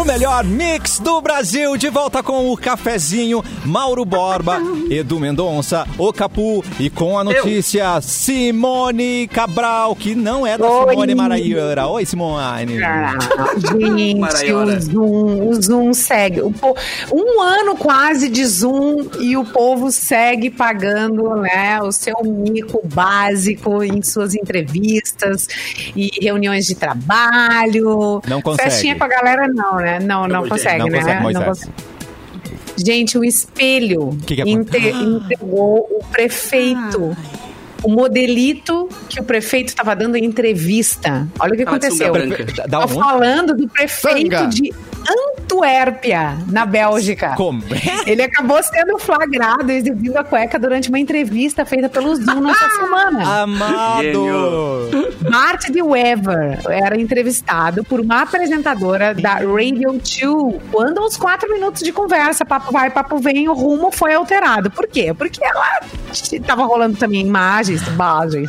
O 0.00 0.04
melhor 0.04 0.44
mix 0.44 0.98
do 0.98 1.20
Brasil, 1.20 1.76
de 1.76 1.90
volta 1.90 2.22
com 2.22 2.50
o 2.50 2.56
cafezinho, 2.56 3.44
Mauro 3.66 4.02
Borba, 4.04 4.58
Edu 4.88 5.20
Mendonça, 5.20 5.86
o 5.98 6.10
Capu 6.10 6.64
e 6.78 6.88
com 6.88 7.18
a 7.18 7.22
notícia 7.22 8.00
Simone 8.00 9.28
Cabral, 9.28 9.94
que 9.94 10.14
não 10.14 10.46
é 10.46 10.56
da 10.56 10.66
Oi. 10.66 10.90
Simone 10.94 11.14
Maraiora. 11.14 11.86
Oi, 11.86 12.06
Simone. 12.06 12.82
Ah, 12.82 13.12
gente, 13.58 14.52
o 14.52 14.80
Zoom, 14.80 15.48
o 15.50 15.62
Zoom 15.62 15.92
segue. 15.92 16.40
O 16.40 16.50
po- 16.50 16.74
um 17.12 17.40
ano 17.42 17.76
quase 17.76 18.30
de 18.30 18.44
Zoom 18.46 19.06
e 19.20 19.36
o 19.36 19.44
povo 19.44 19.90
segue 19.92 20.48
pagando 20.50 21.36
né, 21.36 21.78
o 21.82 21.92
seu 21.92 22.16
mico 22.24 22.80
básico 22.86 23.82
em 23.84 24.00
suas 24.02 24.34
entrevistas 24.34 25.46
e 25.94 26.10
reuniões 26.22 26.66
de 26.66 26.74
trabalho. 26.74 28.22
Não 28.26 28.40
consegue. 28.40 28.70
Festinha 28.70 28.96
com 28.96 29.04
a 29.04 29.08
galera, 29.08 29.46
não, 29.46 29.76
né? 29.76 29.89
Não, 29.98 30.28
não, 30.28 30.42
Não 30.42 30.48
consegue, 30.48 30.78
Não 30.78 30.86
né? 30.86 30.98
consegue, 30.98 31.14
Não 31.16 31.22
Moisés. 31.22 31.44
consegue. 31.46 31.72
Gente, 32.76 33.18
o 33.18 33.24
espelho 33.24 34.16
Que 34.26 34.36
que 34.36 34.42
acontece? 34.42 34.88
entregou 35.04 35.86
o 35.90 36.04
prefeito. 36.10 37.16
O 37.82 37.88
modelito 37.90 38.88
que 39.08 39.20
o 39.20 39.24
prefeito 39.24 39.68
estava 39.68 39.96
dando 39.96 40.16
em 40.16 40.24
entrevista. 40.24 41.26
Olha 41.38 41.54
o 41.54 41.56
que 41.56 41.62
aconteceu. 41.62 42.12
Da- 42.68 42.86
falando 42.86 43.54
do 43.56 43.66
prefeito 43.68 44.30
Tanga. 44.30 44.46
de 44.48 44.70
Antuérpia, 45.50 46.38
na 46.46 46.64
Bélgica. 46.64 47.34
Como? 47.36 47.60
Ele 48.06 48.22
acabou 48.22 48.62
sendo 48.62 48.96
flagrado 48.98 49.72
exibindo 49.72 50.16
a 50.16 50.22
cueca 50.22 50.60
durante 50.60 50.88
uma 50.88 50.98
entrevista 50.98 51.66
feita 51.66 51.88
pelo 51.88 52.14
Zoom 52.14 52.38
nessa 52.46 52.70
semana. 52.70 53.42
Amado! 53.42 55.10
Bart 55.28 55.68
de 55.70 55.82
Wever 55.82 56.60
era 56.68 57.00
entrevistado 57.00 57.82
por 57.82 57.98
uma 57.98 58.22
apresentadora 58.22 59.12
da 59.12 59.34
Radio 59.34 59.92
2. 59.92 60.62
Quando 60.70 60.98
aos 60.98 61.16
quatro 61.16 61.52
minutos 61.52 61.82
de 61.82 61.90
conversa, 61.90 62.44
papo 62.44 62.70
vai, 62.70 62.88
papo 62.88 63.18
vem, 63.18 63.48
o 63.48 63.52
rumo 63.52 63.90
foi 63.90 64.14
alterado. 64.14 64.70
Por 64.70 64.86
quê? 64.86 65.12
Porque 65.12 65.44
ela 65.44 65.80
estava 66.12 66.64
rolando 66.64 66.96
também 66.96 67.22
imagens, 67.22 67.84
imagens 67.88 68.48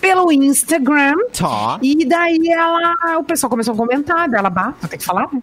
pelo 0.00 0.32
Instagram. 0.32 1.14
Tá. 1.38 1.78
E 1.82 2.06
daí 2.06 2.48
ela, 2.48 3.18
o 3.18 3.24
pessoal 3.24 3.50
começou 3.50 3.74
a 3.74 3.76
comentar 3.76 4.28
dela, 4.30 4.48
bah, 4.48 4.72
vou 4.80 4.88
ter 4.88 4.96
que 4.96 5.04
falar, 5.04 5.28
né? 5.32 5.42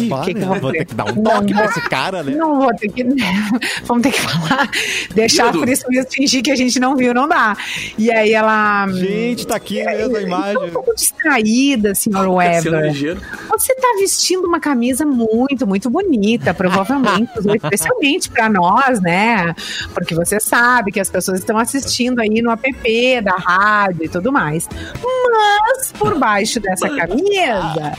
Bah, 0.08 0.19
que 0.24 0.34
que 0.34 0.40
né? 0.40 0.44
eu 0.46 0.50
vou 0.50 0.60
Vou 0.60 0.72
ter? 0.72 0.84
que 0.84 0.94
dar 0.94 1.04
um 1.10 1.14
Não, 1.14 1.22
toque 1.22 1.52
pra 1.54 1.62
não. 1.64 1.70
esse 1.70 1.80
cara, 1.88 2.22
né? 2.22 2.32
Não 2.36 2.60
vou 2.60 2.74
ter 2.74 2.88
que. 2.92 3.04
Vamos 3.84 4.02
ter 4.02 4.12
que 4.12 4.20
falar. 4.20 4.70
Deixar 5.14 5.52
por 5.52 5.68
isso 5.68 5.84
mesmo, 5.88 6.10
fingir 6.10 6.42
que 6.42 6.50
a 6.50 6.56
gente 6.56 6.78
não 6.78 6.96
viu, 6.96 7.12
não 7.14 7.28
dá. 7.28 7.56
E 7.98 8.10
aí 8.10 8.32
ela. 8.32 8.86
Gente, 8.88 9.46
tá 9.46 9.56
aqui 9.56 9.82
mesmo 9.84 10.16
a 10.16 10.20
Tô 10.20 10.26
imagem. 10.26 10.64
um 10.64 10.70
pouco 10.70 10.94
distraída, 10.94 11.94
senhor 11.94 12.18
Sendo 12.20 12.34
Weber. 12.34 13.18
Você 13.50 13.74
tá 13.74 13.88
vestindo 13.98 14.44
uma 14.46 14.60
camisa 14.60 15.04
muito, 15.06 15.66
muito 15.66 15.88
bonita, 15.90 16.52
provavelmente, 16.54 17.30
especialmente 17.62 18.30
pra 18.30 18.48
nós, 18.48 19.00
né? 19.00 19.54
Porque 19.94 20.14
você 20.14 20.38
sabe 20.40 20.92
que 20.92 21.00
as 21.00 21.08
pessoas 21.10 21.40
estão 21.40 21.58
assistindo 21.58 22.20
aí 22.20 22.40
no 22.42 22.50
app 22.50 23.20
da 23.22 23.32
rádio 23.36 24.04
e 24.04 24.08
tudo 24.08 24.32
mais. 24.32 24.68
Mas, 25.02 25.92
por 25.92 26.18
baixo 26.18 26.60
dessa 26.60 26.88
camisa, 26.88 27.92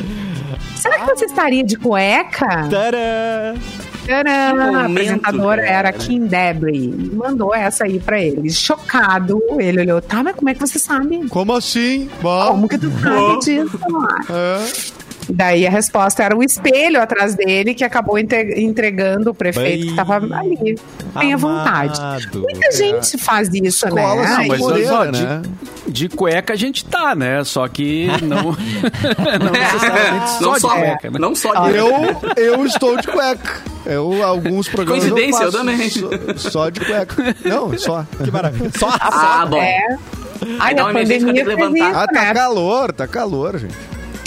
será 0.76 1.00
que 1.00 1.16
você 1.16 1.26
estaria 1.26 1.64
de 1.64 1.76
cueca? 1.78 2.48
Tadã! 2.70 3.54
Que 4.04 4.12
A 4.12 4.86
apresentadora 4.86 5.62
cara. 5.62 5.74
era 5.74 5.94
Kim 5.94 6.26
Debris. 6.26 7.14
Mandou 7.14 7.54
essa 7.54 7.84
aí 7.84 8.00
pra 8.00 8.20
ele. 8.20 8.50
Chocado, 8.50 9.40
ele 9.60 9.82
olhou, 9.82 10.02
tá, 10.02 10.24
mas 10.24 10.36
como 10.36 10.50
é 10.50 10.54
que 10.56 10.60
você 10.60 10.80
sabe? 10.80 11.28
Como 11.30 11.54
assim? 11.54 12.10
Bom, 12.20 12.48
Como 12.48 12.68
que 12.68 12.78
tu 12.80 12.90
sabe 13.00 13.40
disso? 13.46 13.80
é. 14.30 15.01
Daí 15.30 15.66
a 15.68 15.70
resposta 15.70 16.24
era 16.24 16.36
o 16.36 16.44
espelho 16.44 17.02
atrás 17.02 17.36
dele 17.36 17.74
que 17.74 17.84
acabou 17.84 18.18
entre- 18.18 18.60
entregando 18.62 19.30
o 19.30 19.34
prefeito 19.34 19.84
que 19.86 19.90
estava 19.92 20.16
ali. 20.16 20.76
Tenha 21.20 21.38
vontade. 21.38 22.00
Amado. 22.00 22.40
Muita 22.42 22.72
gente 22.72 23.18
faz 23.18 23.50
isso, 23.54 23.86
né? 23.94 24.02
Cola 24.02 24.22
Ah, 24.24 24.38
assim, 24.40 24.48
mas 24.48 24.62
olha 24.62 24.88
só, 24.88 25.06
né? 25.06 25.42
de, 25.86 25.92
de 25.92 26.10
cueca 26.10 26.54
a 26.54 26.56
gente 26.56 26.84
tá, 26.86 27.14
né? 27.16 27.44
Só 27.44 27.68
que 27.68 28.08
não, 28.24 28.56
não 29.40 29.52
necessariamente 29.52 30.30
só 30.40 30.42
Não 30.46 30.54
de 30.54 30.60
só, 30.60 30.70
cueca, 30.76 31.12
né? 31.12 31.20
não 31.20 31.36
só 31.36 31.68
de 31.68 31.78
Eu, 31.78 31.92
eu 32.36 32.66
estou 32.66 32.98
de 32.98 33.08
cueca. 33.08 33.62
Eu, 33.86 34.24
alguns 34.24 34.68
programas 34.68 35.04
Coincidência, 35.08 35.44
eu 35.44 35.52
faço 35.52 35.58
também. 35.66 35.90
Só, 35.90 36.50
só 36.50 36.70
de 36.70 36.80
cueca. 36.82 37.36
Não, 37.46 37.78
só. 37.78 38.06
Que 38.24 38.32
maravilha. 38.32 38.72
Só 38.78 38.90
Ah, 39.00 39.46
bom. 39.50 39.58
É. 39.62 39.98
Ai, 40.60 40.74
dá 40.74 40.90
a 40.90 40.94
pandemia 40.94 41.46
levantar. 41.46 41.90
isso, 41.90 42.00
Ah, 42.00 42.08
tá 42.08 42.22
né? 42.22 42.34
calor, 42.34 42.92
tá 42.92 43.08
calor, 43.08 43.60
gente. 43.60 43.76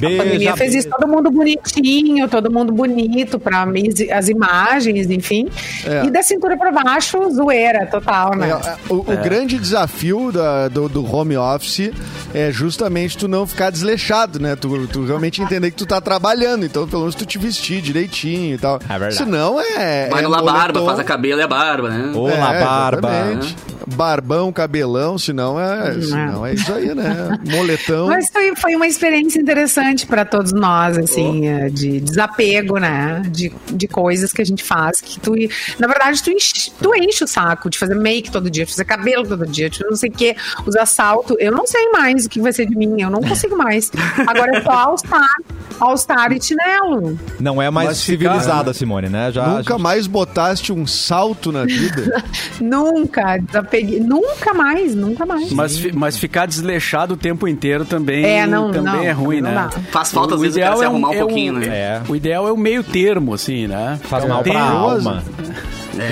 A 0.03 0.23
pandemia 0.23 0.57
fez 0.57 0.75
isso, 0.75 0.89
todo 0.89 1.09
mundo 1.09 1.31
bonitinho, 1.31 2.29
todo 2.29 2.51
mundo 2.51 2.73
bonito 2.73 3.39
para 3.39 3.67
as 4.13 4.29
imagens, 4.29 5.11
enfim. 5.11 5.49
É. 5.87 6.05
E 6.07 6.11
da 6.11 6.23
cintura 6.23 6.57
para 6.57 6.71
baixo, 6.73 7.19
zoeira 7.31 7.87
total, 7.87 8.35
né? 8.37 8.51
É, 8.51 8.69
é, 8.71 8.77
o, 8.89 8.97
o 8.97 9.17
grande 9.23 9.59
desafio 9.59 10.31
da- 10.33 10.69
do, 10.69 10.89
do 10.89 11.05
home 11.15 11.37
office 11.37 11.91
é 12.35 12.51
justamente 12.51 13.17
tu 13.17 13.29
não 13.29 13.47
ficar 13.47 13.71
desleixado, 13.71 14.39
né? 14.41 14.57
Tu, 14.57 14.87
tu 14.89 15.05
realmente 15.05 15.41
entender 15.41 15.71
que 15.71 15.77
tu 15.77 15.87
tá 15.87 16.01
trabalhando, 16.01 16.65
então 16.67 16.87
pelo 16.89 17.03
menos 17.03 17.15
tu 17.15 17.25
te 17.25 17.39
vestir 17.39 17.81
direitinho 17.81 18.55
e 18.55 18.59
tal. 18.59 18.79
É 18.89 18.99
verdade. 18.99 19.17
Senão 19.17 19.61
é. 19.61 20.09
Vai 20.11 20.25
é 20.25 20.29
La 20.29 20.43
Barba, 20.43 20.85
faz 20.85 20.99
a 20.99 21.05
cabelo 21.05 21.41
e 21.41 21.43
a 21.45 21.49
barba, 21.49 21.89
né? 21.89 22.13
Ô, 22.15 22.29
É, 22.29 22.37
La 22.37 22.53
Barba. 22.53 23.09
exatamente. 23.11 23.57
Barbão, 23.87 24.51
cabelão, 24.51 25.19
senão 25.19 25.61
é, 25.61 26.01
senão 26.01 26.47
é 26.47 26.55
isso 26.55 26.73
aí, 26.73 26.95
né? 26.95 27.39
Moletão. 27.51 28.07
Mas 28.09 28.31
foi, 28.33 28.55
foi 28.57 28.75
uma 28.75 28.87
experiência 28.87 29.39
interessante 29.39 29.84
para 30.07 30.25
todos 30.25 30.53
nós, 30.53 30.97
assim, 30.97 31.47
é, 31.47 31.69
de 31.69 32.01
desapego, 32.01 32.79
né? 32.79 33.23
De, 33.29 33.53
de 33.71 33.89
coisas 33.89 34.33
que 34.33 34.41
a 34.41 34.45
gente 34.45 34.63
faz. 34.63 35.01
Que 35.01 35.21
tu, 35.21 35.35
na 35.79 35.87
verdade, 35.87 36.23
tu 36.23 36.31
enche, 36.31 36.71
tu 36.81 36.95
enche 36.95 37.25
o 37.25 37.27
saco 37.27 37.69
de 37.69 37.79
fazer 37.79 37.95
make 37.95 38.31
todo 38.31 38.51
dia, 38.51 38.65
de 38.65 38.71
fazer 38.71 38.85
cabelo 38.85 39.27
todo 39.27 39.47
dia, 39.47 39.69
de 39.69 39.85
não 39.85 39.97
sei 39.97 40.11
o 40.11 40.13
quê, 40.13 40.37
usar 40.67 40.87
salto. 40.87 41.37
Eu 41.39 41.53
não 41.53 41.67
sei 41.67 41.91
mais 41.91 42.27
o 42.27 42.29
que 42.29 42.41
vai 42.41 42.53
ser 42.53 42.67
de 42.67 42.77
mim, 42.77 43.01
eu 43.01 43.11
não 43.11 43.21
consigo 43.21 43.57
mais. 43.57 43.91
Agora 44.27 44.59
é 44.59 44.63
só 44.63 44.71
All-Star, 44.85 45.37
All-Star 45.81 46.33
e 46.33 46.43
chinelo. 46.43 47.19
Não 47.39 47.61
é 47.61 47.71
mais 47.71 47.89
Mas 47.89 47.99
civilizada, 47.99 48.73
Simone, 48.73 49.09
né? 49.09 49.31
Já, 49.33 49.47
Nunca 49.49 49.79
mais 49.79 50.07
botaste 50.07 50.73
um 50.73 50.87
salto 50.87 51.53
na 51.53 51.65
vida. 51.65 52.23
Nunca 52.61 53.39
desapeguei, 53.39 54.01
nunca 54.01 54.55
mais, 54.55 54.95
nunca 54.95 55.27
mais. 55.27 55.53
Mas, 55.53 55.93
mas 55.93 56.17
ficar 56.17 56.47
desleixado 56.47 57.15
o 57.15 57.17
tempo 57.17 57.47
inteiro 57.49 57.85
também, 57.85 58.25
É, 58.25 58.47
não, 58.47 58.71
também 58.71 58.93
não, 58.93 59.03
é 59.03 59.13
ruim, 59.13 59.41
não 59.41 59.51
né? 59.51 59.69
Faz 59.91 60.11
falta, 60.13 60.35
às 60.35 60.41
vezes, 60.41 60.57
o 60.57 60.61
cara 60.61 60.77
se 60.77 60.85
arrumar 60.85 61.11
um 61.11 61.19
pouquinho, 61.19 61.53
né? 61.55 61.67
É. 61.69 62.03
O 62.09 62.17
ideal 62.17 62.49
é 62.49 62.53
o 62.53 62.57
meio 62.57 62.83
termo, 62.83 63.35
assim, 63.35 63.67
né? 63.67 63.99
faz 64.05 64.25
É 64.25 64.29
mal 64.29 64.43
pra 64.43 64.61
alma. 64.63 65.23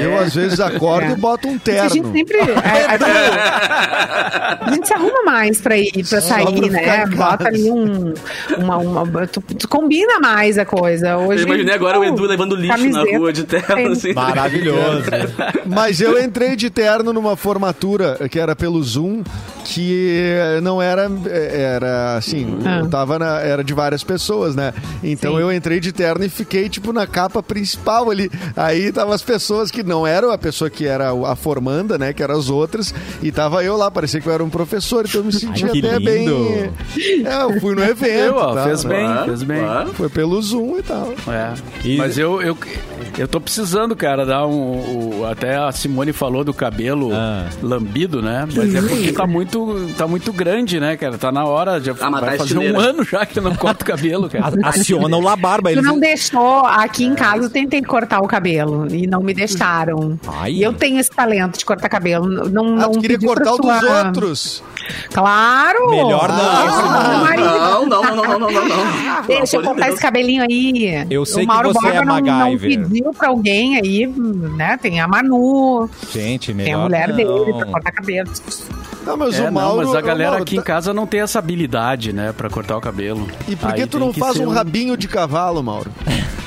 Eu, 0.01 0.17
às 0.17 0.33
vezes, 0.33 0.61
acordo 0.61 1.09
É. 1.09 1.11
e 1.11 1.17
boto 1.17 1.49
um 1.49 1.59
Porque 1.59 1.73
a 1.73 1.89
gente 1.89 2.03
terno. 2.03 2.13
sempre. 2.17 2.39
A, 2.41 2.45
a- 4.55 4.59
a 4.61 4.71
gente 4.75 4.87
se 4.87 4.95
arruma 4.95 5.25
mais 5.25 5.61
pra 5.61 5.77
ir, 5.77 5.91
pra 5.91 6.21
Só 6.21 6.23
sair, 6.29 6.71
pra 6.71 6.73
né? 6.81 7.07
Bota 7.07 7.49
ali 7.49 7.69
um. 7.69 8.15
Uma, 8.59 8.77
uma- 8.79 9.27
tu, 9.27 9.41
tu 9.41 9.67
combina 9.69 10.21
mais 10.21 10.57
a 10.57 10.65
coisa. 10.65 11.17
Hoje, 11.17 11.43
Eu 11.43 11.49
imaginei 11.49 11.75
agora 11.75 11.99
o 11.99 12.05
Edu 12.05 12.23
levando 12.25 12.55
lixo 12.55 12.79
na 12.79 12.93
camiseta, 13.01 13.19
rua 13.19 13.33
de 13.33 13.43
tem- 13.43 13.61
assim. 13.91 14.13
Maravilhoso. 14.13 15.03
Mas 15.67 16.01
eu 16.01 16.17
entrei 16.23 16.55
de 16.55 16.71
terno 16.71 17.13
numa 17.13 17.37
formatura 17.37 18.17
que 18.31 18.39
era 18.39 18.55
pelo 18.55 18.81
Zoom 18.85 19.25
que 19.65 20.31
não 20.63 20.81
era 20.81 21.11
era 21.31 22.17
assim, 22.17 22.59
Ah. 22.65 22.81
eu 22.81 22.89
tava 22.89 23.19
na, 23.19 23.41
era 23.41 23.63
de 23.65 23.73
várias 23.75 24.03
pessoas, 24.05 24.55
né? 24.55 24.73
Então 25.03 25.35
Sim. 25.35 25.41
eu 25.41 25.53
entrei 25.53 25.81
de 25.81 25.93
terno 25.93 26.25
e 26.25 26.29
fiquei 26.29 26.69
tipo 26.69 26.93
na 26.93 27.07
capa 27.07 27.43
principal 27.43 28.11
ali. 28.11 28.31
Aí 28.57 28.91
tava 28.93 29.15
as 29.15 29.23
pessoas 29.23 29.71
que 29.71 29.83
não 29.83 30.07
eram 30.07 30.31
a 30.31 30.39
pessoa 30.39 30.69
que 30.71 30.87
era 30.87 31.11
a 31.13 31.37
formanda, 31.37 31.99
né, 31.99 32.13
que 32.13 32.23
eram 32.23 32.37
as 32.39 32.49
outras, 32.51 32.95
e 33.23 33.31
tava 33.33 33.63
eu 33.65 33.77
lá, 33.77 33.91
parecia 33.91 34.21
que 34.21 34.27
eu 34.29 34.33
era 34.33 34.43
um 34.45 34.51
professor, 34.51 35.05
então 35.07 35.21
eu 35.21 35.25
me 35.27 35.33
senti 35.33 35.65
que 35.67 35.79
até 35.79 35.99
bem. 35.99 36.27
lindo. 36.27 36.73
É, 37.29 37.43
eu 37.43 37.61
fui 37.61 37.75
no 37.75 37.83
evento, 37.83 38.03
Eu, 38.33 38.37
ó, 38.37 38.55
tá, 38.55 38.65
fez 38.65 38.85
né? 38.85 38.91
bem, 38.97 39.05
Claro, 39.07 39.25
fez 39.27 39.43
bem. 39.43 39.61
claro. 39.61 39.93
Foi 39.95 40.09
pelo 40.09 40.41
Zoom 40.43 40.79
e 40.79 40.83
tal. 40.83 41.13
É. 41.29 41.53
E- 41.85 41.97
Mas 41.97 42.19
eu, 42.19 42.41
eu, 42.43 42.57
eu 43.19 43.27
tô 43.29 43.41
precisando, 43.41 43.95
cara, 43.97 44.25
dar 44.25 44.47
um. 44.47 45.21
o- 45.21 45.27
até 45.31 45.57
a 45.57 45.71
Simone 45.73 46.13
falou 46.13 46.45
do 46.45 46.53
cabelo 46.55 47.11
Ah. 47.13 47.47
lambido, 47.63 48.21
né? 48.23 48.47
Mas 48.55 48.75
é 48.75 48.81
porque 48.83 49.13
tá 49.13 49.27
muito, 49.27 49.52
tá 49.97 50.07
muito 50.07 50.33
grande, 50.33 50.79
né, 50.81 50.97
cara? 50.97 51.17
Tá 51.19 51.31
na 51.33 51.45
hora, 51.45 51.81
já 51.81 51.93
Ah, 52.01 52.11
mas 52.11 52.21
vai 52.21 52.37
tá 52.39 52.45
fazer 52.45 52.59
um 52.59 52.79
ano 52.81 53.05
já 53.05 53.25
que 53.27 53.39
eu 53.39 53.43
não 53.43 53.55
corto 53.55 53.83
o 53.83 53.87
cabelo, 53.87 54.29
cara. 54.29 54.55
A- 54.63 54.69
Aciona 54.73 55.17
o 55.17 55.21
Labarba. 55.21 55.71
Tu 55.71 55.75
Eles... 55.75 55.85
não 55.85 55.99
deixou, 55.99 56.65
aqui 56.67 57.05
em 57.05 57.15
casa 57.15 57.45
eu 57.45 57.51
tentei 57.51 57.83
cortar 57.83 58.21
o 58.21 58.27
cabelo 58.29 58.87
e 58.93 59.07
não 59.07 59.21
me 59.23 59.35
deixaram. 59.35 60.19
Ai. 60.27 60.53
E 60.53 60.63
eu 60.63 60.73
tenho 60.73 60.99
esse 60.99 61.11
talento 61.11 61.59
de 61.59 61.65
cortar 61.65 61.89
cabelo. 61.89 62.27
Não, 62.51 62.65
Ah, 62.75 62.83
não 62.87 62.93
tu 62.93 63.01
queria 63.01 63.19
cortar 63.19 63.53
o 63.55 63.59
dos 63.59 63.79
sua- 63.81 64.07
outros. 64.07 64.63
Claro! 65.13 65.91
Melhor 65.91 66.29
não. 66.29 66.37
Ah, 66.41 67.19
marido. 67.23 67.43
Não, 67.49 67.87
não, 67.87 68.03
não, 68.03 68.17
não, 68.17 68.39
não, 68.39 68.51
não, 68.51 68.69
não. 68.69 69.23
Deixa 69.27 69.57
eu 69.57 69.63
cortar 69.63 69.91
esse 69.91 70.01
cabelinho 70.01 70.43
aí. 70.43 71.07
Eu 71.11 71.25
sei 71.25 71.45
o 71.45 71.47
Mauro 71.47 71.69
que 71.69 71.75
você 71.75 71.93
Borba 71.93 71.99
é 72.01 72.05
não, 72.05 72.51
não 72.51 72.59
pediu 72.59 73.13
pra 73.17 73.29
alguém 73.29 73.77
aí, 73.79 74.07
né? 74.07 74.77
Tem 74.81 75.01
a 75.01 75.07
Manu, 75.07 75.89
Gente, 76.11 76.53
melhor 76.53 76.65
tem 76.65 76.75
a 76.75 76.79
mulher 76.79 77.09
não. 77.09 77.17
dele 77.17 77.53
pra 77.59 77.67
cortar 77.67 77.93
cabelo. 77.93 78.31
Não, 79.05 79.17
mas 79.17 79.35
É, 79.35 79.43
o 79.43 79.45
não, 79.47 79.53
Mauro, 79.53 79.87
mas 79.87 79.95
a 79.97 80.01
galera 80.01 80.31
Mauro, 80.31 80.43
aqui 80.45 80.55
em 80.57 80.59
tá- 80.59 80.65
casa 80.65 80.95
não 80.95 81.07
tem 81.07 81.21
essa 81.21 81.39
habilidade, 81.39 82.13
né, 82.13 82.33
pra 82.33 82.49
cortar 82.49 82.77
o 82.77 82.81
cabelo. 82.81 83.27
E 83.49 83.57
por 83.57 83.73
que 83.75 83.81
Aí 83.83 83.87
tu 83.87 83.99
não 83.99 84.13
faz 84.13 84.37
ser 84.37 84.47
um 84.47 84.51
rabinho 84.51 84.97
de 84.97 85.09
cavalo, 85.09 85.63
Mauro? 85.63 85.91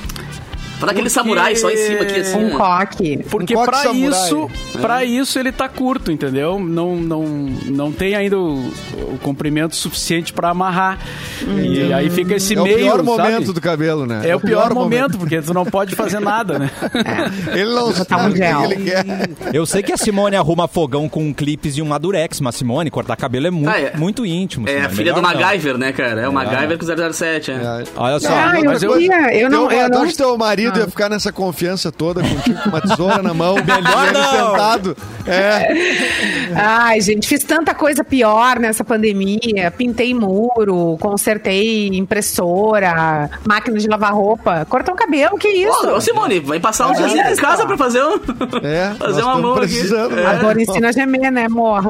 Fala 0.79 0.91
aquele 0.91 1.09
samurai 1.09 1.55
só 1.55 1.69
em 1.71 1.77
cima 1.77 2.01
aqui, 2.01 2.19
assim. 2.19 2.37
Um 2.37 2.49
coque. 2.57 3.17
Porque 3.29 3.53
Um 3.53 3.57
coque 3.59 3.69
pra 3.71 3.79
samurai. 3.83 4.19
isso, 4.25 4.49
pra 4.81 5.05
isso 5.05 5.39
ele 5.39 5.51
tá 5.51 5.69
curto, 5.69 6.11
entendeu? 6.11 6.59
Não, 6.59 6.95
não, 6.97 7.23
não 7.23 7.91
tem 7.91 8.13
ainda 8.15 8.37
o, 8.37 8.67
o 9.13 9.17
comprimento 9.21 9.75
suficiente 9.75 10.33
pra 10.33 10.49
amarrar. 10.49 10.99
E 11.47 11.93
aí 11.93 12.09
fica 12.09 12.35
esse 12.35 12.55
é 12.57 12.61
meio, 12.61 12.75
o 12.75 12.79
pior 12.79 12.91
sabe? 12.97 13.03
momento 13.31 13.53
do 13.53 13.61
cabelo, 13.61 14.05
né? 14.05 14.21
É 14.27 14.35
o 14.35 14.39
pior, 14.39 14.73
momento, 14.73 15.17
porque 15.17 15.41
tu 15.41 15.53
não 15.53 15.65
pode 15.65 15.95
fazer 15.95 16.19
nada, 16.19 16.59
né? 16.59 16.69
Ele 17.53 17.73
não 17.73 17.89
um 17.89 17.93
sabe 17.93 18.31
o 18.31 18.33
que 18.33 18.41
ele 18.73 18.83
quer. 18.91 19.05
Eu 19.53 19.65
sei 19.65 19.81
que 19.81 19.93
a 19.93 19.97
Simone 19.97 20.35
arruma 20.35 20.67
fogão 20.67 21.07
com 21.07 21.33
clipes 21.33 21.77
e 21.77 21.81
uma 21.81 21.97
durex, 21.97 22.39
mas 22.41 22.55
Simone, 22.55 22.89
cortar 22.91 23.15
cabelo 23.15 23.47
é 23.47 23.51
muito, 23.51 23.69
Ah, 23.69 23.79
é. 23.79 23.93
muito 23.95 24.25
íntimo. 24.25 24.67
É 24.67 24.71
a 24.71 24.75
Simone. 24.81 24.95
filha 24.95 25.13
do 25.13 25.21
Melhor 25.21 25.33
não. 25.35 25.41
MacGyver, 25.41 25.77
né, 25.77 25.91
cara? 25.93 26.21
É 26.21 26.27
o 26.29 26.33
MacGyver 26.33 26.77
não. 26.77 26.77
com 26.77 27.13
007, 27.13 27.51
é. 27.51 27.53
É. 27.55 27.83
Olha 27.95 28.19
só. 28.19 28.29
Ah, 28.33 28.59
eu 28.59 28.65
mas 28.65 28.83
eu- 28.83 28.93
queria, 28.93 29.33
eu 29.37 29.49
não, 29.49 29.71
eu 29.71 29.89
não 29.89 30.05
que 30.07 30.15
teu 30.15 30.37
marido 30.37 30.64
Ah. 30.73 30.79
ia 30.79 30.87
ficar 30.87 31.09
nessa 31.09 31.31
confiança 31.31 31.91
toda 31.91 32.21
contigo 32.21 32.61
com 32.63 32.69
uma 32.69 32.81
tesoura 32.81 33.21
na 33.21 33.33
mão? 33.33 33.55
Melhor 33.63 34.07
sentado. 34.07 34.97
É. 35.27 35.67
Ai, 36.55 37.01
gente, 37.01 37.27
fiz 37.27 37.43
tanta 37.43 37.73
coisa 37.73 38.03
pior 38.03 38.59
nessa 38.59 38.83
pandemia. 38.83 39.71
Pintei 39.75 40.13
muro, 40.13 40.97
consertei 40.99 41.87
impressora, 41.87 43.29
máquina 43.45 43.77
de 43.77 43.87
lavar 43.87 44.13
roupa. 44.13 44.65
Cortar 44.69 44.93
um 44.93 44.95
cabelo, 44.95 45.37
que 45.37 45.47
isso? 45.47 45.87
Ô, 45.89 45.99
Simone, 46.01 46.39
vai 46.39 46.59
passar 46.59 46.89
uns 46.89 46.97
dias 46.97 47.37
em 47.37 47.41
casa 47.41 47.65
pra 47.65 47.77
fazer 47.77 48.03
um. 48.03 48.15
É, 48.63 48.89
nós 48.97 48.97
fazer 48.99 49.21
uma 49.23 49.35
estamos 49.35 49.41
mão 49.41 49.55
aqui. 49.57 49.79
É. 49.79 50.15
né? 50.15 50.25
Agora 50.27 50.61
ensina 50.61 50.89
a 50.89 50.91
gemer, 50.91 51.31
né, 51.31 51.47
morra? 51.49 51.89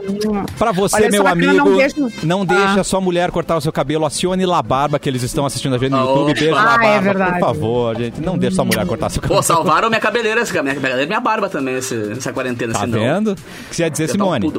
Pra 0.57 0.71
você, 0.71 0.95
Olha, 0.95 1.09
meu 1.09 1.27
amigo, 1.27 1.53
não 1.53 1.75
deixa- 1.77 1.95
não 2.23 2.41
Ah. 2.41 2.45
deixe 2.45 2.79
a 2.79 2.83
sua 2.83 3.01
mulher 3.01 3.31
cortar 3.31 3.55
o 3.57 3.61
seu 3.61 3.71
cabelo. 3.71 4.05
Acione 4.05 4.45
Labarba, 4.45 4.99
que 4.99 5.09
eles 5.09 5.23
estão 5.23 5.45
assistindo 5.45 5.75
a 5.75 5.77
gente 5.77 5.91
no 5.91 5.97
Ah, 5.97 6.01
YouTube. 6.01 6.33
Beijo, 6.33 6.55
Ah, 6.55 6.63
Labarba, 6.63 6.85
é 6.85 7.01
verdade. 7.01 7.31
por 7.33 7.39
favor, 7.39 7.95
gente. 7.97 8.21
Não 8.21 8.37
deixe 8.37 8.55
sua 8.55 8.64
mulher 8.65 8.85
cortar 8.85 9.09
seu 9.09 9.21
cabelo. 9.21 9.39
Pô, 9.39 9.43
salvaram 9.43 9.89
minha 9.89 10.01
cabeleira, 10.01 10.41
minha 10.61 10.75
cabeleira 10.75 11.03
e 11.03 11.07
minha 11.07 11.19
barba 11.19 11.49
também, 11.49 11.75
esse- 11.75 12.11
essa 12.11 12.31
quarentena. 12.33 12.73
Tá 12.73 12.79
senão, 12.81 12.99
vendo? 12.99 13.31
O 13.31 13.35
que 13.69 13.75
você 13.75 13.83
ia 13.83 13.89
dizer, 13.89 14.05
um 14.05 14.07
Simone? 14.09 14.53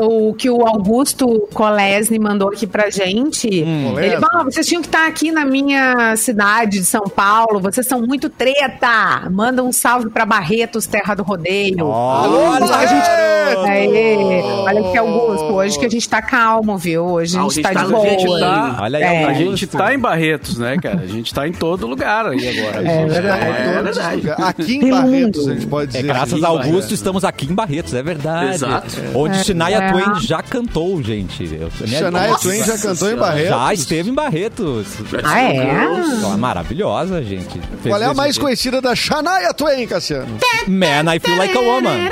O 0.00 0.32
que 0.32 0.48
o 0.48 0.66
Augusto 0.66 1.46
Colesni 1.52 2.18
mandou 2.18 2.48
aqui 2.48 2.66
pra 2.66 2.88
gente. 2.88 3.62
Hum. 3.62 3.98
ele 4.00 4.16
falou: 4.18 4.44
vocês 4.44 4.66
tinham 4.66 4.80
que 4.80 4.88
estar 4.88 5.06
aqui 5.06 5.30
na 5.30 5.44
minha 5.44 6.16
cidade 6.16 6.78
de 6.78 6.84
São 6.86 7.02
Paulo. 7.02 7.60
Vocês 7.60 7.86
são 7.86 8.00
muito 8.00 8.30
treta. 8.30 9.28
Manda 9.30 9.62
um 9.62 9.70
salve 9.72 10.08
pra 10.08 10.24
Barretos, 10.24 10.86
terra 10.86 11.14
do 11.14 11.22
rodeio. 11.22 11.86
Olha, 11.86 12.64
Hoje 12.64 12.72
a 12.72 12.86
gente-! 12.86 13.34
Aê, 13.68 14.42
olha 14.42 14.80
aqui, 14.88 14.96
Augusto. 14.98 15.52
Hoje 15.52 15.78
que 15.78 15.84
a 15.86 15.90
gente 15.90 16.08
tá 16.08 16.22
calmo, 16.22 16.78
viu? 16.78 17.04
Hoje 17.04 17.36
a 17.36 17.40
Ah, 17.42 17.44
gente 17.44 17.62
tá 17.62 17.72
tá 17.74 17.84
de 17.84 17.92
boa. 17.92 18.40
Tá. 18.40 18.78
Olha 18.80 18.98
aí, 18.98 19.04
É. 19.04 19.24
A 19.26 19.32
gente 19.34 19.66
tá 19.66 19.94
em 19.94 19.98
Barretos, 19.98 20.58
né, 20.58 20.76
cara? 20.82 21.00
A 21.02 21.06
gente 21.06 21.32
tá 21.32 21.46
em 21.46 21.52
todo 21.52 21.86
lugar 21.86 22.26
aí 22.26 22.58
agora. 22.58 22.88
É 22.88 23.13
verdade. 23.20 23.44
É 23.46 23.74
Todos 23.74 23.90
os 23.90 24.04
verdade. 24.04 24.42
Aqui 24.42 24.74
em 24.76 24.90
Barretos, 24.90 25.40
mundo. 25.42 25.50
a 25.50 25.54
gente 25.54 25.66
pode 25.66 25.84
É 25.84 26.00
dizer. 26.00 26.02
graças 26.02 26.32
aqui 26.34 26.44
a 26.44 26.48
Augusto 26.48 26.70
Barretos. 26.72 26.92
estamos 26.92 27.24
aqui 27.24 27.46
em 27.46 27.54
Barretos, 27.54 27.94
é 27.94 28.02
verdade. 28.02 28.54
Exato. 28.54 28.86
Onde 29.14 29.44
Shania 29.44 29.76
É. 29.78 29.92
Twain 29.92 30.20
já 30.20 30.42
cantou, 30.42 31.02
gente. 31.02 31.46
Shania 31.86 32.10
Nossa 32.10 32.42
Twain 32.42 32.64
já 32.64 32.78
cantou 32.78 33.10
em. 33.10 33.16
Barretos. 33.16 33.48
Já 33.50 33.74
esteve 33.74 34.10
em 34.10 34.14
Barretos. 34.14 34.86
Ah, 35.22 35.40
é? 35.40 35.56
Ela 35.56 36.34
é 36.34 36.36
maravilhosa, 36.36 37.22
gente. 37.22 37.58
Fez 37.82 37.94
Qual 37.94 38.02
é 38.02 38.06
a 38.06 38.14
mais 38.14 38.34
jeito. 38.34 38.44
conhecida 38.44 38.80
da 38.80 38.94
Shania 38.94 39.52
Twain, 39.54 39.86
Cassiano? 39.86 40.26
Man, 40.66 41.14
I 41.14 41.18
feel 41.18 41.36
like 41.38 41.56
a 41.56 41.60
woman. 41.60 42.08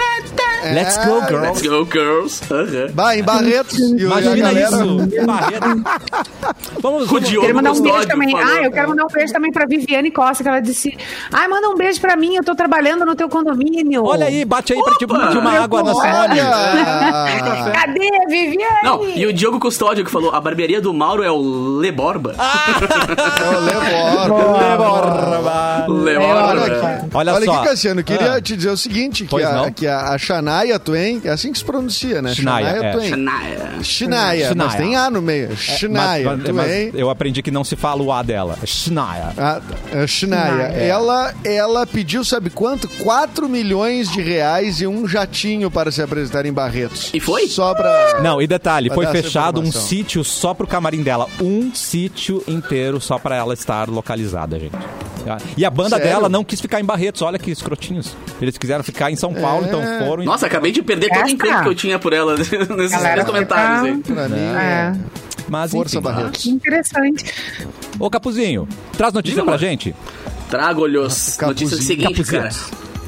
Let's 0.75 0.97
go, 1.05 1.19
É, 1.21 1.27
girl. 1.27 1.41
Let's 1.43 1.62
go, 1.62 1.85
girls. 1.91 2.41
Vai, 2.95 3.19
em 3.19 3.23
Barretos. 3.25 3.77
Imagina 3.81 4.37
galera... 4.37 4.69
isso. 4.77 5.01
em 5.21 5.27
Barretos. 5.27 5.83
Vamos, 6.81 7.09
vamos. 7.09 7.29
Quero 7.31 7.55
mandar 7.55 7.73
um 7.73 7.81
beijo 7.81 8.07
também. 8.09 8.35
Ah, 8.37 8.62
eu 8.65 8.71
quero 8.71 8.88
mandar 8.88 9.05
um 9.05 9.09
beijo 9.09 9.33
também 9.33 9.53
pra 9.53 9.67
Viviane 9.67 10.11
Costa, 10.11 10.43
que 10.43 10.49
ela 10.49 10.61
disse: 10.61 10.92
Ai, 11.33 11.49
manda 11.49 11.69
um 11.69 11.75
beijo 11.77 12.01
pra 12.01 12.17
mim, 12.17 12.35
eu 12.37 12.45
tô 12.45 12.55
trabalhando 12.55 13.05
no 13.05 13.15
teu 13.15 13.29
condomínio. 13.29 14.05
Olha 14.05 14.27
aí, 14.27 14.45
bate 14.45 14.73
aí 14.73 14.83
pra 14.83 14.95
te 14.95 15.05
Opa! 15.05 15.19
pedir 15.27 15.39
uma 15.39 15.53
água 15.59 15.83
na 15.83 15.95
Simone. 15.95 16.41
Olha! 16.41 17.73
Cadê, 17.73 18.11
Viviane? 18.29 18.83
Não, 18.85 19.05
e 19.09 19.27
o 19.27 19.33
Diogo 19.33 19.59
Custódio 19.59 20.05
que 20.05 20.11
falou: 20.11 20.35
a 20.35 20.41
barbearia 20.41 20.81
do 20.81 20.93
Mauro 20.93 21.23
é 21.23 21.31
o 21.31 21.79
Leborba. 21.79 22.35
Le 22.35 23.71
É, 24.63 24.77
Borba. 24.77 25.87
Olha 25.89 26.21
Olha 26.23 26.65
aqui, 26.67 27.07
Olha 27.15 27.35
olha 27.35 27.45
só. 27.47 27.53
aqui, 27.59 27.69
Cassiano, 27.69 28.01
eu 28.01 28.05
queria 28.05 28.33
Ah. 28.35 28.41
te 28.41 28.57
dizer 28.57 28.71
o 28.71 28.77
seguinte, 28.77 29.25
que 29.27 29.43
a, 29.43 29.71
que 29.71 29.87
a, 29.87 30.11
a 30.11 30.19
Shania 30.19 30.79
Twain, 30.79 31.21
é 31.25 31.31
assim 31.31 31.53
que 31.53 31.59
se 31.59 31.65
pronuncia, 31.65 32.23
né? 32.23 32.35
Shania, 32.35 32.69
é. 32.69 32.93
Twain. 32.93 33.09
Shania. 33.11 33.83
Shania, 33.83 34.55
mas 34.57 34.73
Shania. 34.73 34.77
tem 34.87 34.97
A 34.97 35.11
no 35.11 35.21
meio. 35.23 35.57
Shania 35.57 35.99
Mas- 36.01 36.25
mas- 36.25 36.51
mas 36.51 36.67
Twain. 36.67 36.91
eu 36.95 37.11
aprendi 37.11 37.43
que 37.43 37.51
não 37.51 37.65
se 37.65 37.77
fala 37.77 38.03
o 38.03 38.13
A 38.13 38.23
dela. 38.23 38.59
Shania. 38.65 39.33
A, 39.37 39.61
a 40.03 40.07
Shania, 40.07 40.37
Shania. 40.39 40.73
Ela, 40.88 41.35
ela 41.45 41.87
pediu, 41.87 42.25
sabe 42.25 42.51
quanto? 42.51 42.88
4 43.03 43.49
milhões 43.49 44.11
de 44.11 44.21
reais 44.21 44.81
e 44.81 44.87
um 44.87 45.07
jatinho 45.07 45.71
para 45.71 45.90
se 45.90 46.01
apresentar 46.03 46.47
em 46.47 46.53
Barretos. 46.53 47.11
E 47.14 47.21
foi? 47.21 47.47
Só 47.49 47.75
pra... 47.75 48.21
Não, 48.23 48.40
e 48.40 48.47
detalhe, 48.47 48.88
Pra 48.88 48.97
foi 48.97 49.07
fechado 49.07 49.61
um 49.61 49.71
sítio 49.73 50.23
só 50.25 50.55
pro 50.55 50.66
camarim 50.66 51.03
dela. 51.03 51.27
Um 51.40 51.75
sítio 51.75 52.42
inteiro 52.47 53.01
só 53.01 53.18
pra 53.18 53.37
ela 53.37 53.55
estar 53.55 53.88
localizada, 53.88 54.59
gente. 54.59 54.77
E 55.57 55.64
a 55.64 55.71
banda 55.71 55.90
Sério? 55.97 56.05
dela 56.07 56.29
não 56.29 56.42
quis 56.42 56.61
ficar 56.61 56.81
em 56.81 56.85
Barretos, 56.85 57.23
olha 57.23 57.38
que 57.38 57.51
escrotinhos. 57.51 58.16
Eles 58.40 58.59
quiseram 58.59 58.83
ficar 58.83 59.11
em 59.11 59.14
São 59.16 59.33
Paulo, 59.33 59.64
É. 59.64 59.68
então 59.68 59.81
foram. 60.05 60.23
e- 60.23 60.27
Nossa, 60.27 60.47
acabei 60.47 60.73
de 60.73 60.83
perder 60.83 61.09
todo 61.11 61.27
o 61.27 61.29
encanto 61.31 61.62
que 61.62 61.68
eu 61.68 61.75
tinha 61.75 61.99
por 61.99 62.12
ela 62.12 62.35
nesses 62.37 62.90
Galera, 62.90 63.25
comentários 63.25 63.85
aí. 63.85 63.92
Mim, 63.92 64.03
É, 64.59 64.92
Mas 65.49 65.71
Força 65.71 65.97
enfim. 65.99 66.05
Barretos. 66.05 66.42
que 66.42 66.51
interessante. 66.51 67.25
Ô 68.01 68.11
Capuzinho, 68.11 68.66
traz 68.97 69.12
notícia 69.14 69.35
Diga, 69.37 69.45
pra 69.45 69.53
mano. 69.53 69.59
gente. 69.64 69.95
Trago-lhes. 70.53 71.38
Notícia 71.41 71.79
seguinte, 71.81 72.23
cara. 72.25 72.51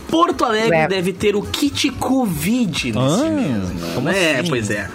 Porto 0.08 0.44
Alegre 0.46 0.76
É. 0.76 0.88
deve 0.88 1.12
ter 1.12 1.36
o 1.36 1.42
kit 1.42 1.90
Covid 1.90 2.92
nesse 2.92 2.96
Ah, 2.98 3.30
mês. 3.30 3.94
como 3.94 4.08
é, 4.08 4.40
assim? 4.40 4.48
pois 4.48 4.70
é. 4.70 4.88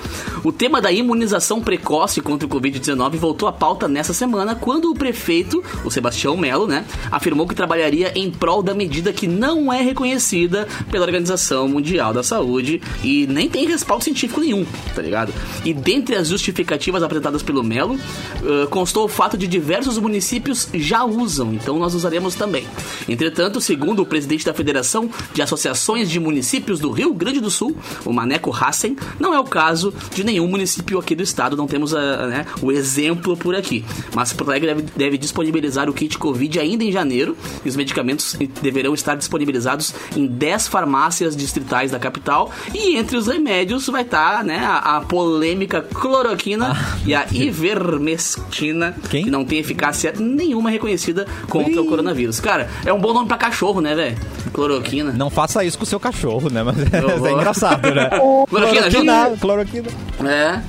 O 0.44 0.52
tema 0.52 0.82
da 0.82 0.92
imunização 0.92 1.62
precoce 1.62 2.22
contra 2.22 2.48
o 2.48 2.50
Covid-19 2.50 3.18
voltou 3.18 3.48
à 3.48 3.52
pauta 3.52 3.88
nessa 3.88 4.14
semana, 4.14 4.56
quando 4.56 4.90
o 4.90 4.96
prefeito, 4.96 5.64
o 5.84 5.92
Sebastião 5.92 6.38
Melo, 6.38 6.68
né, 6.68 6.86
afirmou 7.12 7.48
que 7.48 7.56
trabalharia 7.56 8.12
em 8.16 8.32
prol 8.32 8.64
da 8.64 8.74
medida 8.74 9.12
que 9.12 9.28
não 9.28 9.72
é 9.72 9.82
reconhecida 9.82 10.68
pela 10.90 11.06
Organização 11.06 11.68
Mundial 11.68 12.14
da 12.14 12.24
Saúde 12.24 12.82
e 13.04 13.28
nem 13.28 13.50
tem 13.50 13.68
respaldo 13.68 14.04
científico 14.04 14.40
nenhum, 14.40 14.66
tá 14.96 15.02
ligado? 15.02 15.34
E 15.66 15.74
dentre 15.74 16.16
as 16.16 16.28
justificativas 16.30 17.04
apresentadas 17.04 17.44
pelo 17.44 17.64
Melo, 17.64 18.00
eh, 18.44 18.68
constou 18.70 19.06
o 19.06 19.10
fato 19.10 19.38
de 19.38 19.48
diversos 19.48 19.98
municípios 19.98 20.70
já 20.74 21.04
usam, 21.04 21.54
então 21.54 21.78
nós 21.78 21.94
usaremos 21.94 22.36
também. 22.36 22.66
Entretanto, 23.08 23.60
segundo 23.60 24.02
o 24.02 24.06
presidente 24.06 24.46
da 24.46 24.54
Federação 24.54 25.10
de 25.34 25.42
Associações 25.42 26.10
de 26.10 26.20
Municípios 26.20 26.80
do 26.80 26.92
Rio 26.92 27.14
Grande 27.14 27.40
do 27.40 27.52
Sul, 27.52 27.76
o 28.06 28.14
Maneco 28.14 28.52
Hassen, 28.52 28.96
não 29.20 29.34
é 29.34 29.40
o 29.40 29.44
caso 29.44 29.94
de 30.14 30.24
nenhum 30.30 30.48
município 30.48 31.00
aqui 31.00 31.16
do 31.16 31.24
estado, 31.24 31.58
não 31.58 31.66
temos 31.66 31.94
a, 31.94 32.28
né, 32.28 32.46
o 32.62 32.72
exemplo 32.72 33.36
por 33.36 33.56
aqui. 33.56 33.84
Mas 34.14 34.32
Porto 34.32 34.50
Alegre 34.50 34.68
deve, 34.68 34.82
deve 34.96 35.18
disponibilizar 35.18 35.90
o 35.90 35.94
kit 35.94 36.18
Covid 36.18 36.60
ainda 36.60 36.84
em 36.84 36.92
janeiro 36.92 37.36
e 37.66 37.70
os 37.70 37.76
medicamentos 37.76 38.38
deverão 38.62 38.94
estar 38.94 39.16
disponibilizados 39.16 39.94
em 40.16 40.28
10 40.28 40.68
farmácias 40.68 41.36
distritais 41.36 41.92
da 41.92 42.00
capital 42.00 42.52
e 42.74 42.96
entre 42.96 43.18
os 43.18 43.28
remédios 43.28 43.88
vai 43.88 44.04
estar 44.04 44.44
né, 44.44 44.60
a, 44.60 44.98
a 44.98 45.02
polêmica 45.02 45.82
cloroquina 45.82 46.76
e 47.06 47.16
a 47.16 47.26
ivermectina, 47.32 48.96
Quem? 49.10 49.24
que 49.24 49.32
não 49.32 49.44
tem 49.44 49.60
eficácia 49.60 50.14
nenhuma 50.18 50.70
reconhecida 50.70 51.26
contra 51.48 51.82
o 51.82 51.86
coronavírus. 51.86 52.40
Cara, 52.40 52.70
é 52.86 52.94
um 52.94 53.00
bom 53.00 53.14
nome 53.14 53.28
pra 53.28 53.38
cachorro, 53.38 53.82
né, 53.82 53.96
velho? 53.96 54.18
Cloroquina. 54.54 55.12
Não 55.12 55.30
faça 55.30 55.64
isso 55.64 55.78
com 55.78 55.84
o 55.84 55.88
seu 55.88 56.00
cachorro, 56.00 56.50
né? 56.50 56.64
Mas 56.64 56.78
é, 57.26 57.32
engraçado, 57.32 57.94
né? 57.94 58.10
Cloroquina, 58.50 58.90
Cloroquina, 58.90 59.38
cloroquina. 59.40 59.90
É. 60.26 60.62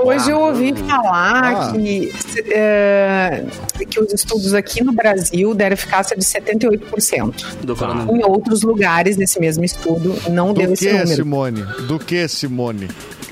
Hoje 0.00 0.30
eu 0.30 0.38
ouvi 0.38 0.72
falar 0.74 1.70
Ah. 1.70 1.72
que, 1.72 2.12
é, 2.52 3.44
que 3.90 3.98
os 4.00 4.12
estudos 4.12 4.54
aqui 4.54 4.82
no 4.84 4.92
Brasil 4.92 5.52
deram 5.54 5.74
eficácia 5.74 6.16
de 6.16 6.24
78%. 6.24 7.44
Do 7.64 7.74
coronavírus. 7.74 8.16
Em 8.20 8.24
outros 8.24 8.62
lugares, 8.62 9.16
nesse 9.16 9.40
mesmo 9.40 9.64
estudo, 9.64 10.14
não 10.30 10.54
deu 10.54 10.68
Do 10.68 10.72
esse 10.74 10.86
que, 10.86 10.92
número. 10.92 11.08
Simone? 11.16 11.62
Do 11.88 11.98
que, 11.98 12.28
Simone? 12.28 12.88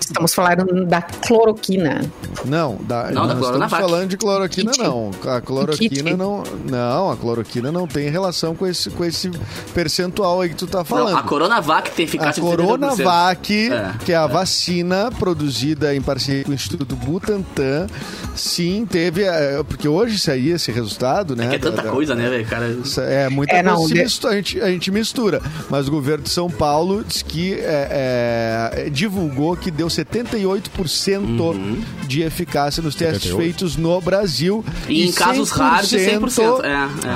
Estamos 0.07 0.33
falando 0.33 0.87
da 0.87 1.03
cloroquina. 1.03 2.01
Não, 2.45 2.77
da, 2.83 3.05
Não, 3.05 3.13
da 3.13 3.13
não 3.13 3.23
estamos 3.25 3.47
Coronavac. 3.47 3.83
falando 3.83 4.09
de 4.09 4.17
cloroquina, 4.17 4.71
Kit. 4.71 4.83
não. 4.85 5.11
A 5.27 5.41
cloroquina 5.41 5.89
Kit. 5.91 6.15
não. 6.17 6.45
Não, 6.65 7.11
a 7.11 7.17
cloroquina 7.17 7.73
não 7.73 7.89
tem 7.89 8.09
relação 8.09 8.55
com 8.55 8.67
esse, 8.69 8.89
com 8.91 9.05
esse 9.05 9.31
percentual 9.75 10.41
aí 10.41 10.49
que 10.51 10.55
tu 10.55 10.67
tá 10.69 10.85
falando. 10.85 11.11
Não, 11.11 11.19
a 11.19 11.23
Coronavac 11.25 11.91
tem 11.91 12.05
A 12.05 12.09
eficácia 12.09 12.41
de 12.43 12.49
70%. 12.49 12.57
Coronavac, 12.57 13.73
É, 13.73 13.95
que 14.05 14.13
é 14.13 14.17
a 14.17 14.23
é. 14.25 14.29
vacina 14.29 15.11
produzida 15.19 15.93
em 15.95 16.01
parceria 16.01 16.45
com 16.45 16.53
o 16.53 16.55
Instituto 16.55 16.95
Butantan, 16.95 17.89
sim, 18.35 18.87
teve. 18.89 19.25
eh, 19.25 19.63
Porque 19.67 19.89
hoje 19.89 20.19
saía 20.21 20.55
esse 20.55 20.71
resultado, 20.71 21.35
né? 21.35 21.47
É 21.47 21.49
que 21.51 21.57
é 21.57 21.59
tanta 21.59 21.79
da- 21.79 21.83
da- 21.83 21.91
coisa, 21.91 22.15
né, 22.15 22.29
velho? 22.29 22.47
Cara, 22.47 22.69
Isso 22.69 23.01
É, 23.01 23.29
muita 23.29 23.55
É, 23.57 23.63
coisa 23.63 23.77
não, 23.77 23.87
se 23.89 23.95
de- 23.95 24.03
mistura, 24.05 24.33
a, 24.33 24.37
gente, 24.37 24.61
a 24.61 24.69
gente 24.69 24.91
mistura. 24.93 25.43
Mas 25.69 25.89
o 25.89 25.91
governo 25.91 26.23
de 26.23 26.31
São 26.31 26.49
Paulo 26.49 27.03
diz 27.05 27.23
que 27.23 27.55
é, 27.55 28.71
é, 28.87 28.91
divulgou 28.91 29.57
que 29.57 29.71
deu 29.71 29.91
78% 30.05 31.19
Uhum. 31.55 31.83
de 32.07 32.23
eficácia 32.23 32.83
nos 32.83 32.95
testes 32.95 33.23
78. 33.23 33.43
feitos 33.43 33.77
no 33.77 34.01
Brasil. 34.01 34.65
E 34.89 35.07
em 35.09 35.13
casos 35.13 35.51
raros 35.51 35.89
de 35.89 35.99
100%. 35.99 36.63
É, 36.65 36.69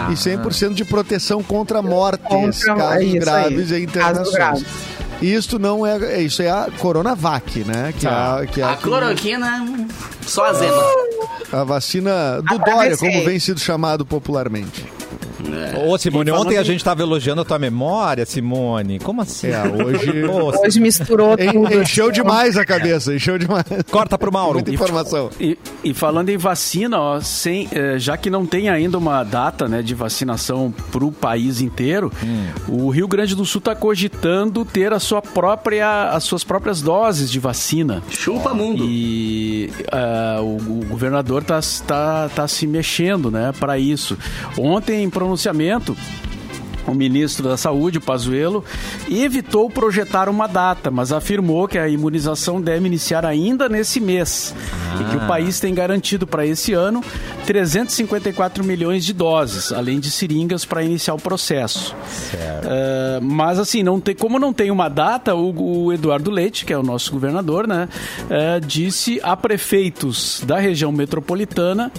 é. 0.08 0.12
E 0.12 0.16
100% 0.16 0.74
de 0.74 0.84
proteção 0.84 1.42
contra 1.42 1.82
mortes, 1.82 2.24
Contra- 2.64 2.74
casos 2.76 2.96
é 3.00 3.04
isso 3.04 3.12
aí, 3.14 3.18
graves 3.18 3.70
e 3.70 3.80
internações. 3.82 4.34
graves. 4.34 4.64
Isto 5.22 5.58
não 5.58 5.86
é, 5.86 5.98
é- 5.98 6.22
Isso 6.22 6.40
é 6.42 6.50
a 6.50 6.68
Coronavac, 6.78 7.58
né? 7.64 7.92
Que, 7.98 8.06
é, 8.06 8.10
a, 8.10 8.46
que 8.50 8.60
é 8.60 8.64
A 8.64 8.76
cloroquina, 8.76 9.66
só 10.26 10.46
a 10.46 10.52
zema. 10.54 10.82
a 11.52 11.62
vacina 11.64 12.40
do. 12.40 12.58
Dória, 12.58 12.96
como 12.96 13.22
vem 13.24 13.38
sido 13.38 13.60
chamado 13.60 14.06
popularmente. 14.06 14.82
Ô, 15.86 15.98
Simone, 15.98 16.30
ontem 16.30 16.58
a 16.58 16.62
gente 16.62 16.82
tava 16.84 17.02
elogiando 17.02 17.40
a 17.40 17.44
tua 17.44 17.58
memória, 17.58 18.24
Simone. 18.26 18.98
Como 18.98 19.22
assim? 19.22 19.48
É, 19.48 19.62
hoje. 19.62 20.10
Hoje 20.64 20.80
misturou 20.80 21.36
tudo. 21.36 21.80
Encheu 21.80 22.10
demais 22.10 22.56
a 22.56 22.64
cabeça, 22.64 23.14
encheu 23.14 23.38
demais. 23.38 23.64
corta 23.90 24.16
pro 24.18 24.30
Mauro. 24.32 24.54
Muita 24.54 24.70
informação. 24.72 25.30
E, 25.40 25.58
e 25.82 25.94
falando 25.94 26.28
em 26.28 26.36
vacina, 26.36 26.98
ó, 26.98 27.20
sem, 27.20 27.68
eh, 27.72 27.98
já 27.98 28.16
que 28.16 28.30
não 28.30 28.46
tem 28.46 28.68
ainda 28.68 28.98
uma 28.98 29.22
data 29.24 29.68
né, 29.68 29.82
de 29.82 29.94
vacinação 29.94 30.72
para 30.92 31.04
o 31.04 31.12
país 31.12 31.60
inteiro, 31.60 32.12
o 32.68 32.90
Rio 32.90 33.08
Grande 33.08 33.34
do 33.34 33.44
Sul 33.44 33.60
está 33.60 33.74
cogitando 33.74 34.64
ter 34.64 34.92
a 34.92 34.98
sua 34.98 35.22
própria, 35.22 36.10
as 36.10 36.24
suas 36.24 36.44
próprias 36.44 36.80
doses 36.80 37.30
de 37.30 37.38
vacina. 37.38 38.02
Chupa 38.10 38.54
mundo. 38.54 38.84
E 38.86 39.70
ah, 39.90 40.38
o, 40.40 40.56
o 40.56 40.86
governador 40.88 41.42
está 41.42 41.60
tá, 41.86 42.30
tá 42.34 42.48
se 42.48 42.66
mexendo 42.66 43.30
né, 43.30 43.52
para 43.58 43.78
isso. 43.78 44.16
Ontem, 44.58 45.02
em 45.02 45.10
pronunciamento, 45.40 45.96
o 46.86 46.94
ministro 46.94 47.48
da 47.48 47.56
Saúde, 47.56 47.98
o 47.98 48.00
Pazuello, 48.00 48.64
evitou 49.08 49.70
projetar 49.70 50.28
uma 50.28 50.46
data, 50.46 50.90
mas 50.90 51.12
afirmou 51.12 51.68
que 51.68 51.78
a 51.78 51.88
imunização 51.88 52.60
deve 52.60 52.86
iniciar 52.86 53.24
ainda 53.24 53.68
nesse 53.68 54.00
mês 54.00 54.54
e 55.00 55.04
que 55.04 55.16
o 55.16 55.26
país 55.26 55.60
tem 55.60 55.72
garantido 55.72 56.26
para 56.26 56.44
esse 56.44 56.72
ano 56.72 57.02
354 57.46 58.64
milhões 58.64 59.04
de 59.04 59.12
doses, 59.12 59.72
além 59.72 60.00
de 60.00 60.10
seringas 60.10 60.64
para 60.64 60.82
iniciar 60.82 61.14
o 61.14 61.18
processo. 61.18 61.94
Ah, 62.64 63.20
mas 63.22 63.58
assim, 63.58 63.82
não 63.82 64.00
tem, 64.00 64.14
como 64.14 64.38
não 64.38 64.52
tem 64.52 64.70
uma 64.70 64.88
data, 64.88 65.34
o, 65.34 65.84
o 65.84 65.92
Eduardo 65.92 66.30
Leite, 66.30 66.64
que 66.64 66.72
é 66.72 66.78
o 66.78 66.82
nosso 66.82 67.12
governador, 67.12 67.66
né, 67.66 67.88
ah, 68.30 68.58
disse 68.58 69.20
a 69.22 69.36
prefeitos 69.36 70.42
da 70.44 70.58
região 70.58 70.92
metropolitana 70.92 71.92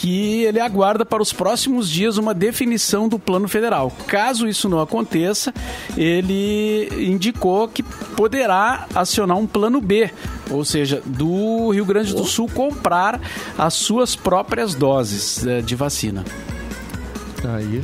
que 0.00 0.44
ele 0.44 0.60
aguarda 0.60 1.04
para 1.04 1.20
os 1.20 1.32
próximos 1.32 1.90
dias 1.90 2.18
uma 2.18 2.32
definição 2.32 3.08
do 3.08 3.18
plano 3.18 3.48
federal. 3.48 3.90
Caso 4.06 4.46
isso 4.46 4.68
não 4.68 4.80
aconteça, 4.80 5.52
ele 5.96 6.88
indicou 6.96 7.66
que 7.66 7.82
poderá 7.82 8.86
acionar 8.94 9.36
um 9.36 9.44
plano 9.46 9.80
B, 9.80 10.08
ou 10.50 10.64
seja, 10.64 11.02
do 11.04 11.70
Rio 11.70 11.84
Grande 11.84 12.14
do 12.14 12.24
Sul 12.24 12.48
comprar 12.54 13.20
as 13.58 13.74
suas 13.74 14.14
próprias 14.14 14.72
doses 14.72 15.44
eh, 15.44 15.62
de 15.62 15.74
vacina. 15.74 16.24
Aí. 17.44 17.80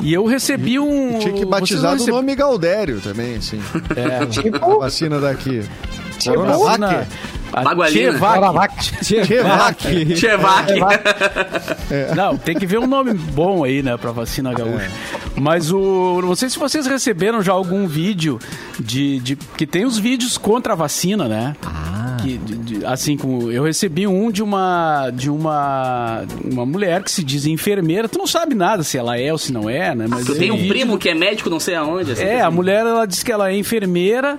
E 0.00 0.12
eu 0.12 0.24
recebi 0.26 0.78
um. 0.78 1.18
Tinha 1.18 1.32
que 1.32 1.44
batizar 1.44 1.92
receb- 1.94 2.10
nome 2.14 2.34
Galdério 2.36 3.00
também, 3.00 3.36
assim. 3.36 3.60
É, 3.96 4.18
A 4.18 4.26
Tipo, 4.26 4.78
vacina 4.78 5.18
daqui. 5.20 5.62
Coronavac? 6.24 7.06
Bagualina. 7.52 8.12
Tchevac. 8.12 8.92
Tchevac. 9.04 10.16
Chevac. 10.16 10.72
Não, 12.14 12.36
tem 12.36 12.56
que 12.56 12.66
ver 12.66 12.78
um 12.78 12.86
nome 12.86 13.12
bom 13.14 13.64
aí, 13.64 13.82
né, 13.82 13.96
pra 13.96 14.12
vacina 14.12 14.52
gaúcha. 14.54 14.90
Mas 15.36 15.72
o. 15.72 16.20
Não 16.22 16.34
sei 16.34 16.48
se 16.48 16.58
vocês 16.58 16.86
receberam 16.86 17.42
já 17.42 17.52
algum 17.52 17.86
vídeo 17.86 18.38
de. 18.78 19.18
de 19.20 19.36
que 19.36 19.66
tem 19.66 19.84
os 19.84 19.98
vídeos 19.98 20.38
contra 20.38 20.74
a 20.74 20.76
vacina, 20.76 21.26
né? 21.28 21.56
Que, 22.22 22.38
de- 22.38 22.56
de- 22.78 22.86
assim, 22.86 23.16
como 23.16 23.50
eu 23.50 23.62
recebi 23.64 24.06
um 24.06 24.30
de 24.30 24.42
uma 24.42 25.10
de 25.10 25.30
uma 25.30 26.24
uma 26.44 26.64
mulher 26.66 27.02
que 27.02 27.10
se 27.10 27.22
diz 27.24 27.46
enfermeira. 27.46 28.08
Tu 28.08 28.18
não 28.18 28.26
sabe 28.26 28.54
nada 28.54 28.82
se 28.82 28.96
ela 28.98 29.18
é 29.18 29.32
ou 29.32 29.38
se 29.38 29.52
não 29.52 29.68
é, 29.68 29.94
né? 29.94 30.06
Mas 30.08 30.24
Tu 30.26 30.34
tem 30.36 30.50
o 30.50 30.54
um 30.54 30.68
primo 30.68 30.98
que 30.98 31.08
é 31.08 31.14
médico, 31.14 31.48
não 31.50 31.60
sei 31.60 31.74
aonde. 31.74 32.12
assim, 32.12 32.22
é, 32.22 32.34
assim. 32.36 32.42
a 32.42 32.50
mulher 32.50 32.80
ela 32.86 33.06
disse 33.06 33.24
que 33.24 33.32
ela 33.32 33.50
é 33.50 33.56
enfermeira 33.56 34.38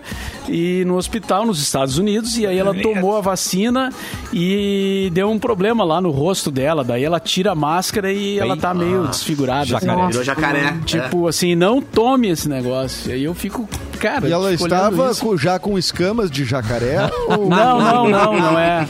e 0.50 0.84
no 0.86 0.96
hospital 0.98 1.46
nos 1.46 1.62
Estados 1.62 1.98
Unidos 1.98 2.38
e 2.38 2.46
aí 2.48 2.58
ela 2.58 2.74
tomou 2.74 3.18
a 3.18 3.22
vacina 3.22 3.92
e 4.34 5.10
deu 5.14 5.30
um 5.30 5.40
problema 5.40 5.84
lá 5.84 6.00
no 6.02 6.10
rosto 6.12 6.50
dela. 6.52 6.84
Daí 6.84 7.04
ela 7.04 7.20
tira 7.20 7.52
a 7.52 7.56
máscara 7.56 8.12
e 8.12 8.40
ela 8.40 8.56
tá 8.58 8.74
meio 8.74 9.08
desfigurada. 9.08 9.66
jacaré. 9.66 9.94
assim. 10.02 10.08
Virou 10.10 10.24
jacaré. 10.24 10.74
Tipo 10.86 11.28
assim, 11.28 11.56
não 11.56 11.82
tome 11.82 12.30
esse 12.30 12.48
negócio. 12.50 13.10
E 13.10 13.14
aí 13.14 13.24
eu 13.24 13.34
fico, 13.34 13.68
cara. 14.02 14.28
E 14.28 14.32
ela 14.32 14.52
estava 14.52 15.12
isso. 15.12 15.38
já 15.38 15.60
com 15.60 15.78
escamas 15.78 16.32
de 16.32 16.44
jacaré? 16.44 16.98
ou- 17.30 17.48
Não, 17.48 17.80
não, 17.80 18.10
não, 18.10 18.40
não 18.40 18.60
é. 18.60 18.88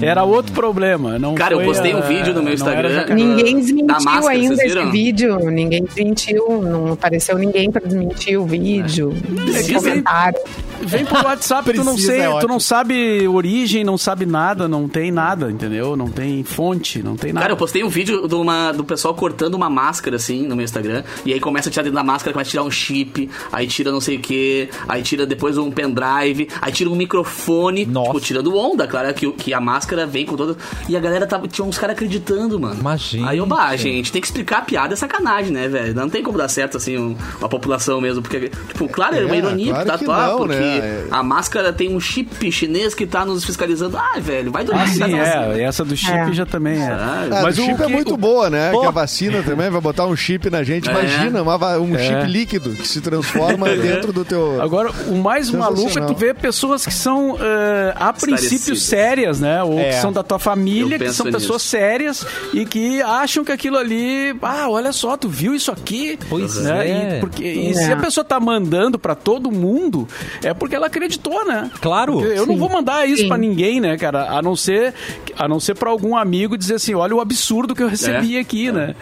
Era 0.00 0.22
outro 0.22 0.52
problema. 0.52 1.18
Não 1.18 1.34
Cara, 1.34 1.54
eu 1.54 1.58
foi, 1.58 1.66
postei 1.66 1.94
um 1.94 2.00
vídeo 2.02 2.32
no 2.32 2.42
meu 2.42 2.54
Instagram. 2.54 3.06
Ninguém 3.14 3.58
desmentiu 3.58 3.86
máscara, 4.04 4.28
ainda 4.30 4.54
esse 4.64 4.84
vídeo. 4.86 5.38
Ninguém 5.50 5.84
desmentiu. 5.84 6.62
Não 6.62 6.92
apareceu 6.92 7.36
ninguém 7.36 7.70
para 7.70 7.84
desmentir 7.86 8.38
o 8.38 8.46
vídeo. 8.46 9.12
É 9.54 10.73
vem- 10.86 11.04
por 11.04 11.24
WhatsApp, 11.24 11.72
tu 11.72 11.84
não 11.84 11.92
Precisa, 11.94 12.12
sei, 12.12 12.20
é 12.22 12.38
tu 12.40 12.48
não 12.48 12.60
sabe 12.60 13.26
origem, 13.28 13.84
não 13.84 13.96
sabe 13.98 14.26
nada, 14.26 14.66
não 14.68 14.88
tem 14.88 15.10
nada, 15.10 15.50
entendeu? 15.50 15.96
Não 15.96 16.08
tem 16.08 16.42
fonte, 16.44 17.02
não 17.02 17.16
tem 17.16 17.32
nada. 17.32 17.42
Cara, 17.44 17.52
eu 17.52 17.56
postei 17.56 17.82
um 17.84 17.88
vídeo 17.88 18.26
de 18.26 18.34
uma- 18.34 18.72
do 18.72 18.84
pessoal 18.84 19.14
cortando 19.14 19.54
uma 19.54 19.70
máscara, 19.70 20.16
assim, 20.16 20.46
no 20.46 20.56
meu 20.56 20.64
Instagram. 20.64 21.02
E 21.24 21.32
aí 21.32 21.40
começa 21.40 21.68
a 21.68 21.72
tirar 21.72 21.82
dentro 21.84 21.96
da 21.96 22.04
máscara, 22.04 22.32
começa 22.32 22.48
a 22.48 22.52
tirar 22.52 22.62
um 22.64 22.70
chip, 22.70 23.30
aí 23.52 23.66
tira 23.66 23.90
não 23.92 24.00
sei 24.00 24.16
o 24.16 24.20
que, 24.20 24.68
aí 24.88 25.02
tira 25.02 25.26
depois 25.26 25.56
um 25.58 25.70
pendrive, 25.70 26.48
aí 26.60 26.72
tira 26.72 26.90
um 26.90 26.94
microfone, 26.94 27.84
Nossa. 27.86 28.06
tipo, 28.08 28.20
tirando 28.20 28.56
onda, 28.56 28.86
claro, 28.86 29.12
que, 29.14 29.30
que 29.32 29.54
a 29.54 29.60
máscara 29.60 30.06
vem 30.06 30.24
com 30.26 30.36
toda. 30.36 30.56
E 30.88 30.96
a 30.96 31.00
galera 31.00 31.26
tava, 31.26 31.46
tinha 31.48 31.64
uns 31.66 31.78
caras 31.78 31.94
acreditando, 31.94 32.58
mano. 32.58 32.80
Imagina. 32.80 33.30
Aí 33.30 33.38
eu, 33.38 33.46
bah, 33.46 33.74
gente, 33.76 34.12
tem 34.12 34.20
que 34.20 34.26
explicar 34.26 34.58
a 34.58 34.62
piada, 34.62 34.94
é 34.94 34.96
sacanagem, 34.96 35.52
né, 35.52 35.68
velho? 35.68 35.94
Não 35.94 36.08
tem 36.08 36.22
como 36.22 36.38
dar 36.38 36.48
certo, 36.48 36.76
assim, 36.76 36.96
um- 36.98 37.16
uma 37.38 37.48
população 37.48 38.00
mesmo. 38.00 38.22
Porque, 38.22 38.50
tipo, 38.68 38.88
claro, 38.88 39.16
é 39.16 39.24
uma 39.24 39.34
É, 39.34 39.38
ironia 39.38 39.72
claro 39.72 39.84
que 39.84 39.90
tá 39.90 39.98
que 39.98 40.04
atuar, 40.04 40.28
não, 40.30 40.36
porque 40.38 40.54
né? 40.54 40.73
É. 40.78 41.04
a 41.10 41.22
máscara 41.22 41.72
tem 41.72 41.94
um 41.94 42.00
chip 42.00 42.50
chinês 42.52 42.94
que 42.94 43.06
tá 43.06 43.24
nos 43.24 43.44
fiscalizando. 43.44 43.96
Ah, 43.96 44.18
velho, 44.18 44.50
vai 44.52 44.64
dormir. 44.64 44.82
Ah, 44.82 44.86
sim, 44.86 45.14
é. 45.18 45.62
Essa 45.62 45.84
do 45.84 45.96
chip 45.96 46.12
É. 46.12 46.32
já 46.32 46.46
também 46.46 46.80
é. 46.80 46.86
Ah, 46.90 47.28
Ah, 47.30 47.40
Mas 47.42 47.58
o 47.58 47.62
o 47.62 47.64
chip 47.66 47.82
é 47.82 47.86
que- 47.86 47.92
muito 47.92 48.14
o- 48.14 48.16
boa, 48.16 48.50
né? 48.50 48.70
Pô. 48.70 48.80
Que 48.80 48.86
a 48.86 48.90
vacina 48.90 49.42
também 49.42 49.70
vai 49.70 49.80
botar 49.80 50.06
um 50.06 50.16
chip 50.16 50.48
na 50.50 50.62
gente. 50.62 50.88
É. 50.88 50.92
Imagina, 50.92 51.42
uma 51.42 51.78
um 51.78 51.94
É. 51.96 51.98
chip 51.98 52.26
líquido 52.30 52.70
que 52.70 52.86
se 52.86 53.00
transforma 53.00 53.68
dentro 53.76 54.12
do 54.12 54.24
teu. 54.24 54.60
Agora, 54.60 54.90
o 55.08 55.16
mais 55.16 55.50
maluco 55.50 55.98
é 55.98 56.02
tu 56.02 56.14
ver 56.14 56.34
pessoas 56.34 56.84
que 56.86 56.92
são, 56.94 57.36
eh, 57.40 57.94
a 57.96 58.12
princípio, 58.12 58.76
sérias, 58.76 59.40
né? 59.40 59.62
Ou 59.62 59.78
É. 59.78 59.90
que 59.90 59.94
são 59.96 60.12
da 60.12 60.22
tua 60.22 60.38
família, 60.38 60.98
que 60.98 61.12
são 61.12 61.26
pessoas 61.26 61.62
nisso. 61.62 61.68
sérias 61.70 62.26
e 62.52 62.64
que 62.64 63.02
acham 63.02 63.44
que 63.44 63.52
aquilo 63.52 63.76
ali, 63.76 64.34
ah, 64.42 64.68
olha 64.68 64.92
só, 64.92 65.16
tu 65.16 65.28
viu 65.28 65.54
isso 65.54 65.70
aqui? 65.72 66.18
Pois 66.28 66.56
né? 66.56 66.88
é. 66.88 67.16
E, 67.16 67.20
porque, 67.20 67.44
e 67.44 67.74
se 67.74 67.90
É. 67.90 67.92
a 67.92 67.96
pessoa 67.96 68.24
tá 68.24 68.38
mandando 68.38 68.98
pra 68.98 69.14
todo 69.14 69.50
mundo, 69.50 70.06
é 70.42 70.53
é 70.54 70.58
porque 70.58 70.74
ela 70.76 70.86
acreditou, 70.86 71.44
né? 71.44 71.70
Claro. 71.80 72.14
Porque 72.14 72.28
eu 72.38 72.46
não 72.46 72.54
Sim. 72.54 72.60
vou 72.60 72.68
mandar 72.70 73.06
isso 73.08 73.26
pra 73.28 73.36
ninguém, 73.36 73.80
né, 73.80 73.96
cara? 73.96 74.30
A 74.30 74.40
não 74.42 74.54
ser 74.56 74.94
a 75.36 75.48
não 75.48 75.58
ser 75.58 75.74
para 75.74 75.90
algum 75.90 76.16
amigo 76.16 76.56
dizer 76.56 76.74
assim, 76.76 76.94
olha 76.94 77.14
o 77.14 77.20
absurdo 77.20 77.74
que 77.74 77.82
eu 77.82 77.88
recebi 77.88 78.36
É. 78.36 78.40
aqui, 78.40 78.70
né? 78.70 78.94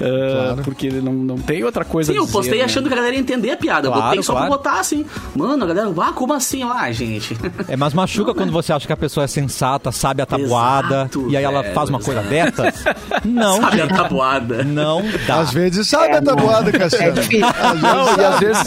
Ah, 0.00 0.56
Porque 0.64 0.88
não, 0.90 1.12
não 1.12 1.36
tem 1.36 1.62
outra 1.62 1.84
coisa 1.84 2.10
Sim, 2.12 2.18
a 2.18 2.20
eu 2.20 2.24
dizer, 2.24 2.32
postei 2.32 2.58
né? 2.58 2.64
achando 2.64 2.88
que 2.88 2.94
a 2.94 2.96
galera 2.96 3.14
ia 3.14 3.20
entender 3.20 3.50
a 3.50 3.56
piada. 3.56 3.88
Claro, 3.88 4.00
eu 4.02 4.08
botei 4.08 4.22
só 4.22 4.32
claro. 4.32 4.48
pra 4.48 4.56
botar 4.56 4.80
assim. 4.80 5.04
Mano, 5.34 5.62
a 5.64 5.66
galera, 5.66 5.92
ah, 6.00 6.12
como 6.12 6.32
assim? 6.32 6.62
Ah, 6.62 6.90
gente. 6.90 7.36
É, 7.68 7.76
mas 7.76 7.92
machuca 7.92 8.32
quando 8.34 8.50
você 8.52 8.72
acha 8.72 8.86
que 8.86 8.92
a 8.92 8.96
pessoa 8.96 9.24
é 9.24 9.26
sensata, 9.26 9.92
sabe 9.92 10.22
a 10.22 10.26
tabuada, 10.26 10.94
Exato, 11.02 11.30
e 11.30 11.36
aí 11.36 11.44
ela 11.44 11.62
velho, 11.62 11.74
faz 11.74 11.88
uma 11.90 11.98
coisa 12.00 12.22
dessas. 12.22 12.84
Não, 13.24 13.60
Sabe 13.60 13.82
a 13.82 13.88
tabuada. 13.88 14.64
não 14.64 15.02
dá. 15.26 15.40
Às 15.40 15.52
vezes 15.52 15.88
sabe 15.88 16.14
a 16.16 16.22
tabuada, 16.22 16.70
É 16.70 16.72
Cassiano. 16.78 17.12
difícil. 17.12 17.46
Não, 17.80 18.16
e 18.18 18.24
às 18.24 18.40
vezes, 18.40 18.64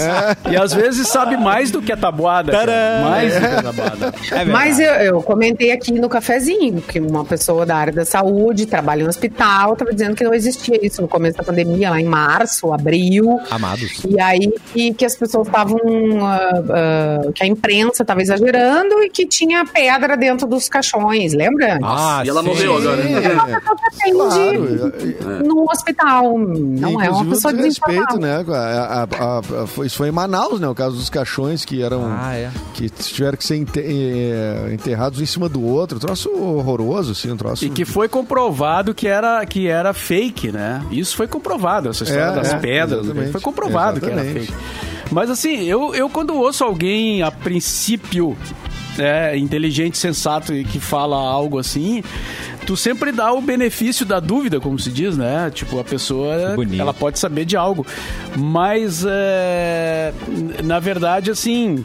e 0.52 0.56
às 0.58 0.74
vezes 0.74 1.08
sabe 1.08 1.38
mais 1.38 1.72
do 1.72 1.82
que 1.82 1.92
a 1.92 1.98
tabuada. 1.98 2.27
Tadã! 2.28 3.02
Mais 3.04 3.34
do 3.34 3.40
que. 3.40 3.48
É 4.38 4.44
verdade. 4.44 4.52
Mas 4.52 4.80
eu, 4.80 4.92
eu 4.94 5.22
comentei 5.22 5.72
aqui 5.72 5.92
no 5.94 6.10
cafezinho 6.10 6.82
que 6.82 7.00
uma 7.00 7.24
pessoa 7.26 7.66
da 7.66 7.76
área 7.76 7.94
da 7.94 8.06
saúde 8.06 8.66
trabalha 8.66 9.04
no 9.04 9.10
hospital, 9.10 9.74
estava 9.74 9.94
dizendo 9.94 10.16
que 10.16 10.24
não 10.24 10.34
existia 10.34 10.80
isso 10.86 11.02
no 11.02 11.08
começo 11.08 11.38
da 11.38 11.44
pandemia, 11.44 11.90
lá 11.90 12.00
em 12.00 12.06
março, 12.06 12.72
abril. 12.74 13.40
Amados. 13.50 14.04
E 14.08 14.20
aí 14.20 14.52
que, 14.74 14.94
que 14.94 15.06
as 15.06 15.16
pessoas 15.16 15.48
estavam. 15.48 15.78
ah, 16.22 16.64
ah, 16.70 17.32
que 17.34 17.44
a 17.44 17.48
imprensa 17.48 18.04
estava 18.04 18.22
exagerando 18.22 19.02
e 19.04 19.10
que 19.10 19.26
tinha 19.26 19.66
pedra 19.66 20.16
dentro 20.18 20.48
dos 20.48 20.68
caixões, 20.70 21.34
lembra? 21.34 21.80
Ah, 21.84 22.22
e 22.26 22.30
ela 22.30 22.42
sim. 22.42 22.48
morreu 22.48 22.78
agora. 22.78 23.02
Sim, 23.04 23.14
É 23.16 23.30
uma 23.34 23.46
pessoa 23.46 23.76
que 23.76 23.86
atende 23.86 24.18
Claro. 24.18 25.44
no 25.48 25.64
hospital. 25.72 26.38
Não 26.40 27.02
é 27.02 27.10
uma 27.10 27.26
pessoa 27.26 27.54
desrespeito, 27.54 28.18
desinformada. 28.18 28.44
né? 28.54 28.56
A- 28.58 29.08
a- 29.12 29.26
a- 29.26 29.64
a- 29.64 29.68
foi- 29.68 29.88
isso 29.88 29.98
foi 29.98 30.10
em 30.10 30.12
Manaus, 30.12 30.60
né? 30.60 30.68
O 30.68 30.76
caso 30.76 30.96
dos 30.96 31.10
caixões 31.10 31.64
que 31.66 31.82
eram. 31.82 32.02
Ah, 32.20 32.36
é. 32.36 32.52
Que 32.74 32.90
tiveram 32.90 33.38
que 33.38 33.44
ser 33.46 33.58
ente- 33.58 33.80
eh, 33.80 34.72
enterrados 34.74 35.20
um 35.20 35.24
em 35.24 35.26
cima 35.26 35.48
do 35.48 35.64
outro. 35.64 35.98
Um 35.98 36.00
troço 36.00 36.30
horroroso, 36.32 37.12
assim, 37.12 37.32
um 37.32 37.38
troço. 37.38 37.64
E 37.66 37.70
que 37.70 37.86
foi 37.86 38.10
comprovado 38.10 38.94
que 38.94 39.08
era, 39.08 39.46
que 39.46 39.68
era 39.68 39.94
fake, 39.94 40.52
né? 40.52 40.84
Isso 40.92 41.16
foi 41.16 41.28
comprovado, 41.28 41.90
essa 41.90 42.04
história 42.04 42.24
É, 42.32 42.36
das 42.36 42.54
é, 42.54 42.58
pedras. 42.60 43.04
exatamente. 43.06 43.32
Foi 43.32 43.42
comprovado 43.42 44.00
que 44.00 44.06
era 44.08 44.22
Exatamente. 44.22 44.48
fake. 44.52 44.64
Mas 45.12 45.30
assim, 45.30 45.64
eu, 45.64 45.94
eu 45.96 46.10
quando 46.10 46.34
ouço 46.36 46.64
alguém, 46.64 47.22
a 47.22 47.32
princípio, 47.32 48.36
é, 48.98 49.38
inteligente, 49.38 49.98
sensato 49.98 50.54
e 50.54 50.64
que 50.66 50.80
fala 50.80 51.16
algo 51.16 51.60
assim, 51.60 52.04
tu 52.68 52.76
sempre 52.78 53.12
dá 53.12 53.32
o 53.32 53.42
benefício 53.42 54.06
da 54.06 54.20
dúvida, 54.20 54.60
como 54.60 54.78
se 54.78 54.92
diz, 54.92 55.18
né? 55.18 55.50
Tipo, 55.52 55.80
a 55.80 55.84
pessoa, 55.84 56.36
ela 56.78 56.94
pode 56.94 57.18
saber 57.18 57.46
de 57.46 57.56
algo. 57.58 57.84
Mas, 58.36 59.04
é, 59.08 60.14
na 60.64 60.78
verdade, 60.80 61.32
assim... 61.32 61.84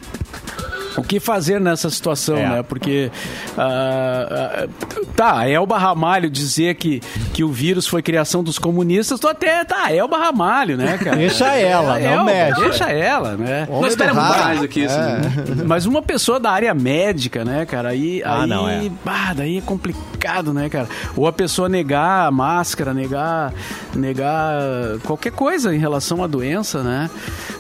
O 0.95 1.03
que 1.03 1.19
fazer 1.19 1.59
nessa 1.59 1.89
situação, 1.89 2.37
É. 2.37 2.47
né? 2.51 2.63
Porque 2.63 3.11
ah, 3.57 4.27
ah, 4.67 4.69
tá, 5.17 5.49
Elba 5.49 5.79
Ramalho 5.79 6.29
dizer 6.29 6.75
que, 6.75 7.01
que 7.33 7.43
o 7.43 7.49
vírus 7.49 7.87
foi 7.87 8.03
criação 8.03 8.45
dos 8.45 8.59
comunistas, 8.59 9.19
tô 9.19 9.27
até 9.27 9.65
tá, 9.65 9.91
Elba 9.91 10.19
Ramalho, 10.19 10.77
né, 10.77 10.99
cara? 10.99 11.17
Deixa 11.17 11.47
ela, 11.57 11.97
A 11.97 11.99
não 11.99 12.11
Elba, 12.11 12.25
mexe. 12.25 12.61
Deixa 12.61 12.85
ela, 12.91 13.37
né? 13.39 13.67
Homem 13.71 13.81
Não 13.81 13.89
espera 13.89 14.13
do 14.13 14.21
muito 14.21 14.33
raro. 14.33 14.45
mais 14.45 14.61
do 14.61 14.69
que 14.69 14.81
isso. 14.81 14.95
É. 14.95 14.99
né? 15.19 15.33
Mas 15.67 15.87
uma 15.87 16.03
pessoa 16.03 16.39
da 16.39 16.51
área 16.51 16.75
médica, 16.75 17.43
né, 17.43 17.65
cara? 17.65 17.89
Aí, 17.89 18.23
Ah, 18.23 18.43
aí, 18.43 18.47
não, 18.49 18.69
é. 18.69 18.91
bah, 19.03 19.33
daí 19.35 19.57
é 19.57 19.61
complicado, 19.63 20.12
né, 20.53 20.69
cara? 20.69 20.89
Ou 21.17 21.27
a 21.27 21.33
pessoa 21.33 21.69
negar 21.69 22.27
a 22.27 22.31
máscara, 22.31 22.93
negar, 22.95 23.53
negar 23.95 24.99
qualquer 25.05 25.33
coisa 25.33 25.75
em 25.75 25.79
relação 25.79 26.23
à 26.23 26.27
doença, 26.27 26.83
né? 26.83 27.11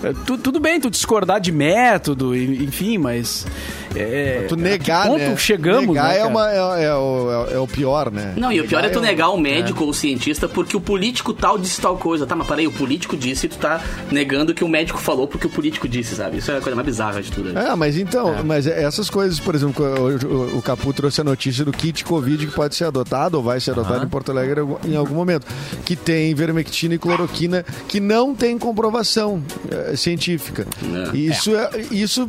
É, 0.02 0.12
tu- 0.26 0.38
tudo 0.38 0.58
bem, 0.60 0.80
tu 0.80 0.90
discordar 0.90 1.40
de 1.40 1.52
método, 1.52 2.34
enfim, 2.36 2.98
mas 2.98 3.46
é, 3.94 4.46
Tu 4.48 4.56
negar, 4.56 5.06
ponto 5.06 5.18
né? 5.18 5.36
chegamos, 5.36 5.88
Negar 5.94 6.08
né, 6.08 6.18
é, 6.18 6.24
uma, 6.24 6.50
é, 6.50 6.84
é 6.84 6.94
o, 6.94 7.46
é 7.52 7.58
o 7.58 7.66
pior, 7.66 8.10
né? 8.10 8.32
Não, 8.36 8.50
e 8.50 8.60
o 8.60 8.66
pior 8.66 8.84
é 8.84 8.88
tu 8.88 8.98
um- 8.98 9.02
negar 9.02 9.28
o 9.30 9.38
médico 9.38 9.84
ou 9.84 9.90
o 9.90 9.94
cientista 9.94 10.48
porque 10.48 10.76
o 10.76 10.80
político 10.80 11.32
tal 11.32 11.58
disse 11.58 11.80
tal 11.80 11.96
coisa. 11.96 12.26
Tá, 12.26 12.34
mas 12.34 12.46
peraí, 12.46 12.66
o 12.66 12.72
político 12.72 13.16
disse 13.16 13.46
e 13.46 13.48
tu 13.48 13.58
tá 13.58 13.80
negando 14.10 14.54
que 14.54 14.64
o 14.64 14.68
médico 14.68 14.98
falou 14.98 15.26
porque 15.28 15.46
o 15.46 15.50
político 15.50 15.86
disse, 15.88 16.16
sabe? 16.16 16.38
Isso 16.38 16.50
é 16.50 16.56
a 16.56 16.60
coisa 16.60 16.74
mais 16.74 16.86
bizarra 16.86 17.22
de 17.22 17.30
tudo. 17.30 17.52
né? 17.52 17.68
É, 17.70 17.74
mas 17.76 17.96
então, 17.98 18.42
mas 18.44 18.66
essas 18.66 19.08
coisas, 19.10 19.38
por 19.38 19.54
exemplo, 19.54 19.84
o, 19.84 20.26
o, 20.54 20.58
o 20.58 20.62
Capu 20.62 20.92
trouxe 20.92 21.20
a 21.20 21.24
notícia 21.24 21.64
do 21.64 21.72
kit 21.72 22.04
Covid 22.04 22.46
que 22.46 22.51
pode 22.52 22.74
ser 22.74 22.84
adotado 22.84 23.36
ou 23.36 23.42
vai 23.42 23.60
ser 23.60 23.72
adotado 23.72 24.04
em 24.04 24.08
Porto 24.08 24.30
Alegre 24.30 24.60
em 24.84 24.96
algum 24.96 25.14
momento, 25.14 25.46
que 25.84 25.96
tem 25.96 26.34
vermectina 26.34 26.94
e 26.94 26.98
cloroquina 26.98 27.64
que 27.88 28.00
não 28.00 28.34
tem 28.34 28.58
comprovação 28.58 29.42
eh, 29.70 29.96
científica. 29.96 30.66
É. 30.82 31.16
E 31.16 31.28
isso, 31.28 31.54
é, 31.56 31.70
isso 31.90 32.28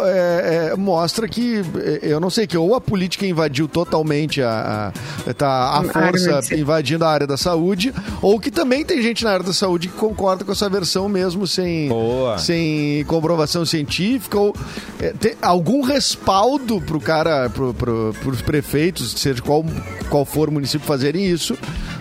é, 0.00 0.70
é, 0.72 0.76
mostra 0.76 1.28
que, 1.28 1.62
eh, 1.76 2.00
eu 2.02 2.20
não 2.20 2.30
sei, 2.30 2.46
que 2.46 2.56
ou 2.56 2.74
a 2.74 2.80
política 2.80 3.26
invadiu 3.26 3.68
totalmente 3.68 4.42
a, 4.42 4.92
a, 5.26 5.34
tá 5.34 5.78
a 5.78 5.84
força 5.84 6.34
medicina. 6.34 6.60
invadindo 6.60 7.04
a 7.04 7.10
área 7.10 7.26
da 7.26 7.36
saúde, 7.36 7.92
ou 8.20 8.38
que 8.38 8.50
também 8.50 8.84
tem 8.84 9.02
gente 9.02 9.24
na 9.24 9.30
área 9.30 9.44
da 9.44 9.52
saúde 9.52 9.88
que 9.88 9.94
concorda 9.94 10.44
com 10.44 10.52
essa 10.52 10.68
versão 10.68 11.08
mesmo 11.08 11.46
sem, 11.46 11.88
Boa. 11.88 12.38
sem 12.38 13.04
comprovação 13.04 13.64
científica 13.64 14.38
ou 14.38 14.54
é, 15.00 15.12
tem 15.12 15.34
algum 15.40 15.82
respaldo 15.82 16.80
pro 16.80 17.00
cara, 17.00 17.48
pro, 17.50 17.74
pro, 17.74 18.14
pros 18.20 18.42
prefeitos, 18.42 19.12
seja 19.12 19.42
qual, 19.42 19.64
qual 20.08 20.24
for 20.24 20.48
o 20.48 20.52
município 20.52 20.86
fazerem 20.86 21.26
isso, 21.26 21.56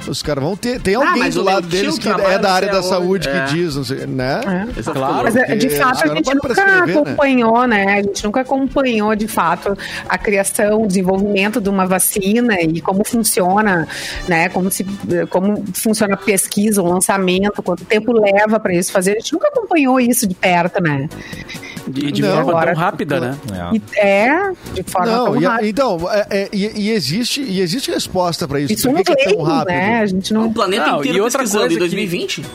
os 0.07 0.21
caras 0.21 0.43
vão 0.43 0.55
ter. 0.55 0.79
Tem 0.81 0.95
alguém 0.95 1.17
mas 1.19 1.35
do 1.35 1.43
lado 1.43 1.67
deles 1.67 1.97
que 1.99 2.07
é 2.07 2.37
da 2.39 2.51
área 2.53 2.71
da 2.71 2.81
saúde 2.83 3.27
aonde. 3.27 3.29
que 3.29 3.37
É. 3.37 3.45
diz, 3.63 3.75
não 3.75 3.83
sei, 3.83 4.05
né? 4.07 4.41
É 4.77 4.79
o 4.79 4.93
Claro. 4.93 5.23
Mas 5.23 5.35
é, 5.35 5.55
de 5.55 5.69
fato 5.69 6.03
a 6.11 6.15
gente 6.15 6.33
nunca 6.33 6.53
né? 6.65 6.93
acompanhou, 6.93 7.67
né? 7.67 7.85
A 7.99 8.01
gente 8.01 8.23
nunca 8.23 8.41
acompanhou 8.41 9.15
de 9.15 9.27
fato 9.27 9.77
a 10.07 10.17
criação, 10.17 10.83
o 10.83 10.87
desenvolvimento 10.87 11.59
de 11.61 11.69
uma 11.69 11.85
vacina 11.85 12.59
e 12.61 12.81
como 12.81 13.03
funciona, 13.05 13.87
né? 14.27 14.49
Como 14.49 14.71
se 14.71 14.85
como 15.29 15.63
funciona 15.73 16.13
a 16.13 16.17
pesquisa, 16.17 16.81
o 16.81 16.87
lançamento, 16.87 17.61
quanto 17.63 17.83
tempo 17.85 18.11
leva 18.13 18.59
para 18.59 18.73
isso 18.73 18.91
fazer. 18.91 19.11
A 19.11 19.15
gente 19.19 19.33
nunca 19.33 19.47
acompanhou 19.47 19.99
isso 19.99 20.27
de 20.27 20.35
perto, 20.35 20.81
né? 20.81 21.07
E 21.87 22.11
de 22.11 22.21
Não, 22.21 22.29
forma 22.35 22.51
agora- 22.51 22.73
tão 22.73 22.81
rápida, 22.83 23.19
né? 23.19 23.37
É. 23.95 24.25
É 24.25 24.51
de 24.75 24.83
forma 24.83 25.07
Não, 25.11 25.25
tão 25.25 25.41
e, 25.41 25.45
rápida. 25.45 25.67
então, 25.69 25.97
é- 26.11 26.27
é- 26.29 26.49
e, 26.53 26.71
e 26.87 26.91
existe, 26.91 27.41
e 27.41 27.61
existe 27.61 27.89
resposta 27.89 28.47
pra 28.47 28.59
isso. 28.59 28.73
Isso 28.73 28.87
Por 28.89 28.97
que, 28.97 29.15
que 29.15 29.21
é 29.29 29.33
tão 29.33 29.41
rápido? 29.41 29.67
né? 29.69 29.88
A 29.97 30.05
gente 30.05 30.33
não. 30.33 30.47
O 30.47 30.53
planeta 30.53 30.87
Não, 30.87 30.99
inteiro 30.99 31.17
e 31.17 31.21
outra 31.21 31.39
pesquisando 31.39 31.61
coisa 31.67 31.73
em 31.73 31.77
que- 31.77 31.79
2020. 31.79 32.45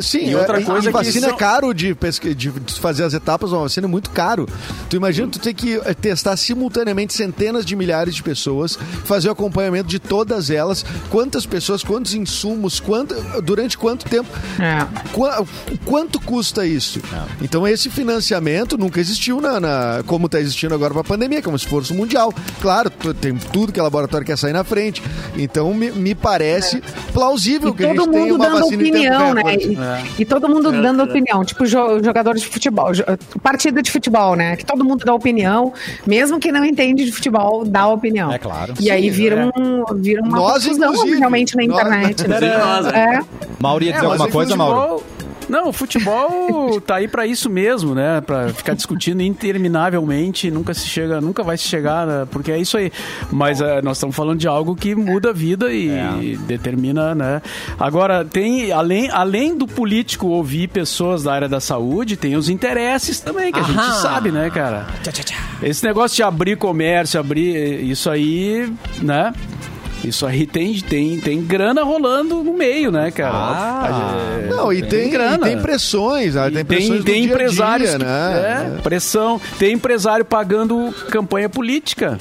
Sim, 0.00 0.30
E 0.30 0.34
outra 0.34 0.58
é, 0.60 0.62
coisa 0.64 0.88
a 0.90 0.92
que 0.92 0.98
vacina 0.98 1.28
são- 1.28 1.36
é 1.36 1.38
caro 1.38 1.72
de, 1.72 1.94
de 2.34 2.50
fazer 2.80 3.04
as 3.04 3.14
etapas, 3.14 3.52
uma 3.52 3.60
vacina 3.62 3.86
é 3.86 3.88
muito 3.88 4.10
caro. 4.10 4.48
Tu 4.90 4.96
imagina 4.96 5.28
tu 5.28 5.38
ter 5.38 5.54
que 5.54 5.76
eh, 5.76 5.94
testar 5.94 6.36
simultaneamente 6.36 7.14
centenas 7.14 7.64
de 7.64 7.76
milhares 7.76 8.12
de 8.16 8.20
pessoas, 8.20 8.76
fazer 9.04 9.28
o 9.28 9.30
acompanhamento 9.30 9.88
de 9.88 10.00
todas 10.00 10.50
elas, 10.50 10.84
quantas 11.10 11.46
pessoas, 11.46 11.84
quantos 11.84 12.12
insumos, 12.12 12.80
quanto, 12.80 13.14
durante 13.42 13.78
quanto 13.78 14.04
tempo, 14.06 14.28
É. 14.58 14.84
Qua- 15.12 15.44
quanto 15.84 16.20
custa 16.20 16.66
isso? 16.66 17.00
Então 17.40 17.64
esse 17.64 17.88
financiamento 17.88 18.76
nunca 18.76 18.98
existiu 18.98 19.40
na, 19.40 19.60
na- 19.60 20.02
como 20.08 20.26
está 20.26 20.40
existindo 20.40 20.74
agora 20.74 20.92
para 20.92 21.02
a 21.02 21.04
pandemia, 21.04 21.40
que 21.40 21.48
é 21.48 21.52
um 21.52 21.54
esforço 21.56 21.94
mundial. 21.94 22.34
Claro, 22.60 22.90
tem 23.20 23.34
tudo 23.36 23.72
que 23.72 23.80
o 23.80 23.82
laboratório 23.82 24.26
quer 24.26 24.38
sair 24.38 24.52
na 24.52 24.64
frente. 24.64 25.02
Então 25.36 25.72
me, 25.74 25.90
me 25.90 26.14
parece 26.14 26.82
plausível 27.12 27.70
E 27.70 27.74
que 27.74 27.84
a 27.84 27.88
gente 27.88 27.96
todo 27.98 28.10
tenha 28.10 28.22
mundo 28.24 28.34
uma 28.36 28.44
dando 28.46 28.58
vacina 28.60 28.82
opinião, 28.82 29.34
né? 29.34 29.42
E, 30.18 30.22
e 30.22 30.24
todo 30.24 30.48
mundo 30.48 30.72
dando 30.72 31.02
opinião. 31.02 31.44
Tipo, 31.44 31.66
jo 31.66 32.02
jogador 32.02 32.34
de 32.34 32.46
futebol, 32.46 32.90
partida 33.42 33.82
de 33.82 33.90
futebol, 33.90 34.34
né? 34.36 34.56
Que 34.56 34.64
todo 34.64 34.84
mundo 34.84 35.04
dá 35.04 35.14
opinião, 35.14 35.72
mesmo 36.06 36.38
que 36.38 36.50
não 36.50 36.64
entende 36.64 37.04
de 37.04 37.12
futebol, 37.12 37.64
dá 37.64 37.86
opinião. 37.88 38.32
É 38.32 38.38
claro. 38.38 38.74
E 38.80 38.90
aí 38.90 39.04
Sim, 39.04 39.10
vira, 39.10 39.50
um, 39.56 39.84
vira 39.96 40.22
uma 40.22 40.36
Nós, 40.38 40.64
confusão 40.64 40.92
inclusive. 40.92 41.18
realmente 41.18 41.56
na 41.56 41.66
Nós- 41.66 41.80
internet. 41.80 42.28
né? 42.28 42.58
Nós, 42.58 42.86
né? 42.86 43.18
É. 43.20 43.44
Mauro 43.60 43.84
ia 43.84 43.92
dizer 43.92 44.04
É, 44.04 44.08
alguma 44.08 44.28
coisa, 44.28 44.56
Mauro? 44.56 45.02
Não, 45.48 45.68
o 45.68 45.72
futebol 45.72 46.80
tá 46.84 46.96
aí 46.96 47.08
pra 47.08 47.26
isso 47.26 47.48
mesmo, 47.50 47.94
né? 47.94 48.20
Pra 48.20 48.48
ficar 48.48 48.74
discutindo 48.74 49.22
interminavelmente, 49.22 50.50
nunca 50.50 50.72
se 50.74 50.86
chega, 50.86 51.20
nunca 51.20 51.42
vai 51.42 51.56
se 51.56 51.64
chegar, 51.64 52.06
né? 52.06 52.26
porque 52.30 52.50
é 52.52 52.58
isso 52.58 52.76
aí. 52.76 52.90
Mas 53.30 53.60
eh, 53.60 53.80
nós 53.82 53.96
estamos 53.98 54.14
falando 54.16 54.38
de 54.38 54.48
algo 54.48 54.74
que 54.74 54.94
muda 54.94 55.30
a 55.30 55.32
vida 55.32 55.72
e 55.72 55.90
É. 55.90 56.36
determina, 56.46 57.14
né? 57.14 57.42
Agora, 57.78 58.24
tem, 58.24 58.72
além, 58.72 59.08
além 59.10 59.56
do 59.56 59.66
político 59.66 60.26
ouvir 60.28 60.68
pessoas 60.68 61.22
da 61.24 61.32
área 61.32 61.48
da 61.48 61.60
saúde, 61.60 62.16
tem 62.16 62.36
os 62.36 62.48
interesses 62.48 63.20
também, 63.20 63.52
que 63.52 63.58
a 63.58 63.62
Aham. 63.62 63.72
gente 63.72 63.94
sabe, 64.00 64.30
né, 64.30 64.50
cara? 64.50 64.86
Esse 65.62 65.84
negócio 65.84 66.16
de 66.16 66.22
abrir 66.22 66.56
comércio, 66.56 67.18
abrir, 67.20 67.84
isso 67.88 68.10
aí, 68.10 68.72
né? 69.02 69.32
Isso 70.04 70.26
aí 70.26 70.46
tem, 70.46 70.74
tem, 70.80 71.18
tem 71.20 71.42
grana 71.42 71.82
rolando 71.82 72.42
no 72.42 72.52
meio, 72.54 72.90
né, 72.90 73.10
cara? 73.10 73.34
Ah. 73.34 74.38
É, 74.42 74.46
Não, 74.48 74.72
e 74.72 74.82
tem, 74.82 75.06
e 75.06 75.10
grana. 75.10 75.46
tem 75.46 75.58
pressões, 75.60 76.36
ah, 76.36 76.48
E 76.48 76.52
tem 76.52 76.64
tem, 76.64 76.76
pressões 76.78 77.04
tem 77.04 77.22
dia 77.22 77.30
a 77.32 77.34
empresários 77.34 77.88
dia, 77.90 77.98
que- 77.98 78.04
né? 78.04 78.72
é, 78.78 78.82
pressão, 78.82 79.40
tem 79.58 79.72
empresário 79.74 80.24
pagando 80.24 80.92
campanha 81.10 81.48
política. 81.48 82.18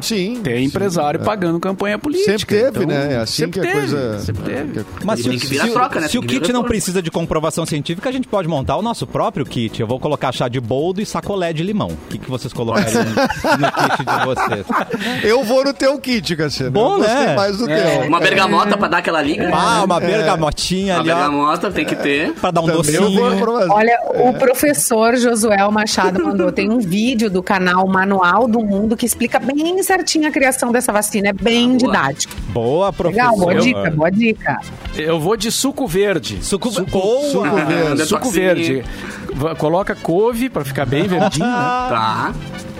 Sim. 0.00 0.40
Tem 0.42 0.64
empresário 0.64 1.20
pagando 1.20 1.58
campanha 1.60 1.98
política. 1.98 2.38
Sempre 2.38 2.46
teve, 2.56 2.84
então, 2.84 2.86
né? 2.86 3.14
É 3.14 3.16
assim 3.18 3.32
sempre 3.44 3.60
que 3.60 3.66
a 3.66 3.70
teve, 3.72 3.78
coisa. 3.78 4.18
Sempre 4.20 4.42
teve. 4.42 4.86
Mas 5.04 5.20
se, 5.22 5.28
tem 5.28 5.38
que 5.38 5.46
virar 5.46 5.64
se- 5.66 5.70
troca, 5.72 6.00
né? 6.00 6.08
se 6.08 6.18
o 6.18 6.20
kit 6.22 6.32
virar 6.34 6.46
não 6.48 6.60
troca. 6.60 6.68
precisa 6.68 7.02
de 7.02 7.10
comprovação 7.10 7.64
científica, 7.66 8.08
a 8.08 8.12
gente 8.12 8.28
pode 8.28 8.48
montar 8.48 8.76
o 8.76 8.82
nosso 8.82 9.06
próprio 9.06 9.44
kit. 9.46 9.80
Eu 9.80 9.86
vou 9.86 9.98
colocar 9.98 10.32
chá 10.32 10.48
de 10.48 10.60
boldo 10.60 11.00
e 11.00 11.06
sacolé 11.06 11.52
de 11.52 11.62
limão. 11.62 11.88
O 11.88 11.96
que, 12.08 12.18
que 12.18 12.30
vocês 12.30 12.52
colocariam 12.52 13.04
no, 13.04 13.10
no 13.10 13.72
kit 13.72 14.04
de 14.04 14.24
vocês? 14.26 14.66
Eu 15.24 15.42
vou 15.44 15.64
no 15.64 15.72
teu 15.72 15.98
kit, 15.98 16.36
Cassiano. 16.36 16.72
Bom, 16.72 16.98
né? 16.98 17.34
mais 17.34 17.58
do 17.58 17.68
É. 17.70 17.98
teu. 17.98 18.08
Uma 18.08 18.20
bergamota 18.20 18.76
pra 18.76 18.88
dar 18.88 18.98
aquela 18.98 19.22
liga. 19.22 19.50
Ah, 19.52 19.82
uma 19.84 19.98
bergamotinha 20.00 20.94
Uma 20.94 21.00
ali, 21.00 21.10
ó, 21.10 21.14
bergamota 21.14 21.70
tem 21.70 21.84
que 21.84 21.96
ter. 21.96 22.32
pra 22.34 22.50
dar 22.50 22.60
um 22.60 22.66
Também 22.66 22.82
docinho. 22.82 23.72
Olha, 23.72 23.98
o 24.14 24.32
professor 24.34 25.16
Josué 25.16 25.56
Machado 25.70 26.22
mandou. 26.24 26.52
Tem 26.52 26.70
um 26.70 26.78
vídeo 26.78 27.30
do 27.30 27.42
canal 27.42 27.86
Manual 27.86 28.46
do 28.46 28.60
Mundo 28.60 28.96
que 28.96 29.06
explica 29.06 29.38
bem 29.38 29.56
certinho 29.86 30.28
a 30.28 30.30
criação 30.30 30.72
dessa 30.72 30.92
vacina. 30.92 31.28
É 31.28 31.32
bem 31.32 31.76
boa. 31.76 31.78
didático. 31.78 32.34
Boa, 32.48 32.92
professor. 32.92 33.22
Legal, 33.30 33.36
boa 33.36 33.54
dica, 33.54 33.90
boa 33.90 34.10
dica. 34.10 34.60
Eu 34.96 35.20
vou 35.20 35.36
de 35.36 35.50
suco 35.50 35.86
verde. 35.86 36.44
Suco, 36.44 36.70
boa. 36.70 37.30
suco 37.30 37.46
Ah, 37.46 37.64
verde. 37.64 38.04
Suco 38.06 38.30
detoxinho. 38.30 38.32
verde. 38.32 38.84
Coloca 39.58 39.94
couve 39.94 40.48
pra 40.48 40.64
ficar 40.64 40.86
bem 40.86 41.06
verdinho, 41.06 41.46
né? 41.46 41.52
Tá. 41.88 42.34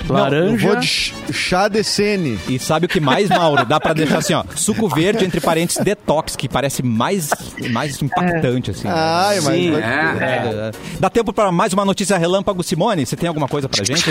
Eu 0.09 0.15
Laranja. 0.15 0.67
vou 0.67 0.77
de 0.77 0.87
ch- 0.87 1.15
chá 1.33 1.69
de 1.69 1.83
sene. 1.83 2.39
E 2.49 2.59
sabe 2.59 2.87
o 2.87 2.89
que 2.89 3.01
mais, 3.01 3.29
Mauro? 3.29 3.65
Dá 3.65 3.81
pra 3.81 3.93
deixar 3.93 4.19
assim, 4.19 4.35
ó. 4.35 4.45
Suco 4.55 4.89
verde, 4.89 5.25
entre 5.25 5.41
parênteses, 5.41 5.83
detox, 5.83 6.37
que 6.37 6.49
parece 6.49 6.83
mais, 6.83 7.31
mais 7.71 8.01
impactante, 8.01 8.71
assim. 8.71 8.87
Ai, 8.89 9.41
mas. 9.41 9.55
Sim, 9.55 9.71
vai- 9.73 9.83
É. 9.83 9.87
É. 9.87 10.71
Dá 11.01 11.11
tempo 11.11 11.33
pra 11.33 11.51
mais 11.51 11.73
uma 11.73 11.85
notícia 11.85 12.17
relâmpago, 12.17 12.63
Simone? 12.63 13.05
Você 13.05 13.17
tem 13.17 13.29
alguma 13.29 13.49
coisa 13.49 13.69
pra 13.69 13.83
gente? 13.85 14.05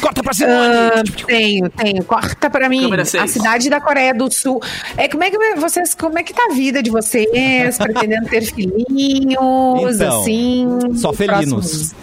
Corta 0.00 0.22
pra 0.22 0.32
Simone! 0.32 0.54
Ah, 0.74 1.02
tenho, 1.26 1.68
tenho. 1.70 2.04
Corta 2.04 2.48
pra 2.50 2.68
mim. 2.68 2.88
A 3.20 3.26
cidade 3.26 3.68
da 3.70 3.80
Coreia 3.80 4.14
do 4.14 4.32
Sul. 4.32 4.62
É, 4.96 5.08
como 5.08 5.24
é 5.24 5.30
que 5.30 5.38
vocês, 5.56 5.94
como 5.94 6.18
é 6.18 6.22
que 6.22 6.32
tá 6.32 6.48
a 6.50 6.54
vida 6.54 6.82
de 6.82 6.90
vocês? 6.90 7.76
Pretendendo 7.78 8.26
ter 8.28 8.42
filhinhos, 8.52 9.94
Então, 9.96 10.20
assim. 10.20 10.66
só 10.96 11.08
nos 11.08 11.16
felinos. 11.16 11.48
próximos- 11.50 11.94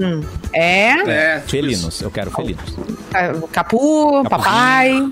Hum, 0.00 0.22
É? 0.52 0.90
É, 0.90 1.36
tipo 1.38 1.50
Felinos, 1.50 2.00
eu 2.00 2.10
quero 2.10 2.30
felinos. 2.30 2.74
Ca- 3.10 3.34
Capu, 3.52 4.22
papai. 4.28 5.08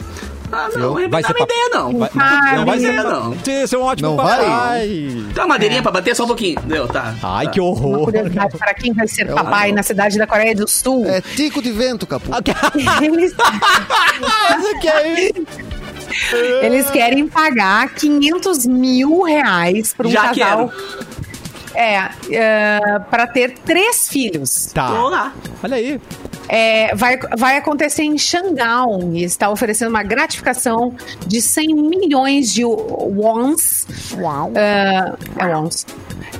Ah, 0.54 0.68
não, 0.76 0.94
não 1.00 1.08
Vai 1.08 1.22
dá 1.22 1.28
ser 1.28 1.34
uma 1.34 1.46
pa- 1.46 1.54
ideia, 1.54 1.68
não. 1.72 1.98
Vai, 1.98 2.10
Ah, 2.18 2.52
não 2.56 2.66
vai 2.66 2.78
ser. 2.78 2.88
ideia, 2.88 3.02
não. 3.04 3.36
Esse 3.46 3.74
é 3.74 3.78
um 3.78 3.82
ótimo 3.82 4.08
Não 4.10 4.16
papai. 4.18 4.44
vai? 4.46 4.86
Tem 4.88 5.42
uma 5.42 5.46
madeirinha 5.46 5.82
pra 5.82 5.90
bater 5.92 6.14
só 6.14 6.24
um 6.24 6.26
pouquinho. 6.26 6.60
Deu, 6.64 6.86
tá. 6.86 7.14
Ai, 7.22 7.48
que 7.48 7.58
Uma 7.58 7.70
horror. 7.70 8.04
curiosidade 8.04 8.58
para 8.58 8.74
quem 8.74 8.92
vai 8.92 9.08
ser 9.08 9.22
É 9.30 9.32
papai 9.32 9.72
na 9.72 9.82
cidade 9.82 10.18
da 10.18 10.26
Coreia 10.26 10.54
do 10.54 10.68
Sul. 10.68 11.06
É 11.06 11.22
tico 11.22 11.62
de 11.62 11.70
vento, 11.72 12.06
capu. 12.06 12.30
Eles, 13.02 13.34
eles 16.62 16.90
querem 16.90 17.26
pagar 17.26 17.88
500 17.94 18.66
mil 18.66 19.22
reais 19.22 19.94
para 19.94 20.06
um 20.06 20.10
Já 20.10 20.28
casal. 20.34 20.70
É, 21.74 22.10
é 22.30 22.98
para 23.10 23.26
ter 23.26 23.54
três 23.58 24.08
filhos. 24.08 24.66
Tá. 24.72 24.88
lá. 24.88 25.34
Olha 25.62 25.76
aí. 25.76 26.00
É, 26.48 26.94
vai, 26.94 27.18
vai 27.36 27.56
acontecer 27.56 28.02
em 28.02 28.18
Xangão 28.18 29.12
e 29.14 29.24
está 29.24 29.48
oferecendo 29.48 29.88
uma 29.88 30.02
gratificação 30.02 30.94
de 31.26 31.40
100 31.40 31.74
milhões 31.74 32.52
de 32.52 32.64
wons. 32.64 33.86
É, 34.54 35.12
é 35.38 35.56
wons. 35.56 35.86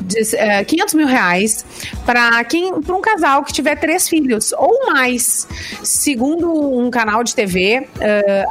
De, 0.00 0.36
é, 0.36 0.64
500 0.64 0.94
mil 0.94 1.06
reais 1.06 1.64
para 2.04 2.42
quem 2.44 2.80
para 2.82 2.94
um 2.94 3.00
casal 3.00 3.44
que 3.44 3.52
tiver 3.52 3.76
três 3.76 4.08
filhos 4.08 4.52
ou 4.52 4.86
mais. 4.86 5.46
Segundo 5.82 6.52
um 6.52 6.90
canal 6.90 7.22
de 7.22 7.34
TV, 7.34 7.88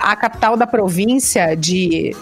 a 0.01 0.15
capital 0.15 0.55
da 0.55 0.65
província 0.65 1.55
de 1.55 2.15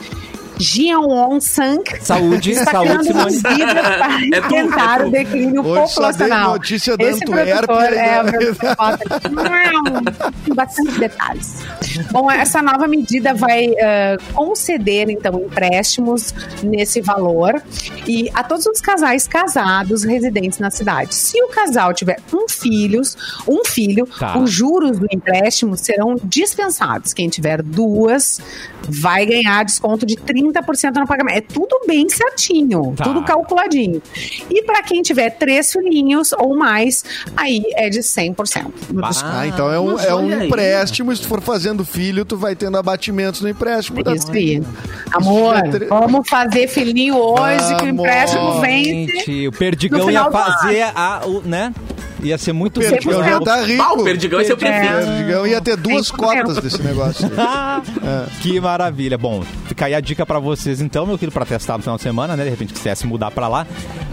Saúde, 2.01 2.51
está 2.51 2.71
saúde, 2.71 2.89
criando 2.89 3.03
Simone. 3.31 3.41
medidas 3.41 3.73
para 3.97 4.15
É 4.25 4.41
tu, 4.41 4.55
enfrentar 4.55 5.01
é 5.01 5.05
o 5.05 5.11
declínio 5.11 5.65
Hoje 5.65 5.81
populacional. 5.93 6.51
notícia 6.53 6.97
da 6.97 7.03
Esse 7.05 7.23
Antuérpia 7.23 7.57
produtor 7.63 7.93
é 7.93 8.21
com 10.45 10.55
bastante 10.55 10.99
detalhes. 10.99 11.55
Bom, 12.11 12.29
essa 12.29 12.61
nova 12.61 12.87
medida 12.87 13.33
vai 13.33 13.65
eh, 13.77 14.17
conceder, 14.33 15.09
então, 15.09 15.39
empréstimos 15.39 16.33
nesse 16.63 17.01
valor 17.01 17.61
e 18.07 18.29
a 18.33 18.43
todos 18.43 18.65
os 18.65 18.81
casais 18.81 19.27
casados 19.27 20.03
residentes 20.03 20.59
na 20.59 20.69
cidade. 20.69 21.15
Se 21.15 21.41
o 21.43 21.47
casal 21.47 21.93
tiver 21.93 22.17
um 22.33 22.47
filho, 22.49 23.01
um 23.47 23.63
filho, 23.65 24.07
Tá. 24.19 24.37
os 24.37 24.51
juros 24.51 24.99
do 24.99 25.07
empréstimo 25.11 25.77
serão 25.77 26.17
dispensados. 26.23 27.13
Quem 27.13 27.29
tiver 27.29 27.61
duas 27.61 28.39
vai 28.87 29.25
ganhar 29.25 29.63
desconto 29.63 30.05
de 30.05 30.15
30% 30.15 30.48
no 30.99 31.07
pagamento. 31.07 31.37
É 31.37 31.41
tudo 31.41 31.81
bem 31.87 32.07
certinho, 32.09 32.93
Tá. 32.95 33.03
tudo 33.03 33.23
calculadinho. 33.23 34.01
E 34.49 34.63
para 34.63 34.81
quem 34.83 35.01
tiver 35.01 35.29
três 35.31 35.71
filhinhos 35.71 36.31
ou 36.33 36.55
mais, 36.57 37.03
aí 37.35 37.63
é 37.75 37.89
de 37.89 37.99
100% 38.01 38.71
no 38.91 39.01
Bah. 39.01 39.09
desconto. 39.09 39.33
Ah, 39.35 39.47
então 39.47 39.71
é 39.71 39.79
um, 39.79 39.99
é 39.99 40.15
um 40.15 40.27
aí. 40.39 40.47
empréstimo. 40.47 41.15
Se 41.15 41.21
tu 41.21 41.27
for 41.27 41.41
fazendo 41.41 41.85
filho, 41.85 42.23
tu 42.25 42.37
vai 42.37 42.55
tendo 42.55 42.77
abatimentos 42.77 43.41
no 43.41 43.49
empréstimo. 43.49 44.03
da- 44.03 44.13
Isso 44.15 44.31
aí. 44.31 44.61
Amor, 45.13 45.55
é 45.57 45.69
tre- 45.69 45.85
vamos 45.87 46.27
fazer 46.29 46.67
filhinho 46.67 47.15
hoje, 47.17 47.75
que 47.77 47.85
o 47.85 47.87
empréstimo 47.87 48.61
vence. 48.61 49.07
Gente, 49.07 49.47
o 49.47 49.51
Perdigão 49.51 50.09
ia 50.09 50.29
fazer 50.31 50.83
a, 50.95 51.21
o, 51.25 51.41
né? 51.41 51.73
Ia 52.23 52.37
ser 52.37 52.53
muito 52.53 52.79
Perdigão 52.79 53.23
já 53.23 53.39
tá 53.39 53.61
rico. 53.61 53.81
Ah, 53.81 53.93
o 53.93 54.03
Perdigão 54.03 54.41
esse 54.41 54.51
eu 54.51 54.57
prefiro. 54.57 54.93
Perdigão 55.05 55.47
ia 55.47 55.61
ter 55.61 55.77
duas 55.77 56.11
100%. 56.11 56.15
cotas 56.17 56.57
desse 56.63 56.81
negócio. 56.81 57.29
Ah, 57.37 57.81
Que 58.41 58.59
maravilha. 58.59 59.17
Bom, 59.17 59.43
fica 59.67 59.85
aí 59.85 59.93
a 59.95 59.99
dica 59.99 60.25
pra 60.25 60.39
vocês 60.39 60.81
então, 60.81 61.05
meu 61.05 61.17
querido, 61.17 61.33
pra 61.33 61.45
testar 61.45 61.77
no 61.77 61.83
final 61.83 61.95
de 61.97 62.03
semana, 62.03 62.35
né? 62.35 62.43
De 62.43 62.49
repente 62.49 62.73
quisesse 62.73 63.05
mudar 63.07 63.31
pra 63.31 63.47
lá. 63.47 63.65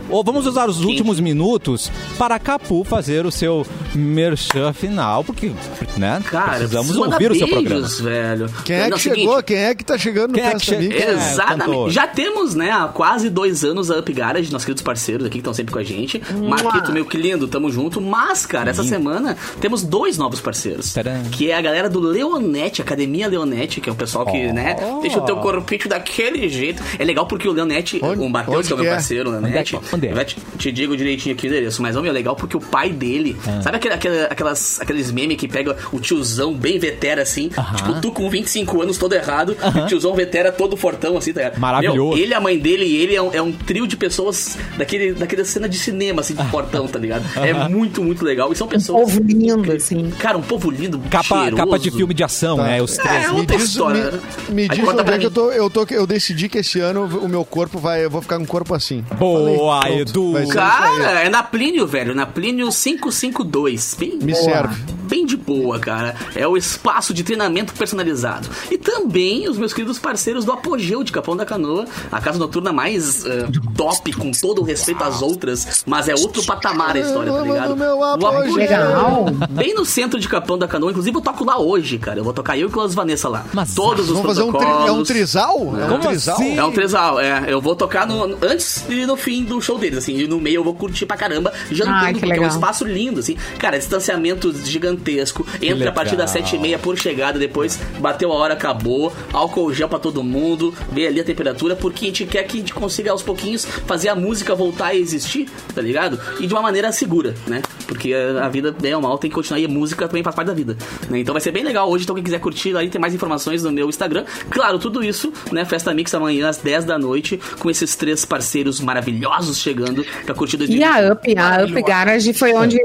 Ou 0.09 0.23
vamos 0.23 0.47
usar 0.47 0.69
os 0.69 0.81
últimos 0.83 1.19
minutos 1.19 1.91
para 2.17 2.39
Capu 2.39 2.85
fazer 2.85 3.27
o 3.27 3.31
seu 3.33 3.67
merchan 3.93 4.73
final, 4.73 5.25
porque, 5.25 5.51
né? 5.97 6.23
Cara, 6.31 6.59
precisamos 6.59 6.97
ouvir 6.97 7.33
o 7.33 7.35
seu 7.35 7.49
programa. 7.49 7.81
beijos, 7.81 8.01
velho. 8.01 8.49
Quem 8.65 8.77
é 8.77 8.89
Não, 8.89 8.97
que 8.97 9.03
seguinte, 9.03 9.21
chegou? 9.23 9.43
Quem 9.43 9.57
é 9.57 9.75
que 9.75 9.85
tá 9.85 9.99
chegando 9.99 10.29
no 10.29 10.35
Quem 10.35 10.45
é 10.45 10.51
que 10.53 10.59
Festa 10.61 10.77
Mix? 10.79 10.95
É, 10.95 11.07
cantor. 11.07 11.23
Exatamente. 11.33 11.91
Já 11.91 12.07
temos, 12.07 12.55
né, 12.55 12.71
há 12.71 12.87
quase 12.87 13.29
dois 13.29 13.65
anos 13.65 13.91
a 13.91 13.99
Up 13.99 14.13
Garage, 14.13 14.53
nossos 14.53 14.65
queridos 14.65 14.83
parceiros 14.83 15.27
aqui 15.27 15.33
que 15.33 15.39
estão 15.39 15.53
sempre 15.53 15.73
com 15.73 15.79
a 15.81 15.85
gente. 15.85 16.23
Marquito, 16.49 16.93
meu 16.93 17.05
que 17.05 17.17
lindo, 17.17 17.49
tamo 17.49 17.69
junto. 17.73 17.96
Mas, 18.01 18.47
cara, 18.47 18.71
essa 18.71 18.83
semana 18.85 19.37
temos 19.61 19.83
dois 19.83 20.17
novos 20.19 20.41
parceiros. 20.41 20.93
Tcharam. 20.93 21.23
Que 21.31 21.51
é 21.51 21.57
a 21.57 21.61
galera 21.61 21.89
do 21.89 22.01
Leonete, 22.01 22.83
Academia 22.83 23.29
Leonete, 23.29 23.81
que 23.81 23.89
é 23.89 23.93
o 23.93 23.97
pessoal 23.97 24.25
que, 24.27 24.47
Oh. 24.49 24.53
né, 24.53 24.77
deixa 25.03 25.19
o 25.19 25.23
teu 25.23 25.37
corpinho 25.39 25.89
daquele 25.89 26.49
jeito. 26.49 26.83
É 26.99 27.05
legal 27.05 27.27
porque 27.27 27.49
o 27.49 27.53
Leonete, 27.53 27.99
Onde- 28.03 28.21
o 28.23 28.29
Matheus, 28.29 28.67
que 28.67 28.73
é 28.73 28.77
o 28.77 28.79
meu 28.79 28.89
é? 28.91 28.95
parceiro, 28.95 29.29
é 29.31 29.33
Leonete, 29.41 29.77
que- 29.77 29.95
onde 29.95 30.07
é? 30.09 30.25
te, 30.25 30.37
te 30.59 30.73
digo 30.73 30.97
direitinho 30.97 31.35
aqui 31.35 31.47
o 31.47 31.49
endereço, 31.49 31.83
mas 31.83 31.97
homem, 31.97 32.11
é 32.11 32.13
legal 32.13 32.35
porque 32.37 32.57
o 32.57 32.61
pai 32.61 32.91
dele, 32.91 33.37
Ah. 33.47 33.63
sabe 33.63 33.77
aquele, 33.77 33.95
aquele- 33.95 34.25
aquelas, 34.25 34.81
aqueles 34.81 35.11
memes 35.11 35.37
que 35.37 35.49
pega 35.49 35.77
o 35.93 35.99
tiozão 36.01 36.55
bem 36.55 36.79
vetera 36.79 37.23
assim, 37.23 37.51
tipo 37.77 38.01
tu 38.01 38.11
com 38.13 38.29
25 38.31 38.81
anos 38.83 38.99
todo 38.99 39.15
errado, 39.15 39.57
e 39.75 39.79
o 39.81 39.87
tiozão 39.87 40.15
vetera 40.15 40.51
todo 40.53 40.77
fortão 40.77 41.17
assim, 41.17 41.33
tá 41.33 41.41
ligado? 41.43 41.59
Maravilhoso. 41.59 41.97
Meu, 42.15 42.19
ele, 42.19 42.35
a 42.35 42.41
mãe 42.41 42.59
dele 42.59 42.85
e 42.85 42.97
ele 42.97 43.15
é 43.15 43.23
um, 43.23 43.31
é 43.33 43.43
um 43.43 43.53
trio 43.53 43.87
de 43.87 43.97
pessoas 43.97 44.57
daquele, 44.77 45.13
daquela 45.13 45.45
cena 45.45 45.69
de 45.69 45.79
cinema, 45.79 46.21
assim, 46.21 46.35
de 46.35 46.45
fortão, 46.51 46.87
tá 46.87 46.99
ligado? 46.99 47.25
É 47.37 47.53
muito, 47.69 47.86
muito 48.03 48.24
legal. 48.24 48.53
E 48.53 48.57
são 48.57 48.66
pessoas. 48.66 49.03
povo 49.03 49.22
lindo, 49.22 49.72
assim. 49.72 50.11
Cara, 50.18 50.37
um 50.39 50.43
povo 50.43 50.70
lindo, 50.70 50.99
Capa, 51.11 51.22
cheiroso. 51.24 51.57
capa 51.57 51.78
de 51.78 51.91
filme 51.91 52.14
de 52.14 52.24
ação, 52.24 52.57
Tá. 52.57 52.64
né? 52.64 52.82
Os 52.82 52.97
três. 52.97 53.24
É, 53.24 53.28
Me 53.32 53.41
outra 53.41 53.57
diz, 53.57 53.66
história. 53.68 54.20
me, 54.49 54.55
me 54.55 54.62
Aí 54.62 54.68
diz 54.68 54.89
onde 54.89 55.01
é 55.11 55.18
que 55.18 55.26
eu 55.26 55.30
tô, 55.30 55.51
eu 55.53 55.70
tô. 55.70 55.87
Eu 55.91 56.07
decidi 56.07 56.49
que 56.49 56.59
esse 56.59 56.80
ano 56.80 57.05
o 57.05 57.28
meu 57.28 57.45
corpo 57.45 57.78
vai. 57.78 58.05
Eu 58.05 58.11
vou 58.11 58.20
ficar 58.22 58.37
com 58.37 58.43
um 58.43 58.47
corpo 58.47 58.74
assim. 58.74 59.05
Boa, 59.18 59.82
Falei, 59.82 60.01
Edu. 60.01 60.34
Cara, 60.53 61.20
é 61.22 61.28
na 61.28 61.43
Plínio, 61.43 61.87
velho. 61.87 62.14
Na 62.14 62.26
Plínio 62.26 62.68
552. 62.70 63.97
Bem 63.99 64.18
Me 64.22 64.32
boa. 64.32 64.45
serve. 64.45 64.82
Bem 65.09 65.24
de 65.24 65.37
boa, 65.37 65.78
cara. 65.78 66.16
É 66.34 66.47
o 66.49 66.57
espaço 66.57 67.14
de 67.14 67.22
treinamento 67.22 67.72
personalizado. 67.74 68.49
E 68.70 68.76
também 68.76 69.49
os 69.49 69.57
meus 69.57 69.72
queridos 69.72 69.99
parceiros 69.99 70.45
do 70.45 70.53
Apogeu 70.53 71.05
de 71.05 71.12
Capão 71.12 71.37
da 71.37 71.45
Canoa, 71.47 71.87
a 72.11 72.20
casa 72.20 72.39
noturna 72.39 72.72
mais 72.72 73.24
eh, 73.24 73.47
top, 73.76 74.12
com 74.14 74.32
todo 74.32 74.62
o 74.62 74.64
respeito 74.64 75.05
às 75.05 75.22
outras, 75.22 75.84
mas 75.87 76.09
é 76.09 76.14
outro 76.14 76.43
patamar 76.45 76.97
a 76.97 77.01
história, 77.01 77.32
tá 77.32 77.41
ligado? 77.43 77.76
O 77.77 77.79
meu 77.79 78.03
Apogeu. 78.05 78.55
Legal. 78.57 79.27
Bem 79.51 79.74
no 79.74 79.85
centro 79.85 80.18
de 80.18 80.29
Capão 80.29 80.59
da 80.59 80.66
Canoa, 80.66 80.91
inclusive 80.91 81.16
eu 81.16 81.20
toco 81.20 81.45
lá 81.45 81.59
hoje, 81.61 81.99
cara. 81.99 82.18
Eu 82.18 82.24
vou 82.24 82.33
tocar 82.33 82.59
eu 82.59 82.68
e 82.68 82.70
Clas 82.70 82.95
Vanessa 82.95 83.29
lá. 83.29 83.45
Mas 83.53 83.74
Todos 83.74 84.07
os 84.09 84.16
Vamos 84.16 84.27
fazer 84.27 84.43
um, 84.43 84.51
tri, 84.53 84.59
protocolos. 84.61 84.89
é 84.89 84.93
um 84.93 85.03
trisal? 85.05 85.57
É 85.81 85.85
um 85.85 85.89
Como 85.89 86.01
trisal? 86.09 86.35
assim? 86.37 86.59
É 86.59 86.64
um 86.64 86.72
trisal, 86.72 87.20
é. 87.20 87.45
Eu 87.49 87.61
vou 87.61 87.77
tocar 87.77 88.07
no, 88.07 88.27
no- 88.27 88.39
antes 88.43 88.85
e 88.89 89.05
no 89.07 89.16
fim 89.16 89.45
do 89.45 89.61
show 89.61 89.79
deles, 89.79 89.99
assim. 89.99 90.16
E 90.16 90.27
no 90.27 90.41
meio 90.41 90.57
eu 90.57 90.64
vou 90.64 90.74
curtir 90.74 91.07
pra 91.07 91.16
caramba, 91.16 91.53
jantando, 91.70 91.97
Ai, 91.97 92.14
que 92.14 92.20
porque 92.20 92.39
é 92.39 92.43
um 92.43 92.49
espaço 92.49 92.85
lindo, 92.85 93.20
assim. 93.20 93.37
Cara, 93.59 93.79
distanciamento 93.79 94.53
gigantesco. 94.64 95.47
Entra 95.61 95.91
a 95.91 95.93
partir 95.93 96.16
das 96.16 96.33
7h30 96.33 96.79
por 96.79 96.97
chegada, 96.97 97.39
depois 97.39 97.79
bateu 97.99 98.33
a 98.33 98.35
hora, 98.35 98.55
acabou. 98.55 99.12
Álcool 99.33 99.72
gel 99.72 99.89
pra 99.89 99.99
todo 99.99 100.22
mundo, 100.22 100.72
vê 100.91 101.07
ali 101.09 101.20
a 101.20 101.24
temperatura, 101.24 101.77
porque 101.77 102.05
a 102.07 102.09
gente 102.09 102.27
quer 102.27 102.43
que 102.45 102.57
a 102.57 102.61
gente 102.61 102.74
consiga 102.74 103.11
aos 103.11 103.22
pouquinhos 103.22 103.64
fazer 103.87 104.09
a 104.09 104.14
música 104.14 104.55
voltar 104.55 104.87
a 104.87 104.95
existir, 104.95 105.49
tá 105.74 105.83
ligado? 105.83 106.18
E 106.41 106.47
de 106.47 106.55
uma 106.55 106.62
maneira 106.62 106.91
segura, 106.93 107.35
né? 107.47 107.62
Porque 107.87 108.14
a 108.14 108.47
a 108.47 108.49
vida, 108.49 108.75
bem 108.81 108.95
ou 108.95 109.03
mal, 109.03 109.19
tem 109.19 109.29
que 109.29 109.35
continuar 109.35 109.59
e 109.61 109.64
a 109.64 109.69
música 109.69 110.07
também 110.07 110.23
faz 110.23 110.35
parte 110.35 110.47
da 110.47 110.55
vida. 110.55 110.77
né? 111.11 111.19
Então 111.19 111.35
vai 111.35 111.41
ser 111.41 111.51
bem 111.51 111.64
legal 111.64 111.91
hoje, 111.91 112.05
então 112.05 112.14
quem 112.14 112.25
quiser 112.25 112.39
curtir, 112.39 112.77
aí 112.77 112.89
tem 112.89 113.01
mais 113.01 113.14
informações 113.14 113.62
no 113.62 113.73
meu 113.73 113.89
Instagram. 113.89 114.25
Claro, 114.51 114.79
tudo 114.79 115.03
isso, 115.03 115.33
né? 115.53 115.64
Festa 115.64 115.93
Mix 115.93 116.14
amanhã 116.14 116.49
às 116.49 116.59
10 116.59 116.85
da 116.85 116.99
noite, 116.99 117.41
com 117.59 117.69
esses 117.69 117.97
três 117.97 118.25
parceiros 118.25 118.81
maravilhosos 118.81 119.59
chegando 119.59 120.07
pra 120.25 120.35
curtir 120.35 120.57
2020. 120.57 120.81
E 120.81 120.85
a 120.85 121.12
Up, 121.12 121.39
a 121.39 121.64
Up 121.64 121.83
Garage 121.83 122.33
foi 122.33 122.55
onde, 122.55 122.79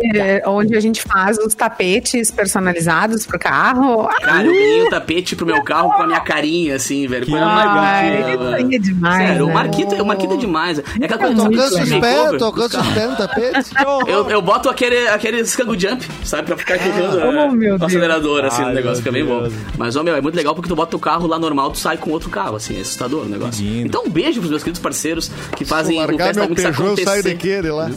onde 0.45 0.75
a 0.75 0.79
gente 0.79 1.01
faz 1.03 1.37
os 1.37 1.53
tapetes 1.53 2.31
personalizados 2.31 3.25
pro 3.25 3.37
carro. 3.37 4.07
Cara, 4.21 4.45
eu 4.45 4.51
ganhei 4.51 4.83
um 4.83 4.89
tapete 4.89 5.35
pro 5.35 5.45
meu 5.45 5.63
carro 5.63 5.91
com 5.91 6.03
a 6.03 6.07
minha 6.07 6.21
carinha, 6.21 6.75
assim, 6.75 7.07
velho. 7.07 7.29
Mano. 7.29 7.45
aí 7.45 8.75
é 8.75 8.79
demais. 8.79 9.27
Sério, 9.27 9.45
o 9.45 9.47
né? 9.47 9.53
Marquito, 9.53 9.95
o 9.95 10.05
Marquito 10.05 10.33
é 10.33 10.37
demais. 10.37 10.79
É 10.79 11.05
aquela 11.05 11.19
coisa 11.19 11.41
alcança 11.45 11.83
os 11.83 11.89
carros. 12.71 12.93
pés 12.93 13.09
no 13.09 13.15
tapete. 13.15 13.69
Eu, 14.07 14.29
eu 14.29 14.41
boto 14.41 14.69
aquele, 14.71 15.07
aquele 15.07 15.45
Scango 15.45 15.79
Jump, 15.79 16.05
sabe? 16.23 16.43
Pra 16.47 16.57
ficar 16.57 16.77
quicando 16.79 17.17
Oh, 17.17 17.31
né, 17.31 17.47
meu 17.51 17.75
o 17.75 17.77
Deus. 17.77 17.81
acelerador, 17.83 18.45
assim, 18.45 18.63
Ai, 18.63 18.71
o 18.71 18.75
negócio 18.75 18.97
fica 18.97 19.11
bem 19.11 19.23
bom. 19.25 19.47
Mas, 19.77 19.95
ô, 19.95 20.03
meu, 20.03 20.15
é 20.15 20.21
muito 20.21 20.35
legal 20.35 20.55
porque 20.55 20.67
tu 20.69 20.75
bota 20.75 20.95
o 20.95 20.99
carro 20.99 21.27
lá 21.27 21.37
normal, 21.37 21.71
tu 21.71 21.77
sai 21.77 21.97
com 21.97 22.09
outro 22.11 22.29
carro, 22.29 22.55
assim, 22.55 22.77
é 22.77 22.81
assustador 22.81 23.25
o 23.25 23.29
negócio. 23.29 23.63
Lindo. 23.63 23.87
Então, 23.87 24.03
um 24.05 24.09
beijo 24.09 24.39
pros 24.39 24.49
meus 24.49 24.63
queridos 24.63 24.81
parceiros 24.81 25.29
que 25.55 25.63
fazem 25.65 26.01
o 26.03 26.07
Festa 26.17 26.39
meu 26.41 26.49
Mix 26.49 26.61
Peugeot, 26.63 26.81
eu 26.81 26.95
saio 27.05 27.19
acontecer. 27.19 27.29
daquele 27.35 27.69
lá. 27.71 27.91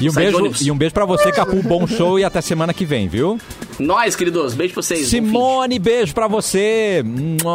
E 0.00 0.08
um, 0.08 0.12
Sai 0.12 0.24
beijo, 0.30 0.64
e 0.64 0.70
um 0.70 0.76
beijo 0.78 0.94
pra 0.94 1.04
você, 1.04 1.30
Capu. 1.30 1.62
Bom 1.62 1.86
show 1.86 2.18
e 2.18 2.24
até 2.24 2.40
semana 2.40 2.72
que 2.72 2.84
vem, 2.86 3.08
viu? 3.08 3.38
Nós, 3.80 4.14
queridos, 4.14 4.54
beijo 4.54 4.74
pra 4.74 4.82
vocês. 4.82 5.08
Simone, 5.08 5.78
beijo 5.78 6.14
pra 6.14 6.28
você. 6.28 7.02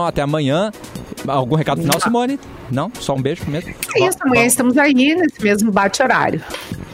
Até 0.07 0.21
amanhã. 0.21 0.71
Algum 1.27 1.55
recado 1.55 1.81
final, 1.81 1.99
Simone? 1.99 2.39
Não? 2.71 2.91
Só 2.99 3.13
um 3.13 3.21
beijo 3.21 3.43
mesmo? 3.47 3.73
É 3.95 4.07
isso, 4.07 4.17
amanhã 4.21 4.45
estamos 4.45 4.77
aí 4.77 4.93
nesse 4.93 5.41
mesmo 5.41 5.71
bate-horário. 5.71 6.41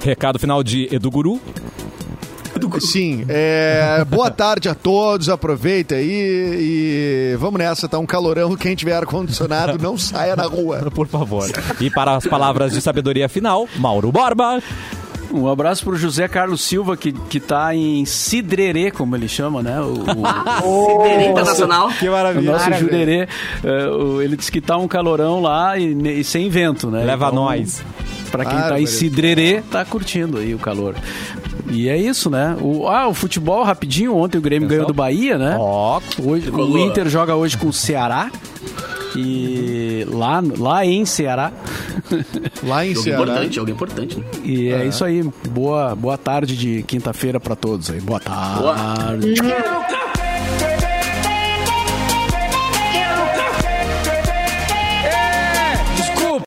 Recado 0.03 0.37
final 0.37 0.63
de 0.63 0.93
Edu 0.93 1.09
Guru. 1.09 1.41
Sim, 2.79 3.25
é, 3.27 4.05
boa 4.07 4.29
tarde 4.29 4.69
a 4.69 4.75
todos, 4.75 5.29
aproveita 5.29 5.95
aí 5.95 7.33
e 7.33 7.35
vamos 7.39 7.57
nessa, 7.57 7.89
tá 7.89 7.97
um 7.97 8.05
calorão, 8.05 8.55
quem 8.55 8.75
tiver 8.75 8.93
ar-condicionado 8.93 9.81
não 9.81 9.97
saia 9.97 10.35
na 10.35 10.45
rua. 10.45 10.89
Por 10.93 11.07
favor. 11.07 11.49
E 11.79 11.89
para 11.89 12.15
as 12.15 12.25
palavras 12.27 12.71
de 12.71 12.79
sabedoria 12.79 13.27
final, 13.27 13.67
Mauro 13.77 14.11
Borba. 14.11 14.61
Um 15.33 15.47
abraço 15.47 15.83
pro 15.83 15.95
José 15.95 16.27
Carlos 16.27 16.61
Silva, 16.61 16.97
que, 16.97 17.11
que 17.13 17.39
tá 17.39 17.73
em 17.75 18.03
Cidrerê, 18.05 18.91
como 18.91 19.15
ele 19.15 19.27
chama, 19.27 19.61
né? 19.63 19.79
O, 19.79 19.93
o- 20.65 21.03
Ciderê 21.03 21.29
Internacional. 21.29 21.89
Que 21.89 22.09
o 22.09 22.11
maravilha. 22.11 22.51
nosso 22.51 22.65
Maravilha. 22.65 22.89
Jurerê. 22.91 23.27
é, 23.63 23.87
o- 23.87 24.21
ele 24.21 24.35
disse 24.35 24.51
que 24.51 24.59
tá 24.61 24.77
um 24.77 24.87
calorão 24.87 25.41
lá 25.41 25.77
e, 25.77 26.19
e 26.19 26.23
sem 26.23 26.49
vento, 26.49 26.91
né? 26.91 27.03
Leva 27.03 27.27
Então, 27.27 27.35
nós. 27.45 27.83
Pra 28.31 28.45
quem 28.45 28.57
tá 28.57 28.79
em. 28.79 28.85
Cidrerê, 28.85 29.61
tá 29.69 29.83
curtindo 29.83 30.37
aí 30.37 30.53
o 30.53 30.59
calor. 30.59 30.95
E 31.69 31.87
é 31.89 31.97
isso, 31.97 32.29
né? 32.29 32.55
O, 32.61 32.87
ah, 32.87 33.07
o 33.07 33.13
futebol, 33.13 33.63
rapidinho. 33.63 34.15
Ontem 34.15 34.37
o 34.37 34.41
Grêmio 34.41 34.67
ganhou 34.67 34.85
do 34.85 34.93
Bahia, 34.93 35.37
né? 35.37 35.55
Ó, 35.59 35.99
Hoje, 36.21 36.49
o. 36.49 36.77
Inter 36.77 37.07
joga 37.09 37.35
hoje 37.35 37.57
com 37.57 37.67
o 37.67 37.73
Ceará. 37.73 38.29
E 39.15 40.05
lá, 40.09 40.41
lá 40.57 40.85
em 40.85 41.05
Ceará. 41.05 41.51
Lá 42.63 42.85
em 42.85 42.93
Jogo 42.93 43.03
Ceará. 43.03 43.21
importante, 43.23 43.55
jogo 43.55 43.71
importante, 43.71 44.19
né? 44.19 44.25
E 44.43 44.69
é, 44.69 44.85
isso 44.85 45.03
aí. 45.03 45.23
Boa, 45.49 45.95
boa 45.95 46.17
tarde 46.17 46.55
de 46.55 46.83
quinta-feira 46.83 47.39
pra 47.39 47.55
todos 47.55 47.89
aí. 47.89 47.99
Boa 47.99 48.19
tarde. 48.19 49.35
Boa. 49.35 50.00